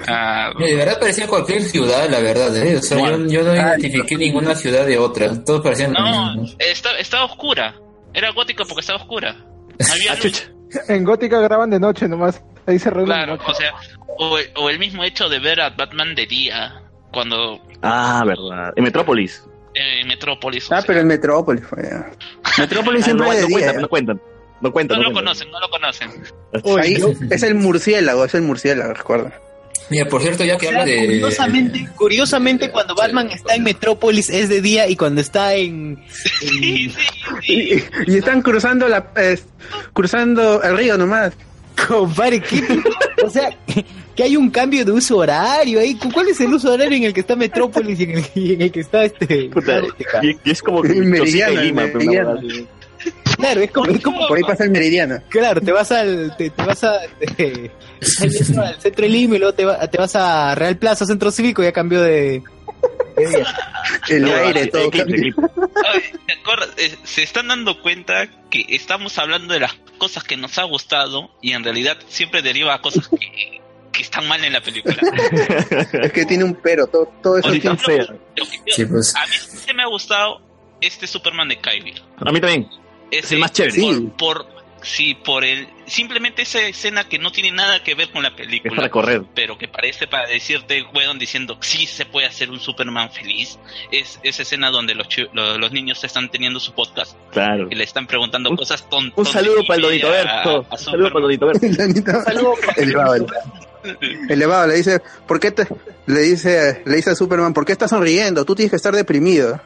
[0.08, 2.56] ah, de verdad parecía cualquier ciudad, la verdad.
[2.58, 2.78] ¿eh?
[2.78, 5.44] O sea, yo, yo no identifiqué ninguna ciudad de otra.
[5.44, 6.56] Todos parecían no, mismo.
[6.60, 7.76] está- estaba oscura.
[8.14, 9.34] Era gótica porque estaba oscura.
[9.34, 10.84] No había Ah.
[10.88, 12.42] En Gótica graban de noche nomás.
[12.66, 13.74] Ahí se Claro, o sea,
[14.20, 16.82] o, o el mismo hecho de ver a Batman de día
[17.12, 18.72] cuando Ah, verdad.
[18.76, 19.44] En Metrópolis.
[19.82, 20.70] Eh, en Metrópolis.
[20.72, 21.84] o Ah, sea, pero en Metrópolis fue.
[21.84, 22.12] ya.
[22.58, 23.58] Metrópolis Ah, siempre no, es de no día.
[23.58, 24.22] cuentan, no cuentan.
[24.62, 24.98] No cuentan.
[24.98, 25.26] no no lo cuentan.
[25.26, 26.80] conocen, no lo conocen.
[26.82, 26.98] Ahí
[27.32, 29.34] es el murciélago, es el murciélago, recuerda.
[29.90, 31.06] Mira, por cierto, ya que O sea, habla de...
[31.08, 36.02] curiosamente, curiosamente cuando Batman está en Metrópolis es de día y cuando está en...
[36.10, 36.48] Sí,
[36.90, 36.92] sí,
[37.54, 37.84] Y, sí.
[38.08, 39.38] y están cruzando la eh,
[39.94, 41.34] cruzando el río nomás.
[41.88, 42.62] Compadre, ¿qué?
[43.24, 43.50] O sea,
[44.16, 45.98] que hay un cambio de uso horario ahí.
[46.14, 48.62] ¿Cuál es el uso horario en el que está Metrópolis y en el, y en
[48.64, 49.50] el que está este...
[49.50, 49.82] Puta,
[50.22, 51.84] y, y es como que El Chosica meridiano, y Lima.
[53.38, 53.90] Claro, es como...
[53.92, 55.18] es como- Por ahí pasa el meridiano.
[55.30, 56.36] Claro, te vas al...
[56.38, 57.00] Te, te vas a...
[57.36, 57.72] te-
[58.22, 61.62] al centro de Lima y luego te, va- te vas a Real Plaza, Centro Cívico
[61.62, 62.44] y ya cambió de...
[64.10, 64.90] El No, aire, todo.
[66.78, 71.32] Eh, Se están dando cuenta que estamos hablando de las cosas que nos ha gustado
[71.42, 74.96] y en realidad siempre deriva a cosas que, que están mal en la película.
[76.02, 77.78] Es que tiene un pero, todo, todo eso tiene...
[77.78, 79.16] que yo- Sí, pues.
[79.16, 80.42] A mí sí me ha gustado
[80.80, 81.96] este Superman de Kylie.
[82.18, 82.68] A mí también.
[83.12, 83.76] Es el más chévere.
[83.82, 84.12] Por, Sí.
[84.18, 84.48] por,
[84.82, 88.36] sí, por el simplemente esa escena que no tiene nada que ver con la Es
[88.36, 88.76] película.
[88.76, 89.24] para correr.
[89.36, 93.60] pero que parece para decirte, weón, diciendo sí se puede hacer un Superman feliz.
[93.92, 97.68] Es esa escena donde los, chi- lo- los niños están teniendo su podcast Claro.
[97.70, 99.18] y le están preguntando Un- cosas tontas.
[99.18, 100.66] Un saludo para el Donito Berto.
[100.72, 102.24] Un saludo para el Donito Berto.
[102.24, 102.60] Saludos.
[102.78, 103.26] Elevado,
[104.30, 105.68] elevado, le dice, ¿por qué te,
[106.08, 108.46] le dice, le dice a Superman, ¿por qué estás sonriendo?
[108.46, 109.62] Tú tienes que estar deprimido.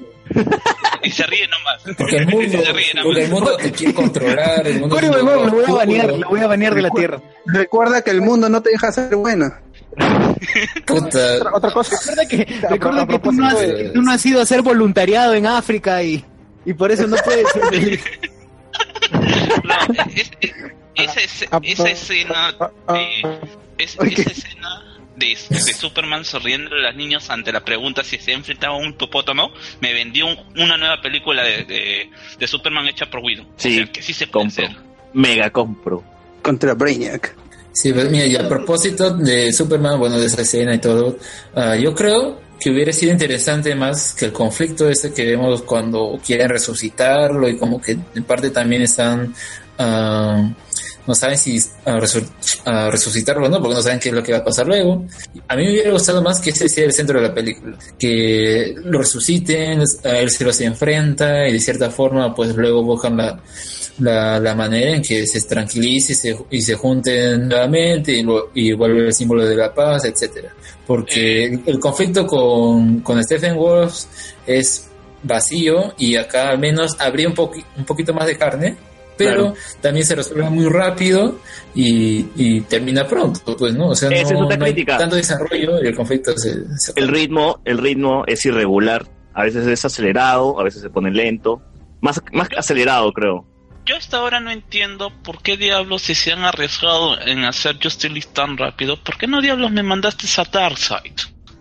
[1.04, 1.98] Y se ríe nomás.
[1.98, 3.44] Porque el mundo, se ríe porque el nomás.
[3.44, 4.68] mundo te quiere controlar.
[4.68, 7.22] El mundo Bueno, bueno, lo voy a banear, lo voy a banear de la Tierra.
[7.46, 9.54] Recuerda que el mundo no te deja ser bueno.
[10.86, 11.36] Puta.
[11.38, 11.96] Otra, otra cosa.
[11.98, 14.44] Recuerda que, A- recuerda a que tú, no has, de- tú no has ido a
[14.44, 16.26] hacer voluntariado en África y,
[16.66, 18.04] y por eso no puedes ser feliz.
[19.64, 19.74] No,
[20.16, 20.52] es- es-
[20.96, 23.40] esa, es- esa escena ah, de,
[23.78, 24.84] es- esa escena
[25.16, 28.90] de, de Superman sonriendo a los niños ante la pregunta si se enfrentaba a un
[28.90, 33.46] hipopótamo me vendió un- una nueva película de, de, de Superman hecha por Widow.
[33.56, 34.66] Sí, o sea, que sí se puede compro.
[34.66, 34.78] hacer.
[35.14, 36.04] Mega compro.
[36.42, 37.36] Contra Brainiac.
[37.72, 41.18] Sí, pues mira, y a propósito de Superman, bueno, de esa escena y todo,
[41.56, 46.18] ah, yo creo que hubiera sido interesante más que el conflicto ese que vemos cuando
[46.26, 49.34] quieren resucitarlo y como que en parte también están,
[49.78, 50.50] ah,
[51.08, 52.28] no saben si ah, resur-
[52.66, 53.60] a resucitarlo, ¿no?
[53.62, 55.06] Porque no saben qué es lo que va a pasar luego.
[55.48, 58.76] A mí me hubiera gustado más que ese sea el centro de la película, que
[58.84, 63.40] lo resuciten, a él se los enfrenta y de cierta forma, pues luego buscan la,
[64.00, 68.50] la, la manera en que se tranquilice y se, y se junten nuevamente y, lo-
[68.54, 70.50] y vuelve el símbolo de la paz, etcétera.
[70.88, 74.04] Porque el, el conflicto con, con Stephen Wolf
[74.46, 74.88] es
[75.24, 78.76] vacío y acá al menos habría un, poqui- un poquito más de carne,
[79.18, 79.54] pero Claro.
[79.82, 81.40] también se resuelve muy rápido
[81.74, 83.90] y, y termina pronto, pues, ¿no?
[83.90, 84.98] O sea, Esa es no, no hay crítica.
[84.98, 86.54] tanto desarrollo y el conflicto se...
[86.78, 89.06] se El ritmo, el ritmo es irregular.
[89.34, 91.62] A veces es acelerado, a veces se pone lento.
[92.02, 93.46] Más, más acelerado, creo.
[93.86, 98.10] Yo hasta ahora no entiendo por qué diablos si se han arriesgado en hacer Justice
[98.10, 101.14] League tan rápido, ¿por qué no diablos me mandaste a Darkseid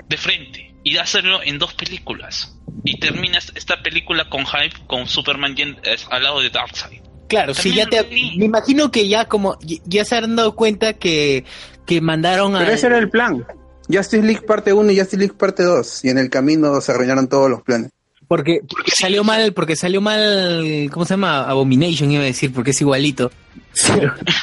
[0.09, 2.57] de frente y de hacerlo en dos películas?
[2.85, 7.03] Y terminas esta película con hype con Superman eh, al lado de Darkseid.
[7.29, 8.03] Claro, sí, ya te,
[8.37, 11.45] me imagino que ya como ya- ya se han dado cuenta que,
[11.87, 13.45] que mandaron a Pero ese era el plan.
[13.89, 16.05] Justice League parte 1 y Justice League parte 2.
[16.05, 17.91] Y en el camino se arruinaron todos los planes.
[18.29, 21.45] porque porque salió mal, porque salió mal, ¿cómo se llama?
[21.49, 23.31] Abomination iba a decir, porque es igualito.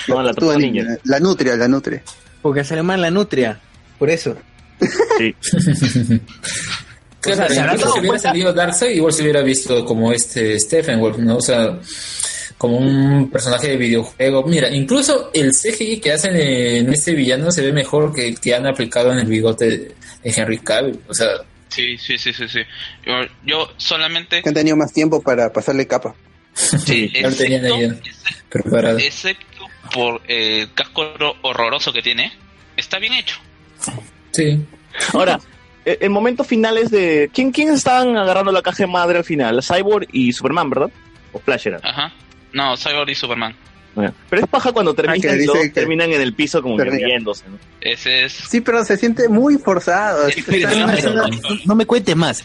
[0.08, 0.84] No, la Tortuga Ninja.
[1.06, 2.04] La nutria, la nutria.
[2.42, 3.60] Porque salió mal la nutria,
[3.98, 4.36] por eso.
[5.18, 5.36] Sí.
[7.22, 11.20] Claro, O sea, se hubiera salido Darkseid, igual se hubiera visto como este Stephen Wolf,
[11.20, 11.38] ¿no?
[11.38, 11.78] O sea,
[12.62, 14.44] como un personaje de videojuego.
[14.44, 18.54] Mira, incluso el CGI que hacen en este villano se ve mejor que el que
[18.54, 19.78] han aplicado en el bigote de,
[20.24, 21.00] de Henry Cavill.
[21.08, 21.28] O sea,
[21.70, 22.60] Sí, sí, sí, sí, sí.
[23.04, 23.14] Yo,
[23.44, 24.44] yo solamente...
[24.46, 26.14] Han tenido más tiempo para pasarle capa.
[26.54, 27.12] Sí,
[28.50, 28.98] preparado.
[29.00, 32.32] excepto por el casco horror- horroroso que tiene,
[32.78, 33.38] está bien hecho.
[34.32, 34.60] Sí.
[35.14, 35.40] Ahora,
[35.86, 37.30] eh, el momento final es de.
[37.34, 39.62] ¿Quién, ¿Quién estaban agarrando la caja madre al final?
[39.64, 40.92] Cyborg y Superman, ¿verdad?
[41.34, 41.80] O Flash era.
[41.84, 42.14] Ajá.
[42.54, 43.56] No, Cyborg y Superman.
[43.94, 46.86] Bueno, Pero es paja cuando terminan, y todos que- terminan en el piso como que
[46.86, 47.44] riéndose.
[47.50, 47.58] ¿no?
[47.82, 48.32] Ese es...
[48.32, 50.30] Sí, pero se siente muy forzado.
[51.14, 51.26] no,
[51.66, 52.44] no me cuentes más.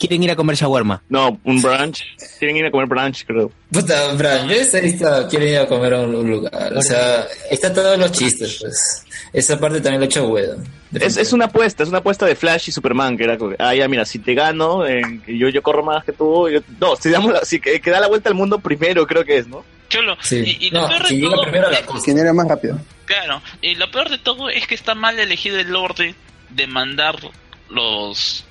[0.00, 1.02] Quieren ir a comer shawarma.
[1.10, 2.02] No, un brunch.
[2.38, 3.52] Quieren ir a comer brunch, creo.
[3.70, 4.10] Puta.
[4.12, 6.72] Ahí está, quieren ir a comer a un un lugar.
[6.74, 9.04] O sea, está todos los chistes, pues.
[9.32, 10.54] Esa parte también lo he hecho huevo.
[10.94, 13.74] Es, es una apuesta, es una apuesta de Flash y Superman, que era como, ah,
[13.74, 14.84] ya, mira, si te gano,
[15.28, 18.00] yo, yo corro más que tú, yo- no, si, damos la- si que, que da
[18.00, 19.64] la vuelta al mundo primero, creo que es, ¿no?
[19.88, 20.16] Cholo.
[20.22, 20.42] Sí.
[20.60, 22.04] Y, y lo No, peor de quien llega todo, primero a la cosa.
[22.04, 22.80] ¿Quién era más rápido?
[23.04, 26.14] claro, y lo peor de todo es que está mal elegido el orden
[26.50, 27.16] de mandar
[27.68, 28.44] los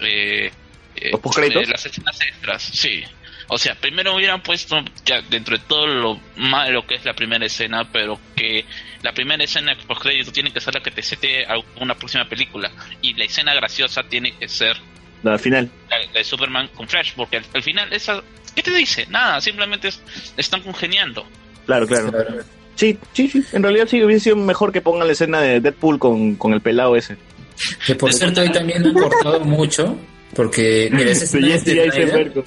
[0.00, 0.50] eh,
[0.96, 1.62] eh, ¿Los postcréditos?
[1.62, 3.02] eh, las escenas extras, sí.
[3.48, 7.46] O sea, primero hubieran puesto ya dentro de todo lo malo que es la primera
[7.46, 8.64] escena, pero que
[9.02, 12.28] la primera escena de postcrédito tiene que ser la que te sete a una próxima
[12.28, 14.76] película y la escena graciosa tiene que ser
[15.22, 15.70] La al final.
[15.88, 18.20] la, la de Superman con Flash, porque al, al final esa
[18.56, 19.06] ¿qué te dice?
[19.10, 20.02] Nada, simplemente es-
[20.36, 21.24] están congeniando.
[21.66, 22.12] Claro, claro.
[22.74, 23.44] Sí, sí, sí.
[23.52, 26.60] En realidad sí hubiese sido mejor que pongan la escena de Deadpool con, con el
[26.60, 27.16] pelado ese.
[27.86, 29.96] Que por cierto, ahí también han cortado mucho.
[30.36, 32.44] Porque, mira, escena es de Snyder.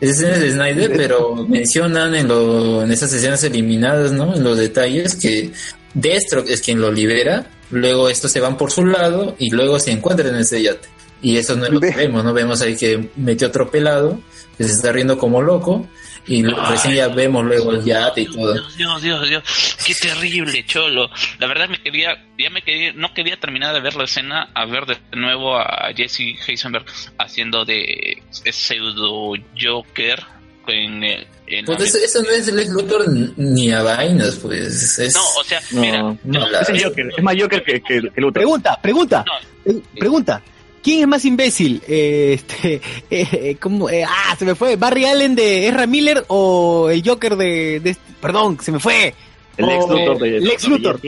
[0.00, 4.34] Escena es de Snyder, pero mencionan en, lo, en esas escenas eliminadas, ¿no?
[4.34, 5.52] En los detalles que
[5.94, 9.92] Deathstroke es quien lo libera, luego estos se van por su lado y luego se
[9.92, 10.88] encuentran en ese yate.
[11.22, 12.32] Y eso no es lo que vemos, ¿no?
[12.32, 14.20] Vemos ahí que metió otro pelado,
[14.56, 15.86] que se está riendo como loco,
[16.26, 18.52] y recién ya vemos luego el yate y todo.
[18.76, 21.10] Dios, Dios, Dios, qué terrible, cholo.
[21.38, 24.64] La verdad me quería, ya me quería, no quería terminar de ver la escena a
[24.66, 26.84] ver de nuevo a Jesse Heisenberg
[27.18, 30.22] haciendo de pseudo Joker
[30.66, 33.04] en, el- en Pues eso, eso no es Lex Luthor
[33.36, 34.98] ni a vainas, pues.
[35.00, 35.14] Es...
[35.14, 38.20] No, o sea, No, mira, no, es, el Joker, es más Joker que, que, que
[38.20, 38.32] Luthor.
[38.34, 39.24] Pregunta, pregunta,
[39.64, 40.40] eh, pregunta.
[40.82, 41.82] ¿Quién es más imbécil?
[41.88, 42.74] Eh, este,
[43.10, 43.90] eh, eh, ¿cómo?
[43.90, 44.76] Eh, ah, se me fue.
[44.76, 49.14] ¿Barry Allen de Ezra Miller o el Joker de, de este- perdón, se me fue.
[49.56, 51.00] El Lex O Luthor de- Lex Luthor.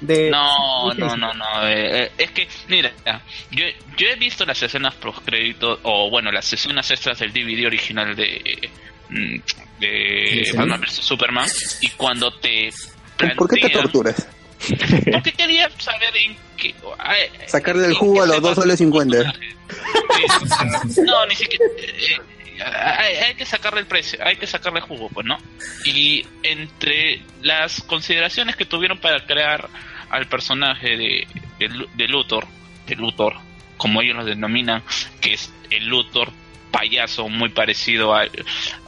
[0.00, 1.68] De, No, no, no, no.
[1.68, 2.90] eh, eh, es que, mira,
[3.50, 3.64] yo,
[3.98, 8.16] yo he visto las escenas post crédito o bueno, las escenas extras del DVD original
[8.16, 8.70] de
[9.10, 9.36] mm,
[9.78, 10.52] de.
[10.56, 11.48] Batman vs Superman
[11.82, 12.70] y cuando te
[13.36, 14.26] ¿Por qué te torturas?
[15.12, 16.34] porque quería saber en
[16.98, 19.32] ay, Sacarle el jugo a los dos soles cincuenta.
[21.04, 21.64] no, ni siquiera.
[21.78, 22.18] eh,
[22.62, 25.38] hay, hay que sacarle el precio, hay que sacarle jugo, pues, ¿no?
[25.84, 29.68] Y entre las consideraciones que tuvieron para crear
[30.10, 31.26] al personaje de,
[31.58, 32.46] de, Lu- de Luthor,
[32.86, 33.34] de Luthor,
[33.76, 34.82] como ellos lo denominan,
[35.20, 36.32] que es el Luthor
[36.70, 38.30] payaso muy parecido al,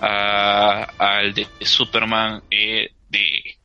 [0.01, 3.57] a- al de Superman eh, de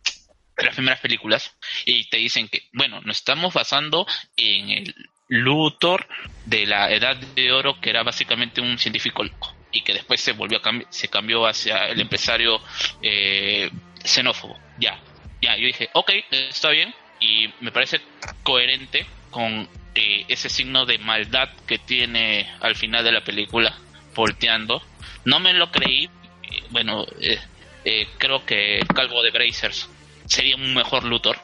[0.66, 1.56] las primeras películas
[1.86, 4.96] y te dicen que, bueno, nos estamos basando en el
[5.30, 6.08] Luthor
[6.46, 10.32] de la Edad de Oro, que era básicamente un científico loco y que después se
[10.32, 12.62] volvió a cambi- se cambió hacia el empresario
[13.02, 13.70] eh,
[14.04, 14.58] xenófobo.
[14.80, 15.00] Ya,
[15.42, 18.02] ya, yo dije, ok, está bien, y me parece
[18.44, 23.78] coherente con eh, ese signo de maldad que tiene al final de la película,
[24.16, 24.82] volteando.
[25.26, 27.40] No me lo creí, eh, bueno, eh,
[27.84, 29.90] eh, creo que Calvo de Brazers
[30.28, 31.38] sería un mejor Luthor.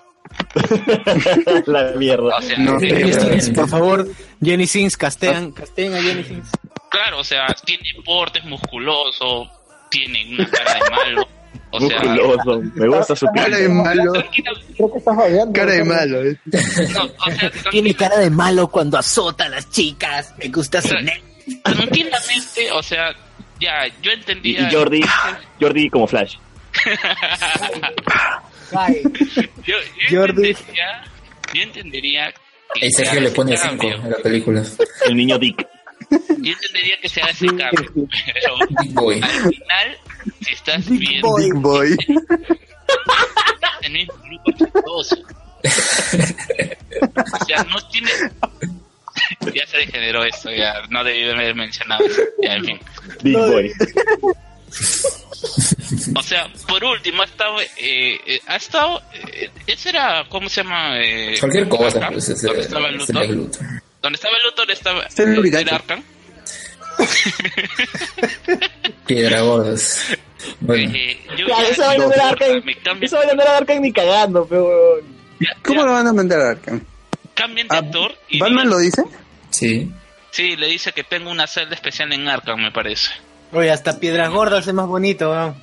[1.67, 2.37] La mierda.
[2.37, 4.07] O sea, No, Jenny Sins, por favor,
[4.43, 6.47] Jenny Sins, castean, castean a Jenny Sins.
[6.89, 9.49] Claro, o sea, tiene porte, es musculoso,
[9.89, 11.27] tiene una cara de malo.
[11.71, 12.61] O sea, Musculoso.
[12.75, 14.13] Me gusta su Cara de malo.
[14.75, 15.53] Creo que estás babeando.
[15.53, 16.23] Cara de malo.
[16.23, 16.37] eh.
[16.93, 20.33] no, o sea, Tiene cara de malo cuando azota a las chicas.
[20.37, 20.89] Me gusta su
[21.63, 23.11] tranquilamente, o sea,
[23.59, 24.69] ya, yo Y, entendía.
[24.69, 25.01] y Jordi,
[25.59, 26.35] Jordi como Flash.
[29.65, 29.75] yo,
[30.09, 30.49] yo Jordi.
[30.49, 31.03] entendería,
[31.53, 32.33] yo entendería
[32.75, 33.95] que se Sergio le pone 5 cambio.
[33.95, 34.63] en la película.
[35.05, 35.65] El niño Dick.
[36.09, 37.91] Yo entendería que se haga ese cambio,
[38.33, 39.21] pero Big Boy.
[39.21, 39.97] al final,
[40.41, 41.43] si estás viendo Boy.
[41.43, 41.97] Big Boy.
[43.81, 45.17] el mismo grupo chistoso.
[47.41, 48.11] O sea, no tiene.
[49.53, 52.21] Ya se degeneró esto, ya no debí haber mencionado eso.
[52.41, 52.79] Ya, en fin.
[53.23, 53.71] Big Boy.
[56.15, 57.61] O sea, por último, ha estado.
[57.61, 59.01] Eh, eh, ha estado.
[59.13, 60.25] Eh, ese era.
[60.29, 60.99] ¿Cómo se llama?
[60.99, 63.27] Eh, Cualquier cosa, Arkham, pues, ese- donde estaba el Luthor.
[64.01, 65.03] Donde estaba el Luthor estaba.
[65.03, 66.03] Es el era Arkham.
[69.05, 69.99] Piedra gordas.
[70.59, 72.63] Bueno, Eh, yo ya- esa vaina no era Arkham.
[72.63, 74.99] me cambian, Esa vaina no era Arkham ni cagando, pero.
[75.39, 76.81] ya- ¿Cómo ya lo van a mandar a Arkham?
[77.33, 79.03] cambian de Ah, actor y ¿Batman lo dice?
[79.49, 79.91] sí.
[80.31, 83.09] Sí, le dice que tengo una celda especial en Arkham, me parece.
[83.51, 85.55] Oye, hasta Piedras Gordas es más bonito, weón.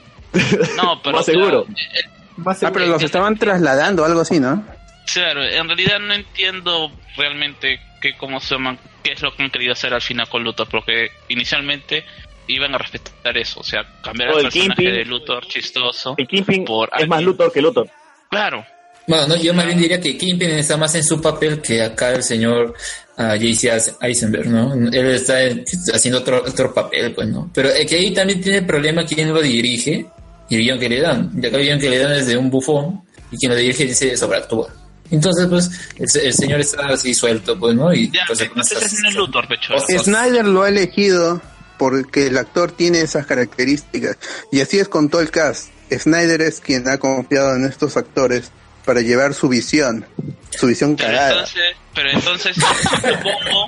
[0.77, 1.17] No, pero.
[1.17, 1.65] Más seguro.
[1.65, 4.65] claro, eh, Más Ah, pero los estaban trasladando, algo así, ¿no?
[5.13, 9.51] Claro, en realidad no entiendo realmente qué, cómo se llaman, qué es lo que han
[9.51, 12.05] querido hacer al final con Luthor, porque inicialmente
[12.47, 14.95] iban a respetar eso, o sea, cambiar O el el personaje Kingpin.
[14.95, 17.89] de Luthor chistoso El Kingpin por es más Luthor que Luthor.
[18.29, 18.65] Claro,
[19.07, 22.11] Bueno, no, yo más bien diría que Kingpin está más en su papel que acá
[22.13, 22.75] el señor
[23.17, 23.95] ah, J.C.
[24.01, 24.75] Eisenberg, ¿no?
[24.75, 27.51] Él está en- haciendo otro, otro papel, pues, ¿no?
[27.53, 30.07] Pero es que ahí también tiene problema quién lo dirige
[30.51, 31.31] y el guion que le dan.
[31.43, 33.01] Y acá el guion que le dan es de un bufón
[33.31, 34.75] y quien lo dirige dice sobreactúa.
[35.11, 37.93] Entonces, pues, el, se- el señor está así suelto, pues, ¿no?
[37.95, 39.75] Y ya, entonces, entonces es en el Luthor, pecho.
[40.05, 41.41] Snyder lo ha elegido
[41.79, 44.19] porque el actor tiene esas características.
[44.53, 45.69] Y así es con todo el cast.
[45.91, 48.53] Snyder es quien ha confiado en estos actores
[48.85, 50.07] para llevar su visión.
[50.51, 51.31] Su visión Pero cagada.
[51.33, 51.63] entonces,
[51.95, 53.65] pero entonces supongo,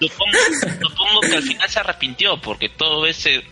[0.00, 0.32] supongo,
[0.80, 3.42] supongo que al final se arrepintió, porque todo ese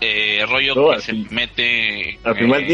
[0.00, 2.66] eh, rollo No, que se fin- mete Al final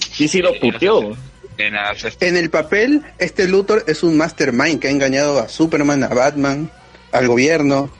[0.00, 1.16] sí lo puteó.
[1.58, 6.02] en las En el papel, este Luthor es un mastermind que ha engañado a Superman,
[6.04, 6.70] a Batman,
[7.12, 7.92] al gobierno.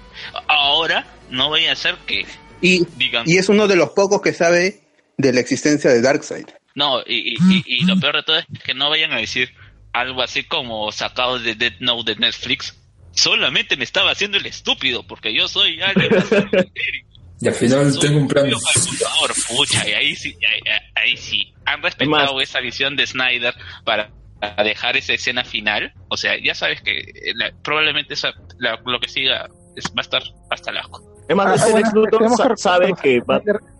[0.48, 2.24] ahora no voy a hacer que
[2.62, 4.80] Y, digan y es uno de los pocos que sabe
[5.16, 6.46] de la existencia de Darkseid.
[6.74, 9.50] no y, y, y- y lo peor de todo es que no vayan a decir
[9.92, 12.76] algo así como sacado de Dead Note de Netflix
[13.12, 16.10] solamente me estaba haciendo el estúpido porque yo soy alguien
[17.40, 18.48] y al final tengo un plan.
[18.50, 20.60] por favor pucha y ahí sí ahí,
[20.94, 23.54] ahí sí han respetado esa visión de Snyder
[23.84, 24.10] para
[24.40, 28.80] para dejar esa escena final o sea ya sabes que eh, la- probablemente esa, la-
[28.84, 31.90] lo que siga es, va a estar hasta el asco Es más, Ah, este bueno,
[31.94, 33.24] Luthor sabe que es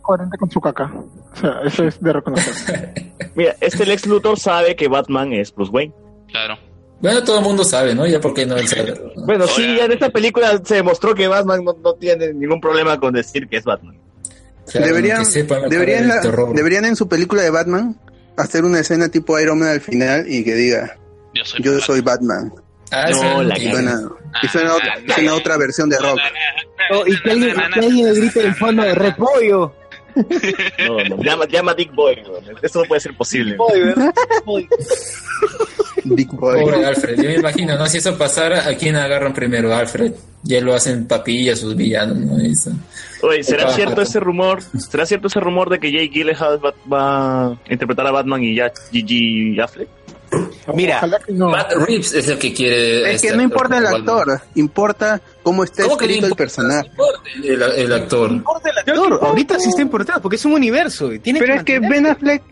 [0.03, 0.85] coherente con su caca.
[0.95, 2.95] O sea, eso es de reconocer.
[3.35, 5.93] Mira, este Lex Luthor sabe que Batman es Bruce Wayne.
[6.31, 6.57] claro
[7.01, 8.07] Bueno, todo el mundo sabe, ¿no?
[8.07, 8.95] Ya porque no él sabe.
[9.17, 12.99] Bueno, sí, ya en esta película se demostró que Batman no, no tiene ningún problema
[13.01, 13.97] con decir que es Batman.
[14.71, 16.21] Claro, deberían, sepan deberían, la-
[16.55, 17.99] deberían en su película de Batman
[18.37, 20.97] hacer una escena tipo Iron Man al final y que diga
[21.35, 22.53] yo soy yo soy Batman.
[22.93, 24.01] Ah, No, la Y suena,
[24.43, 26.19] y suena otra, suena otra versión de rock.
[26.93, 29.73] Oh, y que alguien, que alguien le grite del fondo de repollo.
[30.17, 32.17] No, no, llama, llama Dick Boy.
[32.63, 33.55] Eso no puede ser posible.
[33.57, 34.13] Boy, ¿verdad?
[34.45, 34.69] Boy.
[36.05, 36.61] Big Boy.
[36.61, 37.87] Pobre Alfred, yo me imagino, ¿no?
[37.87, 39.75] Si eso pasara, ¿a quién agarran primero?
[39.75, 40.13] Alfred.
[40.43, 42.39] Ya lo hacen papilla sus villanos, ¿no?
[42.39, 42.73] Eso.
[43.23, 44.63] Oye, ¿será Opa, cierto ese rumor?
[44.63, 48.55] ¿Será cierto ese rumor de que Jake Gyllenhaal va, va a interpretar a Batman y
[48.55, 49.89] ya Gigi Affleck?
[50.75, 51.49] Mira, que no.
[51.49, 53.09] Matt Reeves es el que quiere.
[53.11, 56.91] Es este que no importa el actor, importa cómo está ¿Cómo que escrito el personaje.
[57.43, 58.31] El, el actor.
[58.31, 59.19] importa el actor.
[59.23, 61.13] Ahorita sí está importando porque es un universo.
[61.13, 62.43] y Tiene Pero es que Ben Affleck,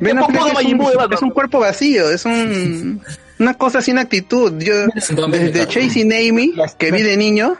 [0.00, 1.12] Ben ¿Qué Affleck poco de es, de un, Batman?
[1.12, 3.02] es un cuerpo vacío, es un,
[3.38, 4.52] una cosa sin actitud.
[4.58, 4.86] Yo,
[5.28, 7.56] desde Chasing Amy, que vi de niño,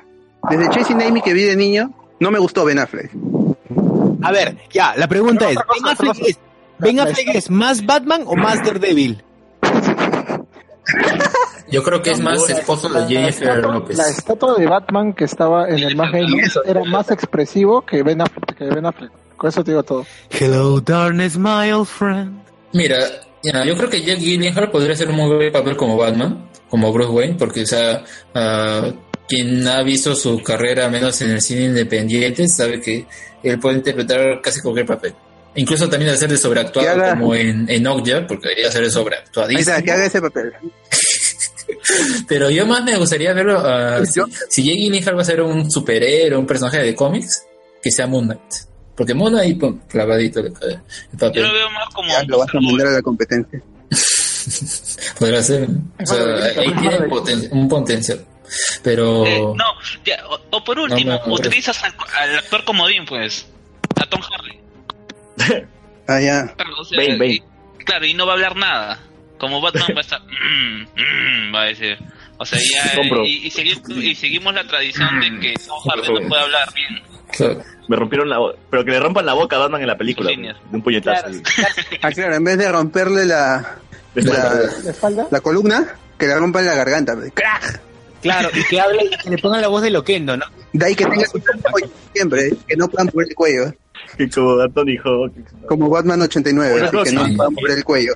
[0.49, 3.11] desde Chasing Amy que vi de niño, no me gustó Ben Affleck.
[4.23, 6.39] A ver, ya, la pregunta es, ¿Ben Affleck es,
[6.79, 9.23] Ben Affleck es más Batman o más Daredevil?
[11.71, 13.99] Yo creo que es más esposo de Jennifer López.
[13.99, 16.11] La estatua de Batman que estaba en el más
[16.65, 18.55] era más expresivo que Ben Affleck.
[18.57, 19.13] Que ben Affleck.
[19.39, 20.05] Con eso te digo todo.
[20.31, 22.43] Hello, darkness, my old friend.
[22.75, 22.99] Mira,
[23.43, 26.93] ya, yo creo que Jack Gyllenhaal podría hacer un muy buen papel como Batman, como
[26.93, 28.05] Bruce Wayne, porque, o sea,
[28.35, 28.91] ah,
[29.29, 33.07] quien ha visto su carrera, menos en el cine independiente, sabe que
[33.43, 35.15] él puede interpretar casi cualquier papel.
[35.55, 38.89] Incluso también hacer de sobreactuado, haga- como en, en Okja, porque debería hacer de Ahí
[38.91, 39.83] está, sobreactuadísimo.
[39.85, 40.53] que haga ese papel.
[42.29, 45.71] Pero yo más me gustaría verlo, ah, si, si Jake Gyllenhaal va a ser un
[45.71, 47.45] superhéroe, un personaje de cómics,
[47.83, 48.41] que sea Moon Knight.
[48.99, 50.75] Porque Knight, pum, clavadito cae el
[51.13, 51.43] Yo papel.
[51.45, 53.63] lo veo más como Ya lo vas a mandar a la competencia.
[55.19, 55.69] Podrá ser.
[56.03, 56.19] O sea,
[56.61, 58.25] ahí tiene poten- un potencial.
[58.83, 59.27] Pero.
[59.27, 59.65] Eh, no,
[60.05, 61.35] ya, o, o por último, No, no, no.
[61.35, 63.47] utilizas al, al actor comodín, pues,
[63.97, 64.59] a Tom Hardy.
[66.11, 66.55] Ah, ya.
[66.57, 67.33] Claro, o sea, Bane, Bane.
[67.35, 67.43] y-
[67.85, 68.99] claro, y no va a hablar nada.
[69.39, 70.83] Como Batman va a estar, "Mm,
[71.51, 71.99] mm", va a decir.
[72.39, 76.29] O sea, ya, y, y, segui- y seguimos la tradición de que Tom Hardy no
[76.29, 77.03] puede hablar bien.
[77.89, 78.59] Me rompieron la boca.
[78.71, 80.31] Pero que le rompan la boca a Batman en la película.
[80.31, 81.27] De un puñetazo.
[82.03, 83.79] Ah, claro, en vez de romperle la,
[84.15, 84.63] la,
[85.31, 87.17] la columna, que le rompan la garganta.
[87.35, 87.81] ¡Crack!
[88.23, 90.45] Claro, y que hable y que le pongan la voz de Loquendo, ¿no?
[90.73, 91.41] De ahí que tenga su
[91.71, 93.75] cuello siempre, que no puedan mover el cuello.
[94.17, 95.33] Que como Anthony Hawk.
[95.67, 98.15] Como Batman 89, Una así que no puedan mover el cuello.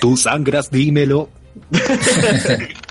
[0.00, 1.28] Tú sangras, dímelo.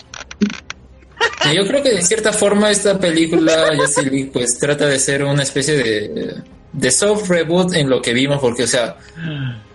[1.53, 5.43] Yo creo que de cierta forma esta película, Justice League, pues trata de ser una
[5.43, 6.35] especie de,
[6.73, 8.97] de soft reboot en lo que vimos, porque, o sea,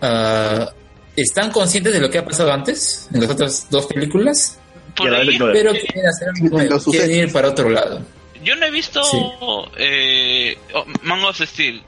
[0.03, 0.71] ah,
[1.17, 4.59] están conscientes de lo que ha pasado antes en las otras dos películas,
[4.97, 8.03] pero quieren hacer algo nuevo, quieren ir para otro lado.
[8.45, 9.19] yo no he visto Sí.
[9.79, 11.83] eh, oh, Man of Steel.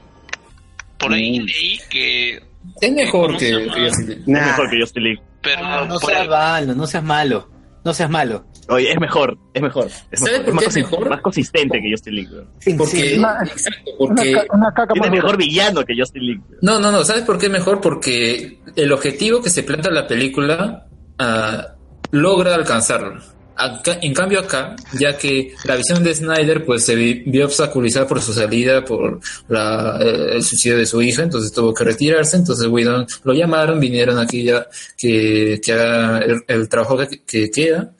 [0.97, 2.41] Por ahí leí que.
[2.79, 4.21] Es mejor ¿cómo que, que Justice League.
[4.21, 5.21] Es mejor que Justin League.
[5.41, 7.49] Pero no seas malo, no seas malo.
[7.83, 8.45] No seas malo.
[8.69, 9.87] Oye, es mejor, es mejor.
[10.11, 11.09] Es, ¿Sabes mejor, por más, qué es consi- mejor?
[11.09, 12.29] más consistente que Justin League.
[12.31, 12.77] weón.
[12.77, 16.43] Porque, Una- exacto, porque Una caca Tiene mejor villano que Justin weón.
[16.61, 17.03] No, no, no.
[17.03, 17.81] ¿Sabes por qué mejor?
[17.81, 20.87] Porque el objetivo que se plantea en la película
[21.19, 21.67] ah,
[22.11, 23.21] logra alcanzarlo.
[23.55, 28.07] Acá- en cambio acá, ya que la visión de Snyder pues se vi- vio obstaculizada
[28.07, 32.35] por su salida, por la- eh, el suicidio de su hija, entonces tuvo que retirarse,
[32.37, 34.65] entonces Whedon lo llamaron, vinieron aquí ya
[34.97, 37.91] que, que haga el, el trabajo que, que queda,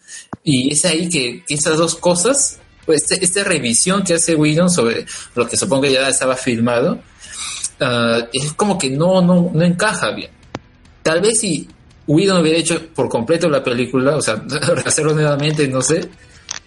[0.44, 5.06] y es ahí que, esas dos cosas, pues este- esta revisión que hace Whedon sobre
[5.36, 6.99] lo que supongo ya estaba filmado,
[7.80, 10.32] ah, es como que no, no, no encaja bien.
[11.02, 11.68] Tal vez si
[12.07, 14.44] Whedon hubiera hecho por completo la película, o sea,
[14.86, 16.10] hacerlo nuevamente, no sé,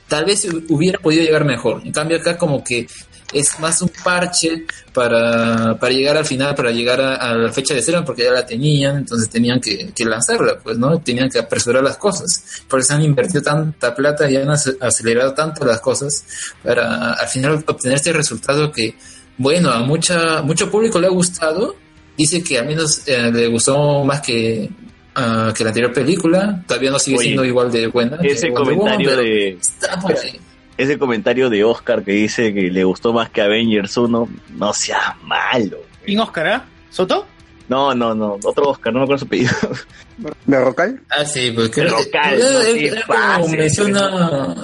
[0.08, 1.82] tal vez hubiera podido llegar mejor.
[1.84, 2.86] En cambio acá como que
[3.32, 7.80] es más un parche para, para llegar al final, para llegar a, la fecha de
[7.80, 11.00] estreno, porque ya la tenían, entonces tenían que, que lanzarla, pues, ¿no?
[11.00, 12.62] Tenían que apresurar las cosas.
[12.68, 16.24] Por eso han invertido tanta plata y han ac- acelerado tanto las cosas
[16.62, 18.94] para al final obtener este resultado que,
[19.38, 21.74] bueno, a mucha, mucho público le ha gustado.
[22.16, 24.70] Dice que al menos eh, le gustó más que,
[25.16, 26.62] ah, que la anterior película.
[26.66, 28.18] Todavía no sigue Oye, siendo igual de buena.
[28.22, 29.48] Ese Woman, comentario pero de.
[29.60, 30.40] está por ahí.
[30.78, 35.16] Ese comentario de Oscar que dice que le gustó más que Avengers 1, no sea
[35.24, 35.78] malo.
[36.04, 36.64] ¿Quién Oscar, ah?
[36.90, 37.26] ¿Soto?
[37.68, 39.52] No, no, no, otro Oscar, no me acuerdo su apellido.
[40.46, 41.00] ¿Berrocal?
[41.10, 44.54] Ah, sí, pues creo Local, él- no él como menciona.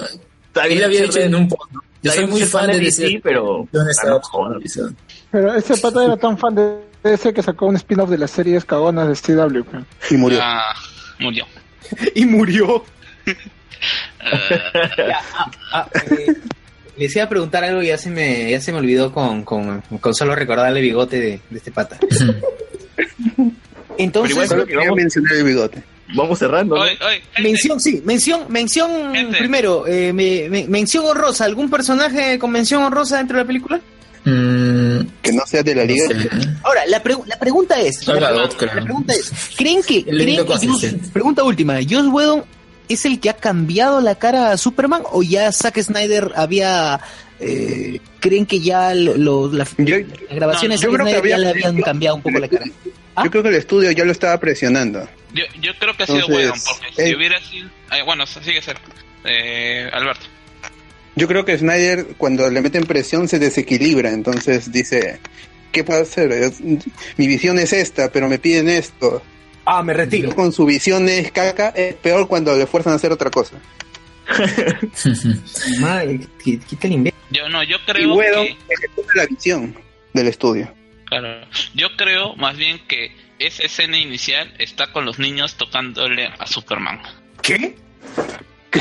[0.69, 1.81] Él había dicho de- en un post, ¿no?
[2.01, 3.67] Yo soy muy fan de DC, DC, pero.
[5.33, 8.63] Pero ese pata era tan fan de ese que sacó un spin-off de las series
[8.63, 9.63] cagonas de CW.
[10.11, 10.39] Y murió.
[10.41, 10.73] Ah,
[11.19, 11.45] murió.
[12.15, 12.85] y murió.
[14.21, 14.39] Ah,
[14.97, 16.33] Ya, ah, ah, eh,
[16.95, 19.81] les iba a preguntar algo y ya se me, ya se me olvidó con, con,
[19.99, 21.97] con solo recordarle el bigote de, de este pata.
[23.97, 25.83] Entonces, igual Solo quería mencionar el bigote.
[26.15, 26.75] Vamos cerrando.
[26.75, 26.81] ¿no?
[26.81, 29.37] oye, oye, gente, mención, sí, mención, mención Gente.
[29.39, 33.81] primero, eh, me- me- mención honrosa, ¿algún personaje con mención honrosa dentro de la película?
[34.25, 36.05] Mm, Que no sea de la liga.
[36.13, 36.29] no sé.
[36.63, 38.29] Ahora, la, pregu- la pregunta es, la,
[38.83, 41.09] pregunta es, ¿creen que, creen que consistente.
[41.11, 42.45] pregunta última, Joss Whedon
[42.87, 46.99] es el que ha cambiado la cara a Superman o ya Zack Snyder había
[47.39, 51.37] eh, creen que ya lo- la- Yo, las grabaciones yo de creo que Snyder ya
[51.39, 52.65] le habían cambiado un poco la cara?
[53.15, 53.23] ¿Ah?
[53.25, 55.07] yo creo que el estudio ya lo estaba presionando.
[55.33, 57.67] yo, yo creo que ha sido Entonces, bueno, porque si eh, hubiera sido.
[57.91, 58.77] eh, bueno, sigue ser.
[59.25, 60.25] Eh, Alberto.
[61.15, 65.19] Yo creo que Snyder cuando le meten presión se desequilibra, entonces dice,
[65.71, 66.31] ¿qué puedo hacer?
[66.31, 69.21] Es- Mi visión es esta, pero me piden esto.
[69.65, 70.35] Ah, me retiro.
[70.35, 73.57] Con su visión es caca, es peor cuando le fuerzan a hacer otra cosa.
[75.79, 76.19] Madre,
[76.83, 77.17] invento.
[77.29, 78.57] Yo no, yo Y creo Whedon que.
[78.69, 79.75] ejecuta la visión
[80.13, 80.73] del estudio.
[81.05, 86.45] Claro, yo creo más bien que esa escena inicial está con los niños tocándole a
[86.47, 87.01] Superman.
[87.41, 87.75] ¿Qué?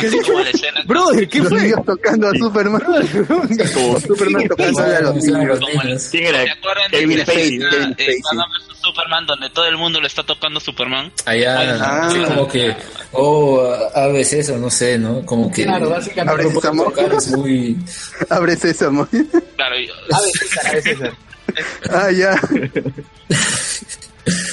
[0.00, 0.18] Sí,
[0.52, 1.62] escena Brother, ¿qué Los fue?
[1.62, 2.82] niños tocando a Superman.
[3.74, 6.08] Como Superman tocándole a los niños.
[6.10, 6.42] ¿Quién era?
[6.44, 7.60] ¿Se acuerdan de Kevin Spacey,
[8.82, 11.12] Superman donde todo el mundo le está tocando a Superman?
[11.26, 12.06] Allá, Ah.
[12.08, 12.74] así como que,
[13.12, 13.62] oh,
[13.94, 15.24] a veces eso, no sé, ¿no?
[15.24, 15.64] Como que.
[15.64, 16.48] Claro, básicamente.
[17.16, 17.76] es muy.
[18.30, 19.06] Abre sésamo.
[19.56, 19.76] Claro,
[20.10, 21.12] A César.
[21.90, 22.40] Ah, ya.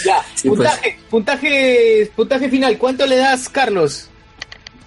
[0.05, 0.57] Ya, Sí, pues.
[0.57, 2.77] puntaje, puntaje, puntaje final.
[2.77, 4.09] ¿Cuánto le das, Carlos?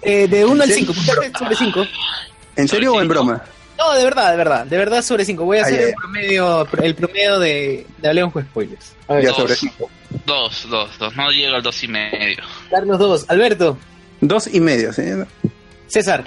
[0.05, 0.79] Eh, de 1 al Sí.
[0.85, 1.85] 5, puntaje sobre 5.
[2.55, 3.43] ¿En serio o en broma?
[3.77, 5.43] No, de verdad, de verdad, de verdad sobre 5.
[5.45, 8.93] Voy a Ah, hacer ya, el promedio, el promedio de, de Hablemos con Spoilers.
[9.07, 9.37] A ver, Ya Dos.
[9.37, 9.89] sobre cinco.
[10.25, 12.43] dos, dos, dos, no llega al dos y medio.
[12.69, 13.77] Carlos 2, Alberto,
[14.21, 15.01] Dos y medio, ¿sí?
[15.87, 16.23] César.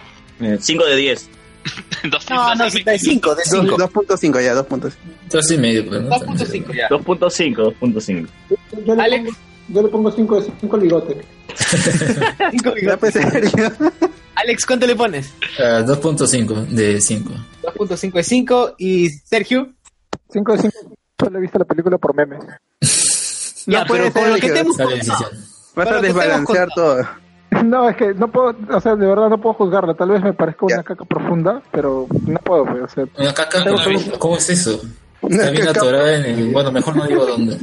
[0.61, 1.31] 5 de 10.
[2.11, 2.85] Dos y No, no, medio.
[2.85, 3.77] de 5, de 5.
[3.79, 4.93] 2.5 ya, 2.5.
[5.31, 6.11] Dos y medio, pues, ¿no?
[6.11, 6.89] 2.5 ya.
[6.91, 8.29] 2.5, 2.5.
[8.87, 9.31] Yo le, Alex.
[9.69, 11.17] Yo le pongo 5 de 5 ligotes.
[12.51, 12.99] Cinco Ya bigotes.
[12.99, 13.51] pues serio.
[14.35, 15.33] Alex, ¿cuánto le pones?
[15.59, 17.31] Ah, 2.5 de 5.
[17.63, 18.75] 2.5 de 5.
[18.79, 19.73] ¿Y Sergio?
[20.31, 20.75] 5 de 5.
[21.19, 22.45] Solo he visto la película por memes.
[23.69, 25.31] Ya, No pero con lo que te hemos contado.
[25.75, 27.05] Vas a desbalancear todo.
[27.65, 29.95] No, es que no puedo, o sea, de verdad no puedo juzgarla.
[29.95, 30.83] Tal vez me parezca una Ya.
[30.85, 34.81] caca profunda, pero no puedo, pues, o sea, Una caca, Pero- ¿cómo, cómo es eso?
[35.23, 36.45] Está bien atorada en el.
[36.53, 37.57] Bueno, mejor no digo dónde.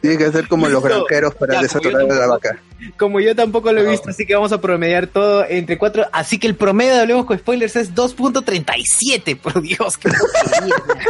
[0.00, 2.58] Tiene que ser como los granjeros para Ya, desatorar a la vaca.
[2.96, 6.06] Como yo tampoco lo he Ah, visto, así que vamos a promediar todo entre 4.
[6.12, 9.36] Así que el promedio de Hablemos con Spoilers es 2.37.
[9.38, 10.10] Por Dios, que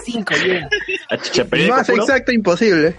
[0.05, 0.69] 5 ya.
[1.11, 2.97] A chicha, pero Más exacto, imposible.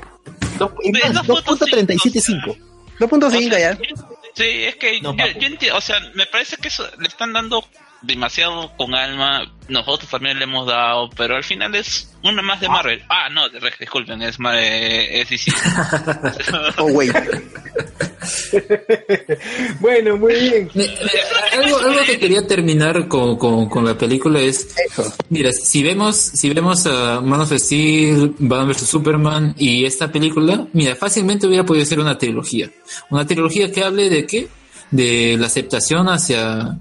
[0.58, 2.58] Dos- es más, 2.375.
[3.00, 3.78] 2.5 ya.
[4.34, 7.34] Sí, es que No, yo, yo entiendo, o sea, me parece que eso le están
[7.34, 7.64] dando
[8.02, 12.68] demasiado con alma, nosotros también le hemos dado, pero al final es una más de
[12.70, 13.04] Marvel.
[13.10, 15.52] Ah, no, de- disculpen, es, Mar- eh, es DC.
[16.78, 17.14] Oh, wait.
[19.80, 20.70] Bueno, muy bien.
[21.58, 25.12] Algo, algo que quería terminar con, con, con la película es Eso.
[25.30, 30.68] Mira, si vemos, si vemos a Man of Steel, Batman vs Superman y esta película,
[30.74, 32.70] mira, fácilmente hubiera podido ser una trilogía.
[33.10, 34.48] Una trilogía que hable de qué?
[34.92, 36.78] De la aceptación hacia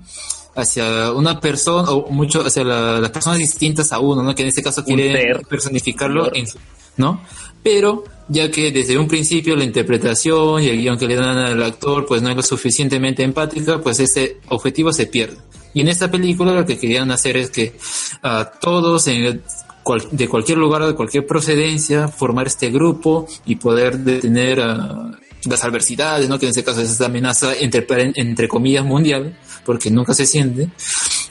[0.55, 4.35] hacia una persona o mucho hacia la- las personas distintas a uno, ¿no?
[4.35, 5.47] Que en este caso quiere ser.
[5.48, 6.59] personificarlo en su-
[6.97, 7.22] ¿no?
[7.62, 11.62] Pero ya que desde un principio la interpretación y el guion que le dan al
[11.62, 15.36] actor pues no es lo suficientemente empática, pues ese objetivo se pierde.
[15.72, 17.77] Y en esta película lo que querían hacer es que
[18.22, 19.43] a todos en
[19.82, 25.10] cual- de cualquier lugar, de cualquier procedencia, formar este grupo y poder detener a
[25.45, 26.39] las adversidades, ¿no?
[26.39, 30.69] que en este caso es esta amenaza entre, comillas mundial, porque nunca se siente,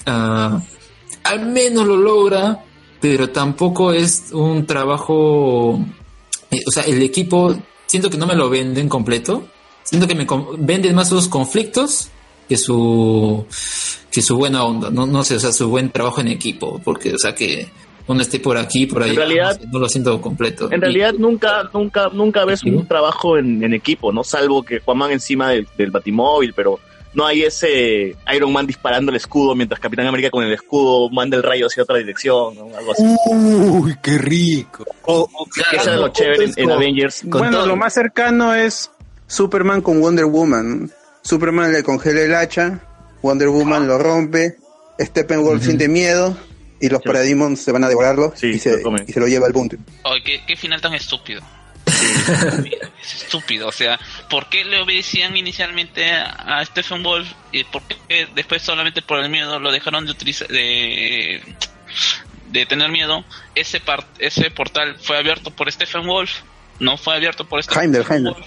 [0.05, 0.61] ah,
[1.23, 2.63] al menos lo logra,
[2.99, 5.79] pero tampoco es un trabajo,
[6.51, 7.55] eh, o sea, el equipo,
[7.85, 9.47] siento que no me lo venden completo,
[9.83, 10.27] siento que me
[10.57, 12.09] venden más sus conflictos
[12.47, 13.45] que su
[14.11, 17.13] que su buena onda, no, no sé, o sea, su buen trabajo en equipo, porque,
[17.13, 17.69] o sea, que
[18.09, 20.67] uno esté por aquí, por allá, En realidad- no, sé, no lo siento completo.
[20.71, 24.23] En Y- realidad nunca, nunca, nunca ves un trabajo en, en equipo, ¿no?
[24.23, 26.79] Salvo que Juanman encima del, del batimóvil, pero
[27.13, 31.37] no hay ese Iron Man disparando el escudo mientras Capitán América con el escudo manda
[31.37, 32.75] el rayo hacia otra dirección, ¿no?
[32.77, 33.03] Algo así.
[33.31, 34.85] Uy, qué rico.
[35.05, 37.21] O, o que eso era lo chévere en, en Avengers.
[37.25, 38.91] Bueno, lo más cercano es
[39.27, 40.91] Superman con Wonder Woman.
[41.21, 42.79] Superman le congela el hacha,
[43.21, 44.55] Wonder Woman lo rompe,
[44.99, 46.35] Steppenwolf siente miedo
[46.79, 49.75] y los Parademons se van a devorarlo y, se, y se lo lleva al punto.
[50.03, 51.41] Ay, ¿qué, qué final tan estúpido.
[53.01, 53.99] es estúpido, o sea,
[54.29, 59.29] ¿por qué le obedecían inicialmente a Stephen Wolf y por qué después solamente por el
[59.29, 61.41] miedo lo dejaron de utilizar de,
[62.51, 63.23] de tener miedo?
[63.55, 66.31] Ese par- ese portal fue abierto por Stephen Wolf,
[66.79, 68.45] no fue abierto por Stephen Heimdall, Heimdall.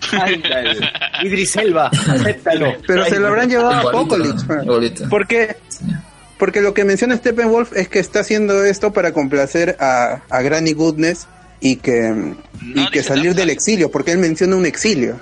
[1.24, 2.76] Idris Elba, acéptalo.
[2.86, 4.46] Pero se lo habrán llevado a Igualito, Apocalypse.
[4.64, 6.02] ¿no?
[6.38, 10.72] Porque, lo que menciona Steppenwolf es que está haciendo esto para complacer a, a Granny
[10.72, 11.26] Goodness
[11.60, 15.18] y que, y que salir del exilio, porque él menciona un exilio.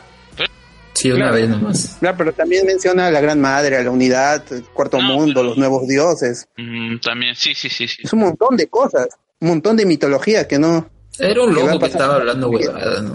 [0.93, 1.35] Sí, una Claro.
[1.35, 1.97] vez nomás.
[2.01, 5.59] Claro, pero también menciona a la Gran Madre, a la unidad, el cuarto mundo, los
[5.59, 6.49] nuevos dioses.
[6.57, 8.03] Mm, también, sí, sí, sí, sí.
[8.05, 9.09] Es un montón de cosas,
[9.41, 10.89] un montón de mitología que no.
[11.19, 13.15] Era un loco que estaba hablando huevadas, ¿no?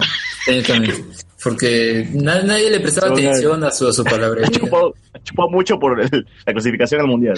[1.43, 4.47] Porque na- nadie le prestaba atención a su, a su palabra.
[4.51, 4.93] Chupó,
[5.23, 7.38] chupó mucho por el- la clasificación al mundial.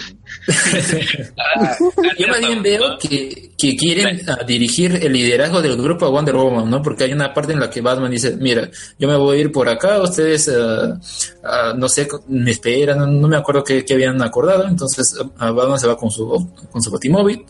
[2.18, 6.36] Yo más bien veo que, que quieren ah, dirigir el liderazgo del grupo a Wonder
[6.36, 6.82] Woman, ¿no?
[6.82, 8.70] Porque hay una parte en la que Batman dice, mira,
[9.00, 11.00] yo me voy a ir por acá, ustedes, ah,
[11.44, 15.52] ah, no sé, me esperan, no, no me acuerdo qué, qué habían acordado, entonces ah,
[15.52, 16.28] Batman se va con su,
[16.72, 17.46] con su batimóvil,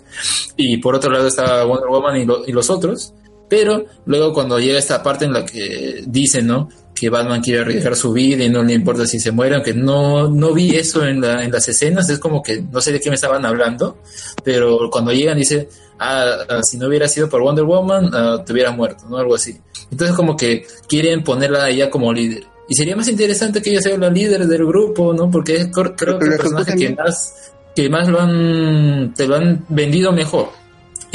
[0.58, 3.14] y por otro lado está Wonder Woman y, lo- y los otros,
[3.54, 6.70] pero luego cuando llega esta parte en la que dicen, ¿no?
[6.96, 10.28] Que Batman quiere arriesgar su vida y no le importa si se muere, aunque no,
[10.28, 13.10] no vi eso en, la- en las escenas, es como que no sé de qué
[13.10, 14.00] me estaban hablando,
[14.44, 15.70] pero cuando llegan dice,
[16.00, 19.18] ah, ah, si no hubiera sido por Wonder Woman, ah, te hubieras muerto, ¿no?
[19.18, 19.56] Algo así.
[19.92, 22.46] Entonces como que quieren ponerla a ella como líder.
[22.68, 25.30] Y sería más interesante que ella sea la líder del grupo, ¿no?
[25.30, 29.64] Porque es creo que el personaje que más, que más lo han, te lo han
[29.70, 30.50] vendido mejor.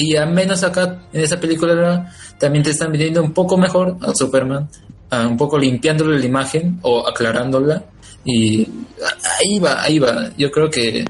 [0.00, 4.14] Y al menos acá en esa película también te están vendiendo un poco mejor a
[4.14, 4.68] Superman,
[5.10, 7.84] un poco limpiándole la imagen o aclarándola.
[8.24, 8.68] Y
[9.38, 10.30] ahí va, ahí va.
[10.36, 11.04] Yo creo que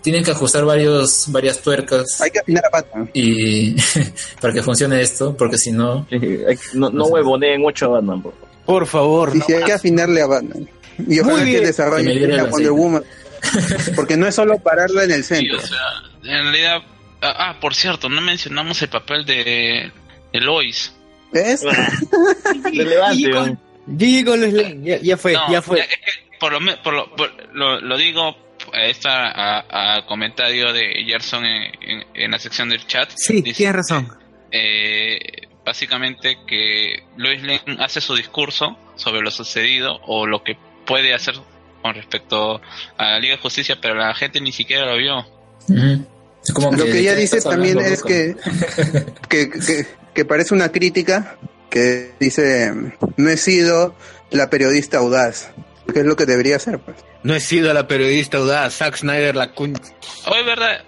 [0.00, 2.20] tienen que ajustar varios, varias tuercas.
[2.20, 3.10] Hay que afinar a Batman.
[3.12, 3.74] Y
[4.40, 6.06] para que funcione esto, porque si no.
[6.72, 8.48] No, no huevoneen mucho a Batman, por favor.
[8.64, 9.32] Por favor.
[9.32, 10.68] Sí, sí, hay que afinarle a Batman.
[11.06, 11.64] Y ojalá Muy que bien.
[11.64, 12.70] desarrolle Que me diera a el Wonder.
[12.72, 13.04] Woman.
[13.96, 15.58] Porque no es solo pararla en el centro.
[16.24, 16.78] En realidad,
[17.20, 19.92] ah, ah, por cierto, no mencionamos el papel de,
[20.38, 20.92] de Lois.
[21.32, 21.62] ¿Ves?
[22.64, 25.80] Relevante, con, GG con Lois Lane, ya, ya fue, No, ya fue.
[25.80, 25.96] es que
[26.38, 28.36] por lo, por lo, por- lo, lo digo
[28.74, 33.10] esta a, a comentario de Gerson en, en- en la sección del chat.
[33.16, 34.08] Sí, Dice, tienes razón.
[34.50, 35.18] eh,
[35.64, 40.56] básicamente que Lois Lane hace su discurso sobre lo sucedido o lo que
[40.86, 41.34] puede hacer
[41.82, 42.60] con respecto
[42.98, 45.24] a la Liga de Justicia, pero la gente ni siquiera lo vio.
[46.54, 48.36] como Lo que- que ella ¿de qué dice también hablando, es que,
[49.28, 49.86] que, que,
[50.16, 51.36] que parece una crítica
[51.70, 52.72] que dice,
[53.16, 53.94] no he sido
[54.30, 55.50] la periodista audaz,
[55.92, 56.80] que es lo que debería ser.
[56.80, 56.96] Pues.
[57.22, 59.74] No he sido la periodista audaz, Zack Snyder la cun...
[60.26, 60.80] Hoy, verdad,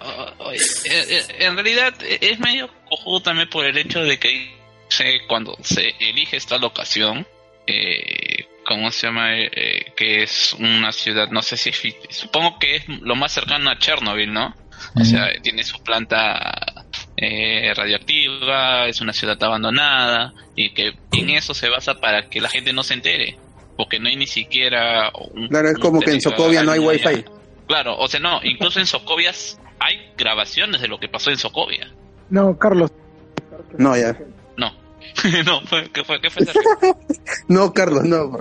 [0.53, 0.59] eh,
[0.91, 4.51] eh, en realidad eh, es medio cojudo también por el hecho de que
[4.89, 7.27] se- cuando se elige esta locación,
[7.67, 9.37] eh, ¿cómo se llama?
[9.37, 13.71] Eh, que es una ciudad, no sé si es, supongo que es lo más cercano
[13.71, 14.55] a Chernobyl, ¿no?
[14.95, 16.78] O sea, tiene su planta
[17.21, 22.49] eh, radioactiva, es una ciudad abandonada y que en eso se basa para que la
[22.49, 23.37] gente no se entere,
[23.77, 26.79] porque no hay ni siquiera un, Claro, es un como que en Sokovia no hay
[26.79, 27.09] wifi.
[27.09, 27.25] allá.
[27.67, 29.33] Claro, o sea, no, incluso en Sokovia
[29.81, 31.89] hay grabaciones de lo que pasó en Sokovia.
[32.31, 32.91] No, Carlos.
[33.77, 34.17] No, ya.
[34.57, 34.73] No,
[35.45, 36.21] no, fue- ¿qué fue?
[36.21, 36.45] ¿Qué fue?
[37.49, 38.39] No, Carlos, no.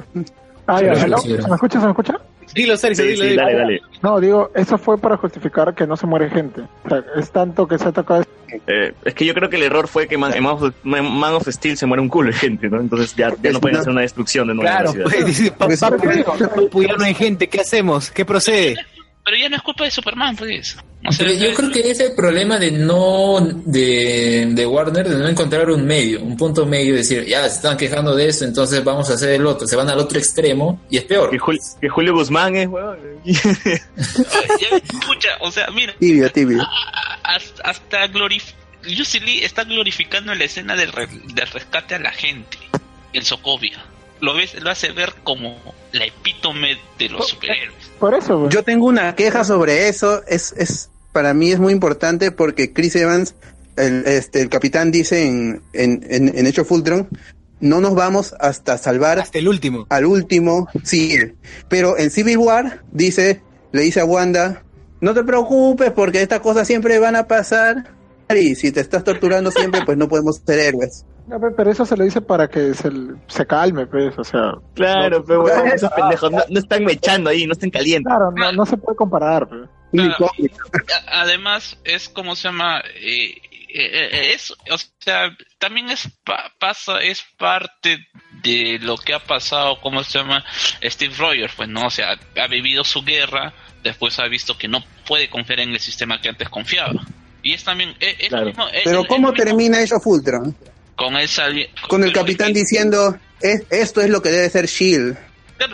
[0.68, 0.96] Ah, ya.
[0.96, 1.16] ¿Se me
[1.56, 1.80] escucha?
[1.80, 2.14] ¿Se me escucha?
[2.54, 3.42] Dilo, Sergio, Sí, dilo, sí, dilo.
[3.44, 3.82] dale, dale.
[4.02, 6.62] No, digo, eso fue para justificar que no se muere gente.
[6.86, 8.24] O sea, es tanto que se ha tocado.
[8.66, 11.34] Eh, es que yo creo que el error fue que Man, en Man of, Man
[11.34, 12.80] of Steel se muere un culo de gente, ¿no?
[12.80, 14.70] Entonces ya, ya no pueden hacer una destrucción de nuevo.
[14.70, 18.10] Claro, pues, dice, pa- pa- pa- no hay gente, ¿qué hacemos?
[18.12, 18.76] ¿Qué procede?
[19.30, 20.78] Pero ya no es culpa de Superman, pues.
[21.18, 25.70] Pero yo creo que es el problema de no de, de Warner de no encontrar
[25.70, 29.16] un medio, un punto medio, decir, ya se están quejando de esto, entonces vamos a
[29.16, 31.30] hacer el otro, se van al otro extremo y es peor.
[31.30, 32.98] Que, Jul- que Julio Guzmán es, weón.
[33.26, 36.66] Ya, escucha, o sea, mira, Tibio, tibio.
[37.24, 42.12] hasta, hasta glorif Lucy Lee está glorificando la escena del, re- del rescate a la
[42.12, 42.58] gente
[43.14, 43.84] en Sokovia.
[44.22, 45.60] Lo, ves, lo hace ver como
[45.92, 47.87] la epítome de los superhéroes.
[48.00, 50.24] Por eso, Yo tengo una queja sobre eso.
[50.28, 53.36] Es, es para mí es muy importante porque Chris Evans,
[53.76, 57.08] el, este, el capitán, dice en, en, en, en Hecho Fultron,
[57.60, 59.88] no nos vamos hasta salvar hasta el último.
[59.90, 61.18] Al último, sí.
[61.70, 63.42] Pero en Civil War dice,
[63.72, 64.64] le dice a Wanda,
[65.02, 67.96] no te preocupes porque estas cosas siempre van a pasar
[68.36, 71.06] y si te estás torturando siempre, pues no podemos ser héroes.
[71.28, 72.90] No, pe- pero eso se le dice para que se,
[73.28, 74.54] se calme, pues, o sea.
[74.76, 78.10] Claro, no, pero weón, no, esos pendejos no, no están mechando ahí, no están calientes.
[78.10, 79.48] Claro, no, no se puede comparar.
[79.48, 79.70] pues.
[81.08, 82.82] A- Además, es como se llama.
[82.96, 83.36] eh,
[83.70, 87.98] eh, eh, es, o sea, también es pa- pasa, es parte
[88.44, 90.44] de lo que ha pasado, ¿cómo se llama?
[90.82, 91.88] Steve Rogers, pues, ¿no?
[91.88, 95.80] O sea, ha vivido su guerra, después ha visto que no puede confiar en el
[95.80, 97.02] sistema que antes confiaba.
[97.44, 97.96] Y es también.
[98.00, 100.56] es- es lo mismo- es- Pero es ¿cómo lo mismo termina Age of Ultron?
[100.98, 105.16] Con el sali- Con el capitán diciendo, "Es- esto es lo que debe ser Shield.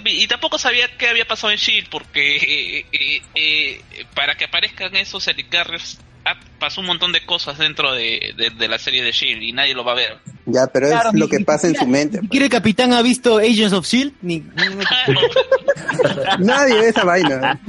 [0.05, 3.81] Y tampoco sabía qué había pasado en Shield porque eh, eh, eh,
[4.15, 8.67] para que aparezcan esos helicarriers ah, pasó un montón de cosas dentro de, de- de
[8.69, 10.17] la serie de Shield y nadie lo va a ver.
[10.45, 12.17] Ya, pero Claro, es lo que ni pasa en su mente.
[12.17, 14.15] ¿Ni siquiera el capitán ha visto Agents of S.H.I.E.L.D.?
[14.21, 14.45] Ni, ni-
[16.45, 17.59] Nadie ve esa vaina.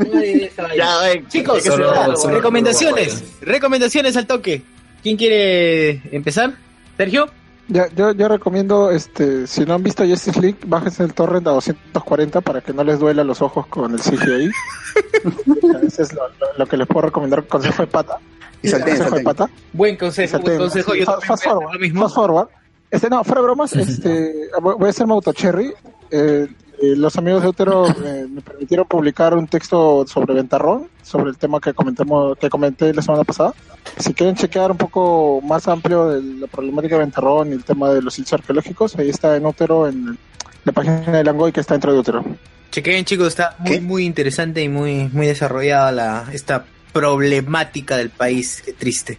[0.76, 3.22] Ya, ven, Chicos, solo- claro, solo- recomendaciones.
[3.40, 4.62] Recomendaciones al toque.
[5.02, 6.52] ¿Quién quiere empezar?
[6.96, 7.28] ¿Sergio?
[7.68, 11.50] Ya, yo, yo recomiendo, este, si no han visto Justice League, bájense el torrent a
[11.52, 14.50] 240 para que no les duela los ojos con el CGI.
[15.86, 18.18] Eso es lo, lo- lo que les puedo recomendar, consejo de pata.
[18.62, 19.50] Y salten, consejo de pata.
[19.72, 20.92] Buen consejo, buen consejo.
[20.92, 22.02] así, Yo fast forward, lo mismo.
[22.02, 22.48] fast forward.
[22.90, 25.72] Este, no, fuera de bromas, este, voy voy a hacer Mauto Cherry.
[26.10, 26.48] Eh, eh,
[26.80, 31.60] los amigos de Utero eh, me permitieron publicar un texto sobre Ventarrón, sobre el tema
[31.60, 33.54] que comentamos, que comenté la semana pasada.
[33.98, 37.90] Si quieren chequear un poco más amplio de la problemática de Ventarrón y el tema
[37.90, 40.18] de los sitios arqueológicos, ahí está en Utero en,
[40.64, 42.24] la página de Langoy que está dentro de otro.
[42.70, 48.62] Chequen chicos, está muy, muy interesante y muy, muy desarrollada la, esta problemática del país.
[48.64, 49.18] Qué triste.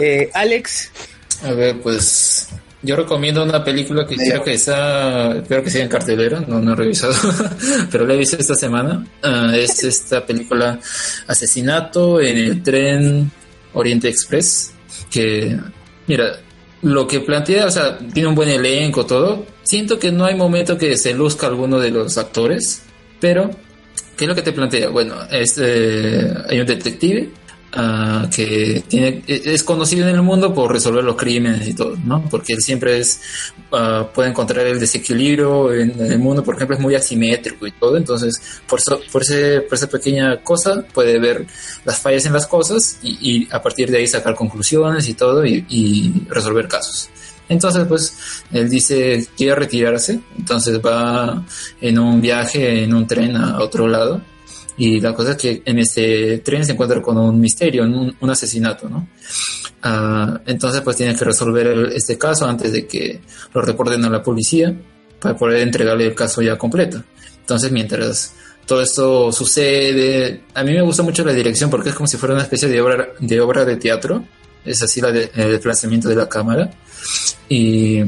[0.00, 0.90] Eh, Alex.
[1.44, 2.48] A ver, pues
[2.86, 6.72] yo recomiendo una película que creo que está, espero que siga en cartelera, no, no
[6.72, 7.14] he revisado,
[7.90, 9.04] pero la he visto esta semana.
[9.22, 10.78] Ah, es esta película
[11.26, 13.30] Asesinato en el tren
[13.72, 14.72] Oriente Express,
[15.10, 15.58] que,
[16.06, 16.38] mira,
[16.82, 19.44] lo que plantea, o sea, tiene un buen elenco, todo.
[19.64, 22.82] Siento que no hay momento que se luzca alguno de los actores,
[23.20, 23.50] pero,
[24.16, 24.90] ¿qué es lo que te plantea?
[24.90, 27.30] Bueno, es, eh, hay un detective
[27.76, 32.24] ah, que tiene, es conocido en el mundo por resolver los crímenes y todo, ¿no?
[32.30, 33.20] Porque él siempre es,
[33.72, 37.96] ah, puede encontrar el desequilibrio en, el mundo, por ejemplo, es muy asimétrico y todo,
[37.96, 41.46] entonces, por, eso- por, ese, por esa pequeña cosa puede ver
[41.84, 45.44] las fallas en las cosas y, y a partir de ahí sacar conclusiones y todo
[45.44, 47.10] y, y resolver casos.
[47.48, 48.16] Entonces, pues,
[48.52, 51.44] él dice quiere retirarse, entonces va
[51.80, 54.20] en un viaje, en un tren a otro lado,
[54.78, 58.30] y la cosa es que en este tren se encuentra con un misterio, un, un
[58.30, 59.08] asesinato, ¿no?
[59.82, 63.20] Ah, entonces, pues, tiene que resolver el- este caso antes de que
[63.54, 64.74] lo reporten a la policía
[65.20, 67.02] para poder entregarle el caso ya completo.
[67.40, 68.34] Entonces, mientras
[68.66, 72.34] todo esto sucede, a mí me gusta mucho la dirección porque es como si fuera
[72.34, 74.24] una especie de obra de, obra de teatro.
[74.64, 76.70] Es así la de- el desplazamiento de la cámara.
[77.48, 78.00] Y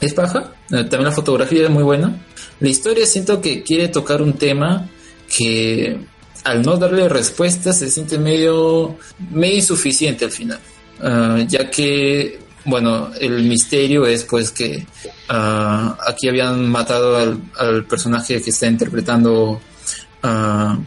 [0.00, 0.52] es paja.
[0.70, 2.16] Eh, También la fotografía es muy buena.
[2.60, 4.88] La historia siento que quiere tocar un tema
[5.36, 5.96] que
[6.44, 8.96] al no darle respuesta se siente medio,
[9.30, 10.58] medio insuficiente al final.
[11.00, 14.86] Ah, ya que, bueno, el misterio es pues que
[15.28, 19.60] ah, aquí habían matado al, al personaje que está interpretando...
[20.22, 20.78] ah,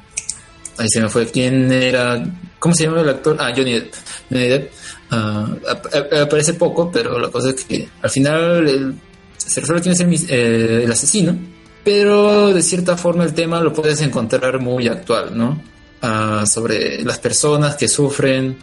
[0.77, 1.25] ahí se me fue.
[1.27, 2.23] ¿Quién era?
[2.59, 3.37] ¿Cómo se llama el actor?
[3.39, 3.93] Ah, Johnny Depp.
[4.29, 4.71] Johnny Depp.
[5.09, 8.95] Ap- ap- aparece poco, pero la cosa es que al final el-
[9.37, 11.37] se resuelve quién es el, eh, el asesino,
[11.85, 15.61] pero de cierta forma el tema lo puedes encontrar muy actual, ¿no?
[16.01, 18.57] Ah, sobre las personas que sufren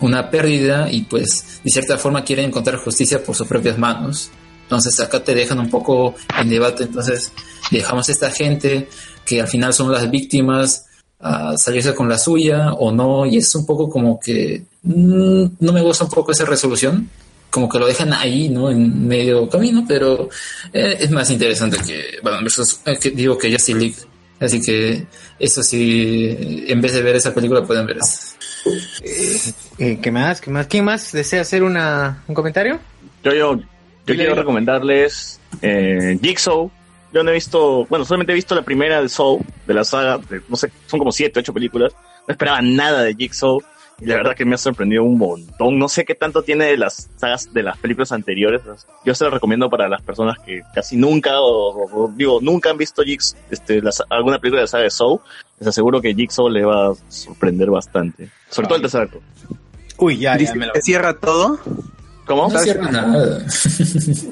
[0.00, 4.30] una pérdida y pues de cierta forma quieren encontrar justicia por sus propias manos.
[4.64, 7.32] Entonces acá te dejan un poco en debate, entonces
[7.70, 8.88] dejamos a esta gente
[9.24, 10.86] que al final son las víctimas
[11.20, 15.72] a salirse con la suya o no, y es un poco como que mm, no
[15.72, 17.08] me gusta un poco esa resolución,
[17.54, 18.68] como que lo dejan ahí, ¿no?
[18.68, 20.28] En medio camino, pero
[20.72, 23.94] eh, es más interesante que, bueno, versus, eh, que digo que Justice League.
[24.40, 25.06] Así que
[25.38, 28.34] eso sí, en vez de ver esa película pueden ver esa.
[29.78, 30.40] Eh, ¿Qué más?
[30.40, 30.66] ¿Qué más?
[30.66, 32.80] ¿Quién más desea hacer una, un comentario?
[33.22, 33.60] Yo, yo,
[34.04, 36.68] yo quiero recomendarles eh, Jigsaw.
[37.12, 40.18] Yo no he visto, bueno, solamente he visto la primera de Saw, de la saga,
[40.18, 41.92] de, no sé, son como siete, ocho películas.
[42.26, 43.62] No esperaba nada de Jigsaw
[44.00, 45.78] la verdad que me ha sorprendido un montón.
[45.78, 48.60] No sé qué tanto tiene de las sagas, de las películas anteriores.
[49.04, 52.70] Yo se lo recomiendo para las personas que casi nunca, o, o- o digo, nunca
[52.70, 53.80] han visto Jigs, este,
[54.10, 55.20] alguna película de la saga de Saw.
[55.60, 58.28] Les aseguro que Jigsaw le va a sorprender bastante.
[58.50, 59.20] Sobre todo el tercer acto.
[59.98, 60.46] Uy, ya, que
[60.82, 61.58] cierra todo.
[62.26, 62.48] ¿Cómo?
[62.50, 63.38] No cierra nada.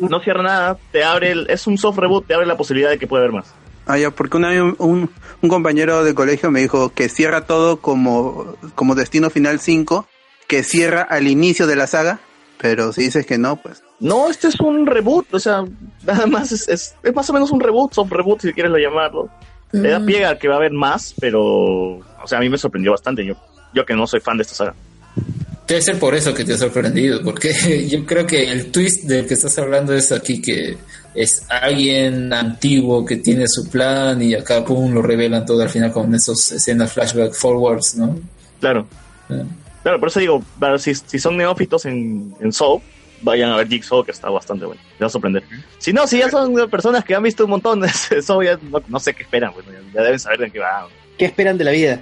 [0.08, 2.98] no cierra nada, te abre, el- es un soft reboot, te abre la posibilidad de
[2.98, 3.54] que pueda haber más.
[3.86, 5.10] Ah, ya, porque una vez un,
[5.42, 10.06] un, compañero del colegio me dijo que cierra todo como, como Destino Final 5,
[10.46, 12.20] que cierra al inicio de la saga,
[12.58, 13.82] pero si dices que no, pues...
[14.00, 15.64] No, este es un reboot, o sea,
[16.04, 18.78] nada más es, es, es más o menos un reboot, soft reboot si quieres lo
[18.78, 19.28] llamarlo.
[19.72, 22.58] Le da pie a que va a haber más, pero, o sea, a mí me
[22.58, 23.34] sorprendió bastante, yo,
[23.72, 24.74] yo que no soy fan de esta saga.
[25.66, 29.26] Debe ser por eso que te ha sorprendido, porque yo creo que el twist del
[29.26, 30.76] que estás hablando es aquí que
[31.14, 35.92] es alguien antiguo que tiene su plan y acá pum lo revelan todo al final
[35.92, 38.18] con esos escenas flashback forwards, ¿no?
[38.60, 38.86] Claro.
[39.82, 42.80] Claro, por eso digo, para- si, si son neófitos en, en Saw,
[43.22, 44.80] vayan a ver Jigsaw, que está bastante bueno.
[44.92, 45.42] Les va a sorprender.
[45.78, 48.80] Si no, si ya son personas que han visto un montón de Saw, ya no,
[48.88, 50.86] no sé qué esperan, bueno, ya, deben saber de qué va.
[51.18, 52.00] ¿Qué esperan de la vida?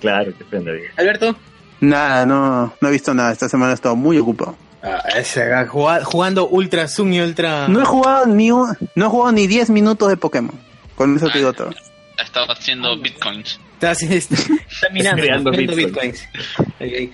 [0.00, 0.88] Claro, qué esperan de vida.
[0.96, 1.36] Alberto.
[1.80, 3.32] Nada, no, no he visto nada.
[3.32, 4.54] Esta semana he estado muy ocupado.
[4.82, 7.68] Ah, ese, ah, jugando Ultra Zoom y Ultra.
[7.68, 10.58] No he jugado ni un- no he jugado ni 10 minutos de Pokémon.
[10.94, 11.70] Con eso te digo todo.
[12.18, 13.58] Ha estado haciendo bitcoins.
[13.74, 16.28] Está, está, está minando, Creando minando bitcoins.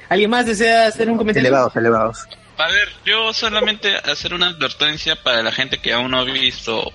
[0.08, 1.48] ¿Alguien más desea hacer un comentario?
[1.48, 2.18] Elevados, elevados.
[2.58, 6.90] A ver, yo solamente hacer una advertencia para la gente que aún no ha visto,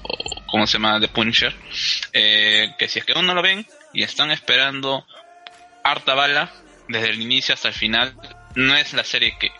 [0.49, 0.99] ¿cómo se llama?
[0.99, 1.53] The Punisher.
[2.13, 5.05] Eh, que si es que aún no lo ven y están esperando
[5.83, 6.51] harta bala
[6.87, 8.15] desde el inicio hasta el final,
[8.55, 9.51] no es la serie que,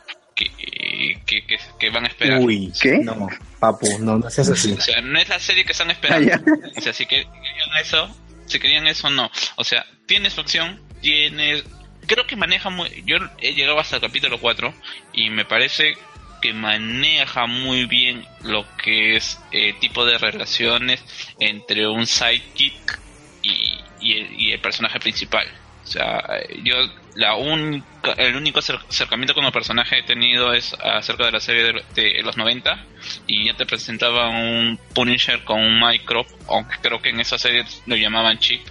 [0.50, 2.40] que, que, que- que van a esperar.
[2.40, 2.98] Uy, ¿qué?
[3.00, 3.28] No,
[3.60, 4.72] papu, no, no seas así.
[4.74, 6.32] O sea, no es la serie que están esperando.
[6.78, 8.16] o sea, si que- querían eso,
[8.46, 9.30] si querían eso, no.
[9.56, 11.64] O sea, tiene su acción, tiene...
[12.08, 13.04] Creo que maneja muy...
[13.06, 14.74] Yo he llegado hasta el capítulo 4
[15.14, 15.94] y me parece
[16.42, 21.04] que maneja muy bien lo que es eh, tipo de relaciones
[21.40, 23.00] entre un sidekick
[23.44, 25.48] y, y el, y el personaje principal.
[25.92, 26.24] O sea,
[26.64, 26.76] yo
[27.16, 31.42] la única, el único acer- acercamiento con el personaje he tenido es acerca de la
[31.42, 32.88] serie de, los 90
[33.28, 37.66] y ya te presentaba un Punisher con un micro, aunque creo que en esa serie
[37.88, 38.62] lo llamaban Chip,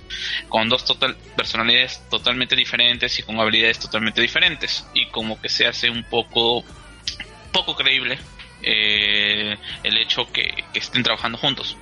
[0.48, 0.82] con dos
[1.36, 6.64] personalidades totalmente diferentes y con habilidades totalmente diferentes y como que se hace un poco
[7.52, 8.18] poco creíble
[8.62, 11.76] eh, el hecho que estén trabajando juntos.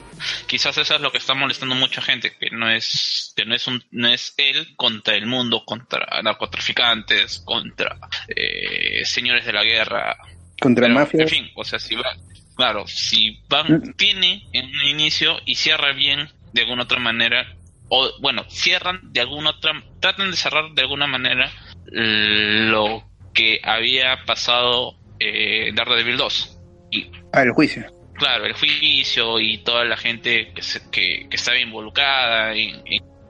[0.47, 3.55] Quizás eso es lo que está molestando a mucha gente, que no es que no
[3.55, 7.97] es un no es él contra el mundo, contra narcotraficantes, contra
[8.29, 10.17] eh, señores de la guerra,
[10.61, 11.25] Contra pero.
[11.25, 12.17] En fin, o sea, si va,
[12.57, 17.55] claro, si van, tiene en un inicio y cierra bien de alguna otra manera,
[17.89, 21.53] o bueno, cierran de alguna otra, tratan de cerrar de alguna manera
[21.91, 26.59] lo que había pasado eh, Daredevil 2.
[26.91, 27.87] Y Ah, el juicio.
[28.19, 32.83] Claro, el juicio y toda la gente que, se- que, estaba involucrada en,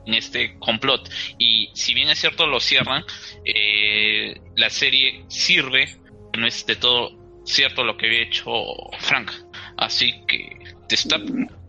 [0.06, 1.10] este complot.
[1.38, 3.04] Y si bien es cierto lo cierran,
[3.44, 5.96] eh, la serie sirve,
[6.36, 8.50] no es de todo cierto lo que había hecho
[9.00, 9.30] Frank.
[9.76, 10.48] Así que
[10.88, 11.18] está,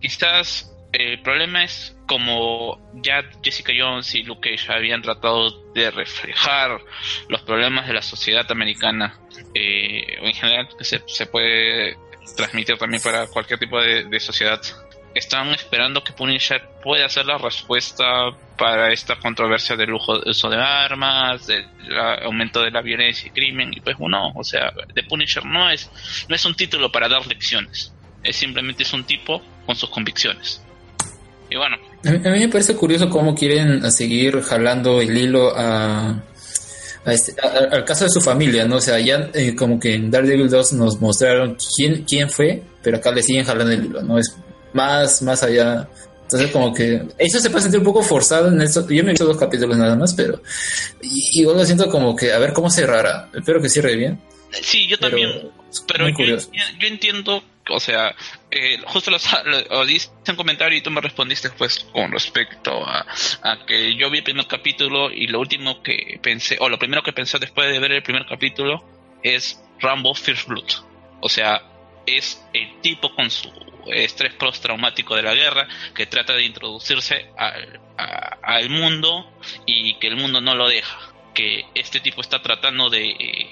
[0.01, 6.79] quizás el problema es como ya Jessica Jones y Luke Cage habían tratado de reflejar
[7.27, 9.19] los problemas de la sociedad americana
[9.53, 11.97] eh, en general que se, se puede
[12.35, 14.61] transmitir también para cualquier tipo de, sociedad
[15.13, 18.05] están esperando que Punisher pueda ser la respuesta
[18.57, 21.65] para esta controversia del de uso de armas, del
[22.23, 25.89] aumento de la violencia y crimen, y pues bueno, o sea, The Punisher no es,
[26.27, 27.91] no es un título para dar lecciones,
[28.23, 30.61] es simplemente es un tipo con sus convicciones.
[31.49, 36.21] Y bueno, a mí me parece curioso cómo quieren seguir jalando el hilo a,
[37.09, 38.77] a este- a- al caso de su familia, ¿no?
[38.77, 42.97] O sea, ya eh, como que en Daredevil 2 nos mostraron quién, quién fue, pero
[42.97, 44.17] acá le siguen jalando el hilo, ¿no?
[44.17, 44.35] Es
[44.73, 45.87] más, más allá.
[46.23, 48.81] Entonces como que eso se puede sentir un poco forzado en esto.
[48.87, 50.41] Yo me he visto dos capítulos nada más, pero
[51.01, 53.29] y- igual lo siento como que a ver cómo cerrará.
[53.33, 54.21] Espero que cierre bien.
[54.61, 55.49] sí, yo Pero también,
[55.87, 58.13] pero muy yo, yo entiendo, o sea,
[58.51, 59.17] eh, justo lo,
[59.69, 63.05] lo, diste en comentario y tú me respondiste pues con respecto a,
[63.43, 67.03] a que yo vi el primer capítulo y lo último que pensé, o lo primero
[67.03, 68.83] que pensé después de ver el primer capítulo
[69.21, 70.69] es Rambo First Blood.
[71.21, 71.61] O sea,
[72.07, 73.51] es el tipo con su
[73.87, 77.79] estrés postraumático de la guerra que trata de introducirse al,
[78.41, 79.31] al mundo
[79.65, 81.13] y que el mundo no lo deja.
[81.35, 83.47] Que este tipo está tratando de,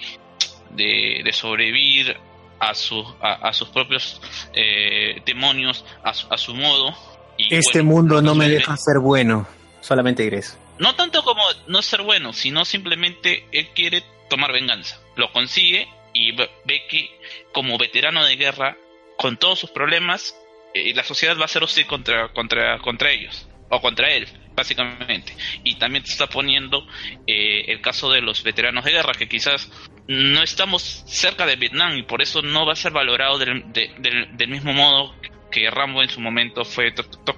[0.71, 2.17] de sobrevivir
[2.59, 4.21] a, su, a, a sus propios
[4.53, 6.95] eh, demonios, a su, a su modo.
[7.37, 9.47] Y Este bueno, mundo no me deja ser bueno.
[9.81, 10.57] Solamente eso.
[10.79, 14.99] No tanto como no ser bueno, sino simplemente él quiere tomar venganza.
[15.15, 17.09] Lo consigue y ve ve que
[17.53, 18.75] como veterano de guerra,
[19.17, 20.35] con todos sus problemas,
[20.73, 25.33] eh, la sociedad va a ser hostil contra, contra, contra ellos, o contra él, básicamente.
[25.63, 26.85] Y también te está poniendo
[27.25, 29.69] eh, el caso de los veteranos de guerra, que quizás
[30.07, 33.91] no estamos cerca de Vietnam y por eso no va a ser valorado del, de-
[34.31, 35.15] del, mismo modo
[35.51, 36.93] que Rambo en su momento fue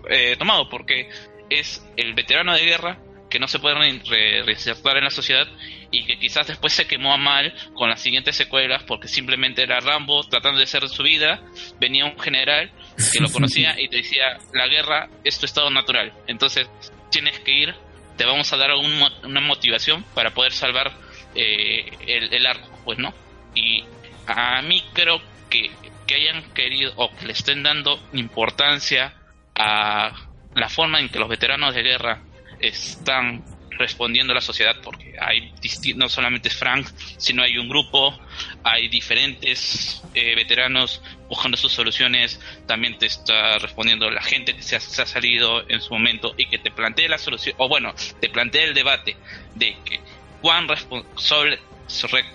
[0.10, 1.10] eh, tomado, porque
[1.49, 2.99] es el veterano de guerra
[3.30, 5.47] que no se puede re- re- reinsertar en la sociedad
[5.91, 9.80] y que quizás después se quemó a mal con las siguientes secuelas porque simplemente era
[9.80, 11.41] Rambo tratando de hacer su vida,
[11.80, 12.72] venía un general
[13.14, 16.69] que lo conocía y te decía, la guerra es tu estado natural, entonces
[17.11, 17.76] tienes que ir,
[18.18, 20.91] te vamos a dar un una motivación para poder salvar
[21.35, 23.14] eh, el, el arco, pues no.
[23.56, 23.84] Y
[24.27, 25.72] a mí creo que,
[26.06, 29.14] que hayan querido o que le estén dando importancia
[29.56, 30.11] a
[30.56, 32.22] la forma en que los veteranos de guerra
[32.60, 33.44] están
[33.80, 35.53] respondiendo la sociedad porque hay
[35.95, 36.88] no solamente es Frank
[37.18, 38.18] sino hay un grupo
[38.64, 44.76] hay diferentes eh, veteranos buscando sus soluciones también te está respondiendo la gente que se
[44.76, 48.65] ha, salido en su momento y que te plantea la solución o bueno te plantea
[48.65, 49.15] el debate
[49.56, 50.02] de que
[50.41, 51.60] cuán responsable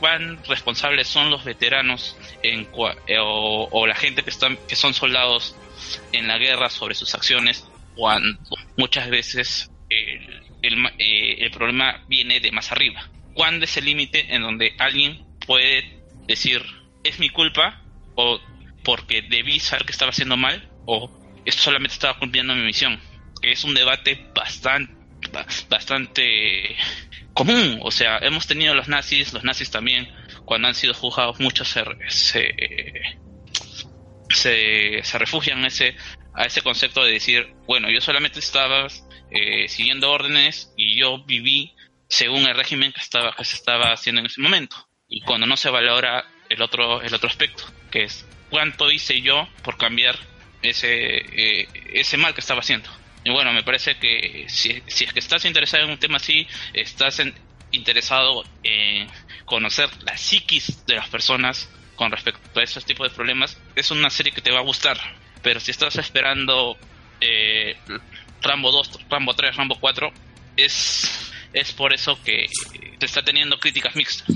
[0.01, 4.77] cuán responsables son los veteranos en cua- eh, o, o la gente que están que
[4.77, 5.57] son soldados
[6.13, 7.65] en la guerra sobre sus acciones
[7.95, 8.39] cuando
[8.77, 9.71] muchas veces
[10.63, 13.09] el, eh, el problema viene de más arriba.
[13.35, 16.63] ¿Cuándo es el límite en donde alguien puede decir
[17.03, 17.83] es mi culpa
[18.15, 18.41] o
[18.83, 21.11] porque debí saber que estaba haciendo mal o
[21.45, 23.01] esto solamente estaba cumpliendo mi misión?
[23.43, 24.95] Es un debate bastante
[25.69, 26.77] bastante
[27.33, 30.09] común, o sea, hemos tenido los nazis, los nazis también
[30.45, 32.55] cuando han sido juzgados muchos se, se,
[34.29, 35.97] se, se refugian ese,
[36.35, 38.87] a ese concepto de decir, bueno, yo solamente estaba
[39.35, 41.75] eh, siguiendo órdenes y yo viví
[42.09, 44.77] según el régimen que estaba que se estaba haciendo en ese momento.
[45.09, 49.49] Y cuando no se valora el otro, el otro aspecto, que es cuánto hice yo
[49.63, 50.17] por cambiar
[50.63, 52.89] ese, eh, ese mal que estaba haciendo.
[53.25, 56.47] Y bueno, me parece que si, si es que estás interesado en un tema así,
[56.73, 57.35] estás en-
[57.73, 59.09] interesado en
[59.47, 64.11] conocer la psiquis de las personas con respecto a esos tipos de problemas, es una
[64.11, 64.99] serie que te va a gustar.
[65.43, 66.79] Pero si estás esperando
[67.21, 67.77] eh,
[68.45, 70.13] Rambo 2, Rambo 3, Rambo 4,
[70.57, 72.47] es, es por eso que
[72.99, 74.29] te está teniendo críticas mixtas.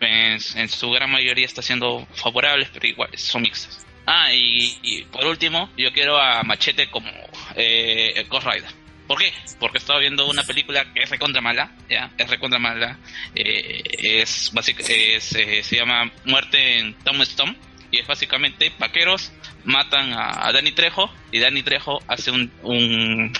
[0.00, 3.84] En, su gran mayoría está siendo favorables, pero igual son mixtas.
[4.06, 7.10] Ah, y, por último, yo quiero a Machete como
[7.54, 8.70] eh, Ghost Rider.
[9.06, 9.32] ¿Por qué?
[9.58, 12.98] Porque estaba viendo una película que es recontra mala, ya, es recontra mala.
[13.34, 13.82] eh,
[14.22, 17.56] es básica, es, eh, se llama Muerte en Tombstone
[17.90, 19.32] y es básicamente vaqueros
[19.64, 23.32] matan a, a Danny Trejo y Danny Trejo hace un, un,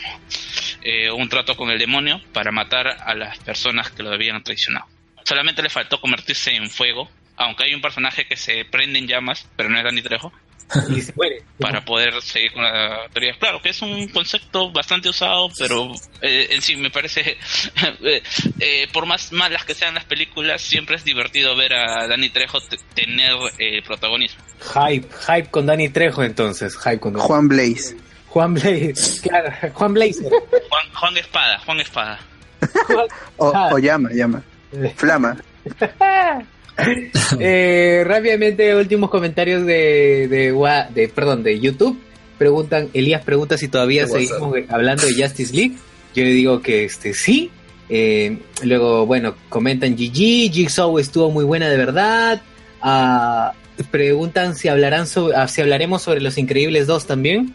[0.83, 4.87] eh, un trato con el demonio para matar a las personas que lo habían traicionado.
[5.25, 9.49] Solamente le faltó convertirse en fuego, aunque hay un personaje que se prende en llamas,
[9.57, 10.33] pero no es Danny Trejo.
[10.89, 11.43] Y se muere.
[11.59, 13.35] Para poder seguir con la teoría.
[13.39, 15.93] Claro que es un concepto bastante usado, pero
[16.23, 17.37] eh, en sí me parece.
[18.03, 18.23] eh,
[18.61, 22.59] eh, por más malas que sean las películas, siempre es divertido ver a Danny Trejo
[22.95, 24.43] tener eh, protagonismo.
[24.75, 27.27] Hype, hype con Danny Trejo entonces, hype con Danny.
[27.27, 27.97] Juan Blaze.
[28.29, 30.31] Juan Blaze, claro, Juan Blazer.
[30.31, 32.21] Juan, Juan Espada, Juan Espada.
[33.39, 33.71] O, Ah.
[33.73, 34.43] o llama, llama.
[34.97, 35.37] Flama.
[37.39, 41.99] Eh, rápidamente, últimos comentarios de, de, Wa- de, perdón, de YouTube.
[42.39, 45.75] Preguntan, Elías pregunta si todavía seguimos hablando de Justice League.
[46.15, 47.51] Yo le digo que este sí.
[47.89, 52.43] Eh, luego, bueno, comentan GG, Jigsaw estuvo muy buena de verdad.
[52.81, 53.53] Ah,
[53.91, 57.55] preguntan si hablarán sobre, ah, si hablaremos sobre Los Increíbles 2 también.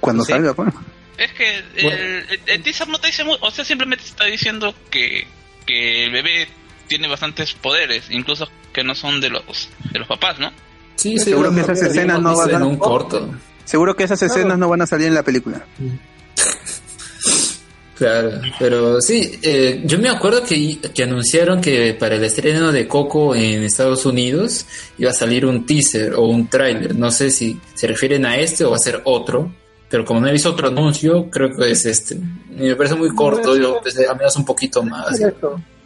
[0.00, 0.32] Cuando Sí.
[0.32, 0.72] salga, pues.
[1.16, 4.74] Es que el, el- el teaser no te dice mucho, o sea, simplemente está diciendo
[4.90, 5.24] que,
[5.66, 6.48] que el bebé
[6.86, 10.52] tiene bastantes poderes, incluso que no son de los de los papás, ¿no?
[10.96, 13.30] Sí, Seguro que esas escenas no van en a un corto.
[13.64, 15.64] Seguro que esas escenas no van a salir en la película.
[17.96, 22.88] Claro, pero sí, eh, yo me acuerdo que, que anunciaron que para el estreno de
[22.88, 24.66] Coco en Estados Unidos
[24.98, 26.96] iba a salir un teaser o un tráiler.
[26.96, 29.52] No sé si se refieren a este o va a ser otro,
[29.88, 32.16] pero como no he visto otro anuncio, creo que es este.
[32.16, 35.16] Y me parece muy corto, yo pensé al menos un poquito más.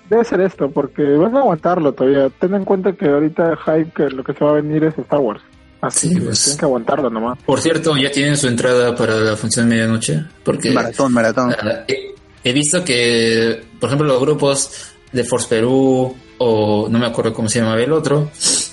[0.09, 2.29] Debe ser esto, porque van a aguantarlo todavía.
[2.39, 5.21] Ten en cuenta que ahorita hype que lo que se va a venir es Star
[5.21, 5.43] Wars.
[5.81, 6.43] Así Sí, que pues.
[6.43, 7.39] tienen que aguantarlo nomás.
[7.47, 11.55] Por cierto, ya tienen su entrada para la función de medianoche, porque Maratón, maratón.
[11.87, 17.33] He, he visto que, por ejemplo, los grupos de Force Perú o no me acuerdo
[17.33, 18.31] cómo se llamaba el otro,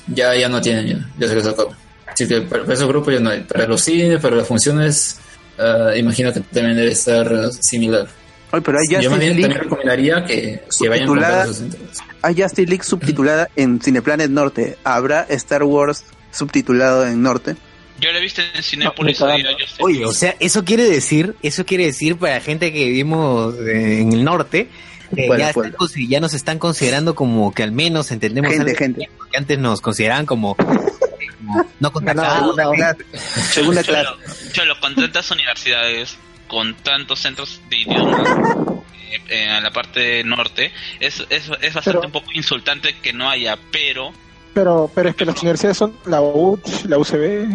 [0.07, 1.71] ya, ya no tienen, ya, ya se los acabó.
[2.07, 3.41] Así que para, para esos grupos ya no hay.
[3.41, 5.19] Para los cines, para las funciones,
[5.59, 8.07] ah, imagino que también debe estar similar.
[8.51, 11.61] Oye, pero hay Yo Justice bien League, también recomendaría que, que vayan subtitulada- comprando sus
[11.61, 11.97] entradas.
[12.21, 14.77] hay Justice League subtitulada en Cineplanet Norte.
[14.83, 17.55] ¿Habrá Star Wars subtitulado en Norte?
[17.99, 19.47] Yo lo he visto en Cinepolis No, yo.
[19.79, 24.11] Oye, o sea, eso quiere decir, eso quiere decir para gente que vivimos eh, en
[24.11, 24.69] el norte,
[25.15, 29.09] que Pueblo, ya, están nos están considerando como que al menos entendemos Gente, algo, gente.
[29.31, 32.55] que antes nos consideraban como, eh, como no contactados.
[32.55, 33.05] Segunda clase.
[33.53, 34.09] Segunda clase.
[34.09, 36.17] Cholo, Cholo, con tantas universidades,
[36.47, 38.27] con tantos centros de idiomas
[39.29, 43.29] eh, en la parte norte, es, es, es bastante Pero- un poco insultante que no
[43.29, 44.13] haya, pero...
[44.53, 47.49] Pero, pero es que las universidades son la UCH, la UCB,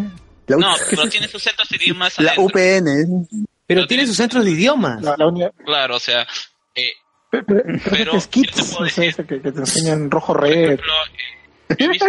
[0.48, 2.44] La, U- No, pero tiene sus centros de idiomas la adentro.
[2.44, 3.28] UPN.
[3.66, 5.00] Pero tiene sus centros de idiomas.
[5.02, 6.26] la, la uni- Claro, o sea,
[6.74, 6.90] eh,
[7.30, 10.34] Pero, pero, Pero, pero es kits, te puedo decir- ese que, que te enseñan rojo
[10.34, 10.62] por red.
[10.64, 10.92] ejemplo,
[11.68, 12.06] eh, yo he visto...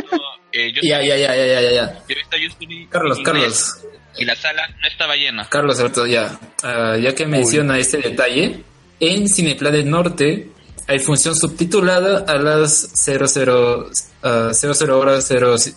[0.51, 3.77] eh, yo, Ya, ya, ya, ya, ya, ya, yo he visto YouTube Carlos, en Carlos.
[4.17, 5.47] Y la sala no estaba llena.
[5.49, 6.37] Carlos Alberto, ya.
[6.63, 8.63] Ah, ya que menciona este detalle,
[8.99, 10.49] en Cineplanet Norte
[10.87, 13.89] hay función subtitulada a las 00,
[14.23, 15.27] ah, 00 horas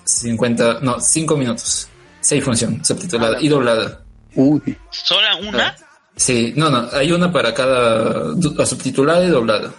[0.04, 1.88] 050, no, 5 minutos.
[2.20, 4.00] Sí hay función subtitulada y doblada.
[4.34, 4.76] Uy.
[4.90, 5.76] ¿Sola una?
[6.16, 9.72] Sí, no, no, hay una para cada du- subtitulada y doblada.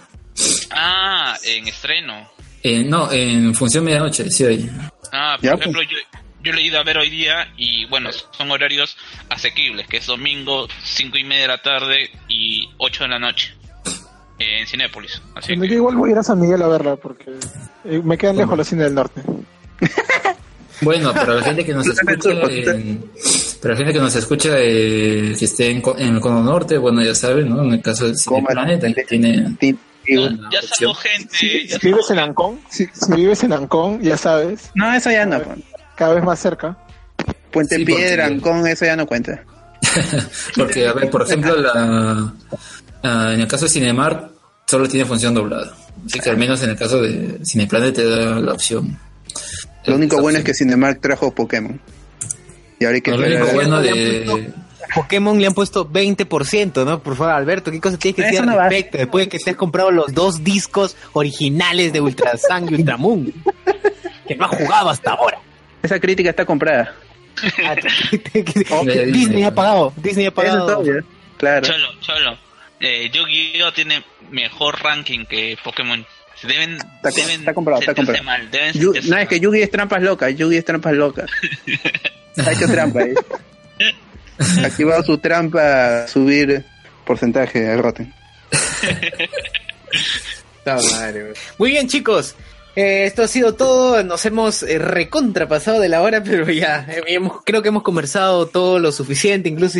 [0.70, 2.30] Ah, en estreno.
[2.62, 4.70] Eh, no, en función medianoche, sí hay.
[5.12, 5.96] Ah, por Ya, ejemplo, yo,
[6.46, 8.96] yo lo he ido a ver hoy día y bueno, son horarios
[9.28, 13.52] asequibles, que es domingo, cinco y media de la tarde y 8 de la noche
[14.38, 15.20] en Cinépolis.
[15.34, 17.32] Así que, Yo igual voy a ir a San Miguel a verla porque
[17.84, 19.22] eh, me quedan lejos los cines del norte.
[20.82, 23.10] Bueno, para la gente que nos escucha, en-
[23.62, 26.76] para la gente que nos escucha eh, que esté en, Co- en el Cono Norte,
[26.76, 27.62] bueno, ya saben, ¿no?
[27.64, 29.78] En el caso del Coma, Cineplanet, ahí tiene Ti-
[30.18, 34.00] una ya salgo gente, Si, ya si vives en Ancón, si, si vives en Ancón,
[34.02, 35.40] ya sabes, No, eso ya no.
[35.42, 35.58] pues.
[35.96, 36.76] Cada vez más cerca.
[37.50, 39.42] Puente Sí, Piedra, porque- Ancón, eso ya no cuenta.
[40.56, 42.32] Porque, a ver, por ejemplo, la,
[43.32, 44.30] en el caso de Cinemark,
[44.66, 45.72] solo tiene función doblada.
[46.06, 48.98] Así que al menos en el caso de Cineplanet te da la opción.
[49.86, 51.80] Lo único bueno es que Cinemark trajo Pokémon.
[52.78, 54.52] Y ahora hay que Lo esperar único a- bueno de...
[54.94, 57.02] Pokémon le han puesto 20%, ¿no?
[57.02, 58.68] Por favor, Alberto, ¿qué cosa tienes que decir no al va.
[58.68, 58.98] respecto?
[58.98, 63.32] Después de que te has comprado los dos discos originales de Ultra Sun y Ultramoon,
[64.28, 65.38] que no has jugado hasta ahora.
[65.82, 66.94] Esa crítica está comprada.
[69.12, 70.82] Disney ha pagado, Disney ha pagado.
[70.82, 71.06] Eso.
[71.36, 71.66] Claro.
[71.66, 72.38] Cholo, Cholo.
[72.80, 76.04] Eh, Yu-Gi-Oh tiene mejor ranking que Pokémon.
[76.42, 78.22] Deben, Está, deben está comprado, está comprado.
[78.24, 78.50] mal.
[78.50, 80.34] Deben Yu- no, es que Yugi es trampas locas.
[80.36, 81.30] Yugi es trampas locas.
[82.46, 83.14] ha hecho trampa ahí.
[84.62, 86.62] Ha activado su trampa a subir
[87.06, 88.12] porcentaje de Rotten.
[91.58, 92.34] Muy bien, chicos.
[92.76, 94.02] Eh, esto ha sido todo.
[94.04, 98.46] Nos hemos eh, recontrapasado de la hora, pero ya eh, hemos- creo que hemos conversado
[98.46, 99.48] todo lo suficiente.
[99.48, 99.78] Incluso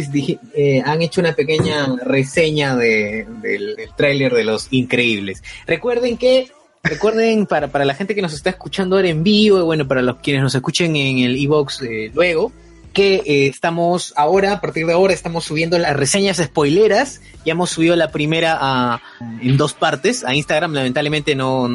[0.54, 5.42] eh, han hecho una pequeña reseña de- del, del tráiler de Los Increíbles.
[5.66, 6.50] Recuerden que,
[6.82, 10.00] recuerden para, para la gente que nos está escuchando ahora en vivo, y bueno, para
[10.00, 11.82] los quienes nos escuchen en el e-box
[12.14, 12.50] luego,
[12.94, 17.20] que eh, estamos ahora, a partir de ahora, estamos subiendo las reseñas spoileras.
[17.44, 19.02] Ya hemos subido la primera
[19.42, 20.24] en dos partes.
[20.24, 21.68] A Instagram, lamentablemente, no,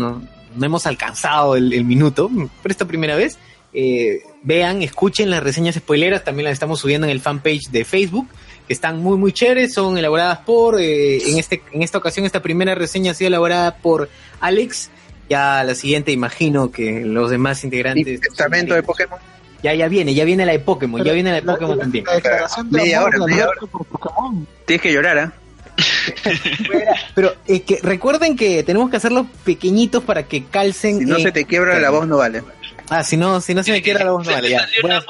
[0.56, 2.30] no hemos alcanzado el, el minuto
[2.62, 3.38] por esta primera vez.
[3.74, 6.24] Eh, vean, escuchen las reseñas spoileras.
[6.24, 8.28] También las estamos subiendo en el fanpage de Facebook.
[8.68, 9.74] Que están muy, muy chéveres.
[9.74, 10.80] Son elaboradas por.
[10.80, 14.10] eh, en, este, en esta ocasión, esta primera reseña ha sido elaborada por
[14.40, 14.90] Alex.
[15.30, 18.20] Ya la siguiente, imagino que los demás integrantes.
[18.20, 19.20] Testamento de Pokémon.
[19.64, 22.04] Ya, ya viene, ya viene la de Pokémon, ya viene la de Pokémon también.
[22.04, 24.48] La declaración de Media amor hora, media por Pokémon.
[24.66, 25.34] Tienes que llorar, ¿ah?
[27.16, 31.00] Pero eh, que recuerden que tenemos que hacerlos pequeñitos para que calcen.
[31.00, 32.44] Si no se te quiebra la voz, no vale.
[32.90, 34.48] Ah, si no, si no se me quiebra la voz, no vale.
[34.50, 34.60] te Ya.
[34.62, 35.02] salió Bueno,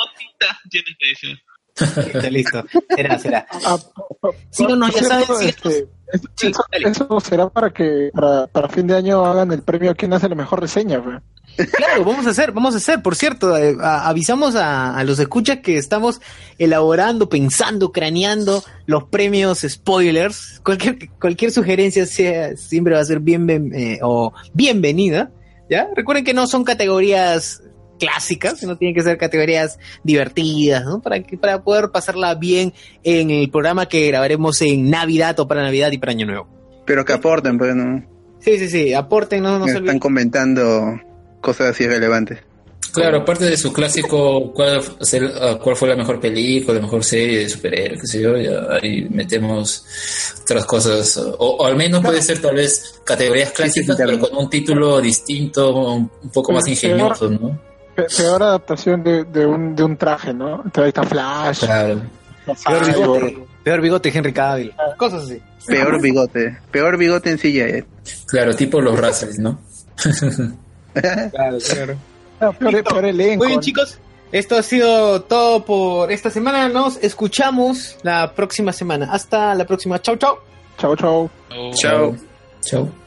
[0.69, 1.39] tienes que decir.
[2.13, 2.65] listo, listo.
[2.95, 3.47] Será, será.
[3.65, 3.77] Ah,
[4.51, 8.45] Sí, no, no, ya saben, cierto, sí, este, es- eso, eso será para que para,
[8.47, 11.01] para fin de año hagan el premio a quien hace la mejor reseña.
[11.01, 11.17] pues.
[11.57, 13.01] Claro, vamos a hacer, vamos a hacer.
[13.01, 16.21] Por cierto, eh, a- avisamos a, a los escuchas que estamos
[16.57, 20.59] elaborando, pensando, craneando los premios spoilers.
[20.63, 25.31] Cualquier, cualquier sugerencia sea, siempre va a ser bien, eh, o bienvenida.
[25.69, 25.87] ¿Ya?
[25.95, 27.63] Recuerden que no son categorías
[27.99, 31.01] clásicas, sino tienen que ser categorías divertidas, ¿no?
[31.01, 32.73] Para, que, para poder pasarla bien
[33.03, 36.47] en el programa que grabaremos en Navidad o para Navidad y para Año Nuevo.
[36.85, 38.03] Pero que aporten, pues no.
[38.39, 39.99] Sí, sí, sí, aporten, no, no se están olviden.
[39.99, 40.99] comentando
[41.41, 42.39] cosas así relevantes.
[42.93, 47.03] Claro, aparte de su clásico, ¿cuál, fue- ah, cuál fue la mejor película, la mejor
[47.05, 48.33] serie de superhéroes, qué sé yo?
[48.69, 49.85] Ahí metemos
[50.41, 51.15] otras cosas.
[51.17, 55.73] O, o al menos puede ser tal vez categorías clásicas, pero con un título distinto,
[55.73, 57.57] un, un poco más Sí, ingenioso, ¿no?
[57.95, 60.55] Pe- Peor adaptación de, de, un, de un traje, ¿no?
[60.55, 61.59] Entonces ahí está Flash.
[61.65, 62.01] Claro.
[62.65, 64.73] Peor bigote, peor bigote Henry Cavill.
[64.97, 65.41] Cosas así.
[65.65, 66.57] Peor bigote.
[66.71, 67.85] Peor bigote en CGI.
[68.27, 69.61] Claro, tipo los Russells, ¿no?
[70.93, 71.97] Claro, claro.
[73.05, 73.37] Elenco.
[73.43, 73.97] Muy bien, chicos.
[74.31, 76.69] Esto ha sido todo por esta semana.
[76.69, 79.09] Nos escuchamos la próxima semana.
[79.11, 80.01] Hasta la próxima.
[80.01, 80.37] Chau, chau.
[80.77, 81.29] Chau, chau.
[81.73, 82.15] Chao.
[82.61, 83.00] Chao.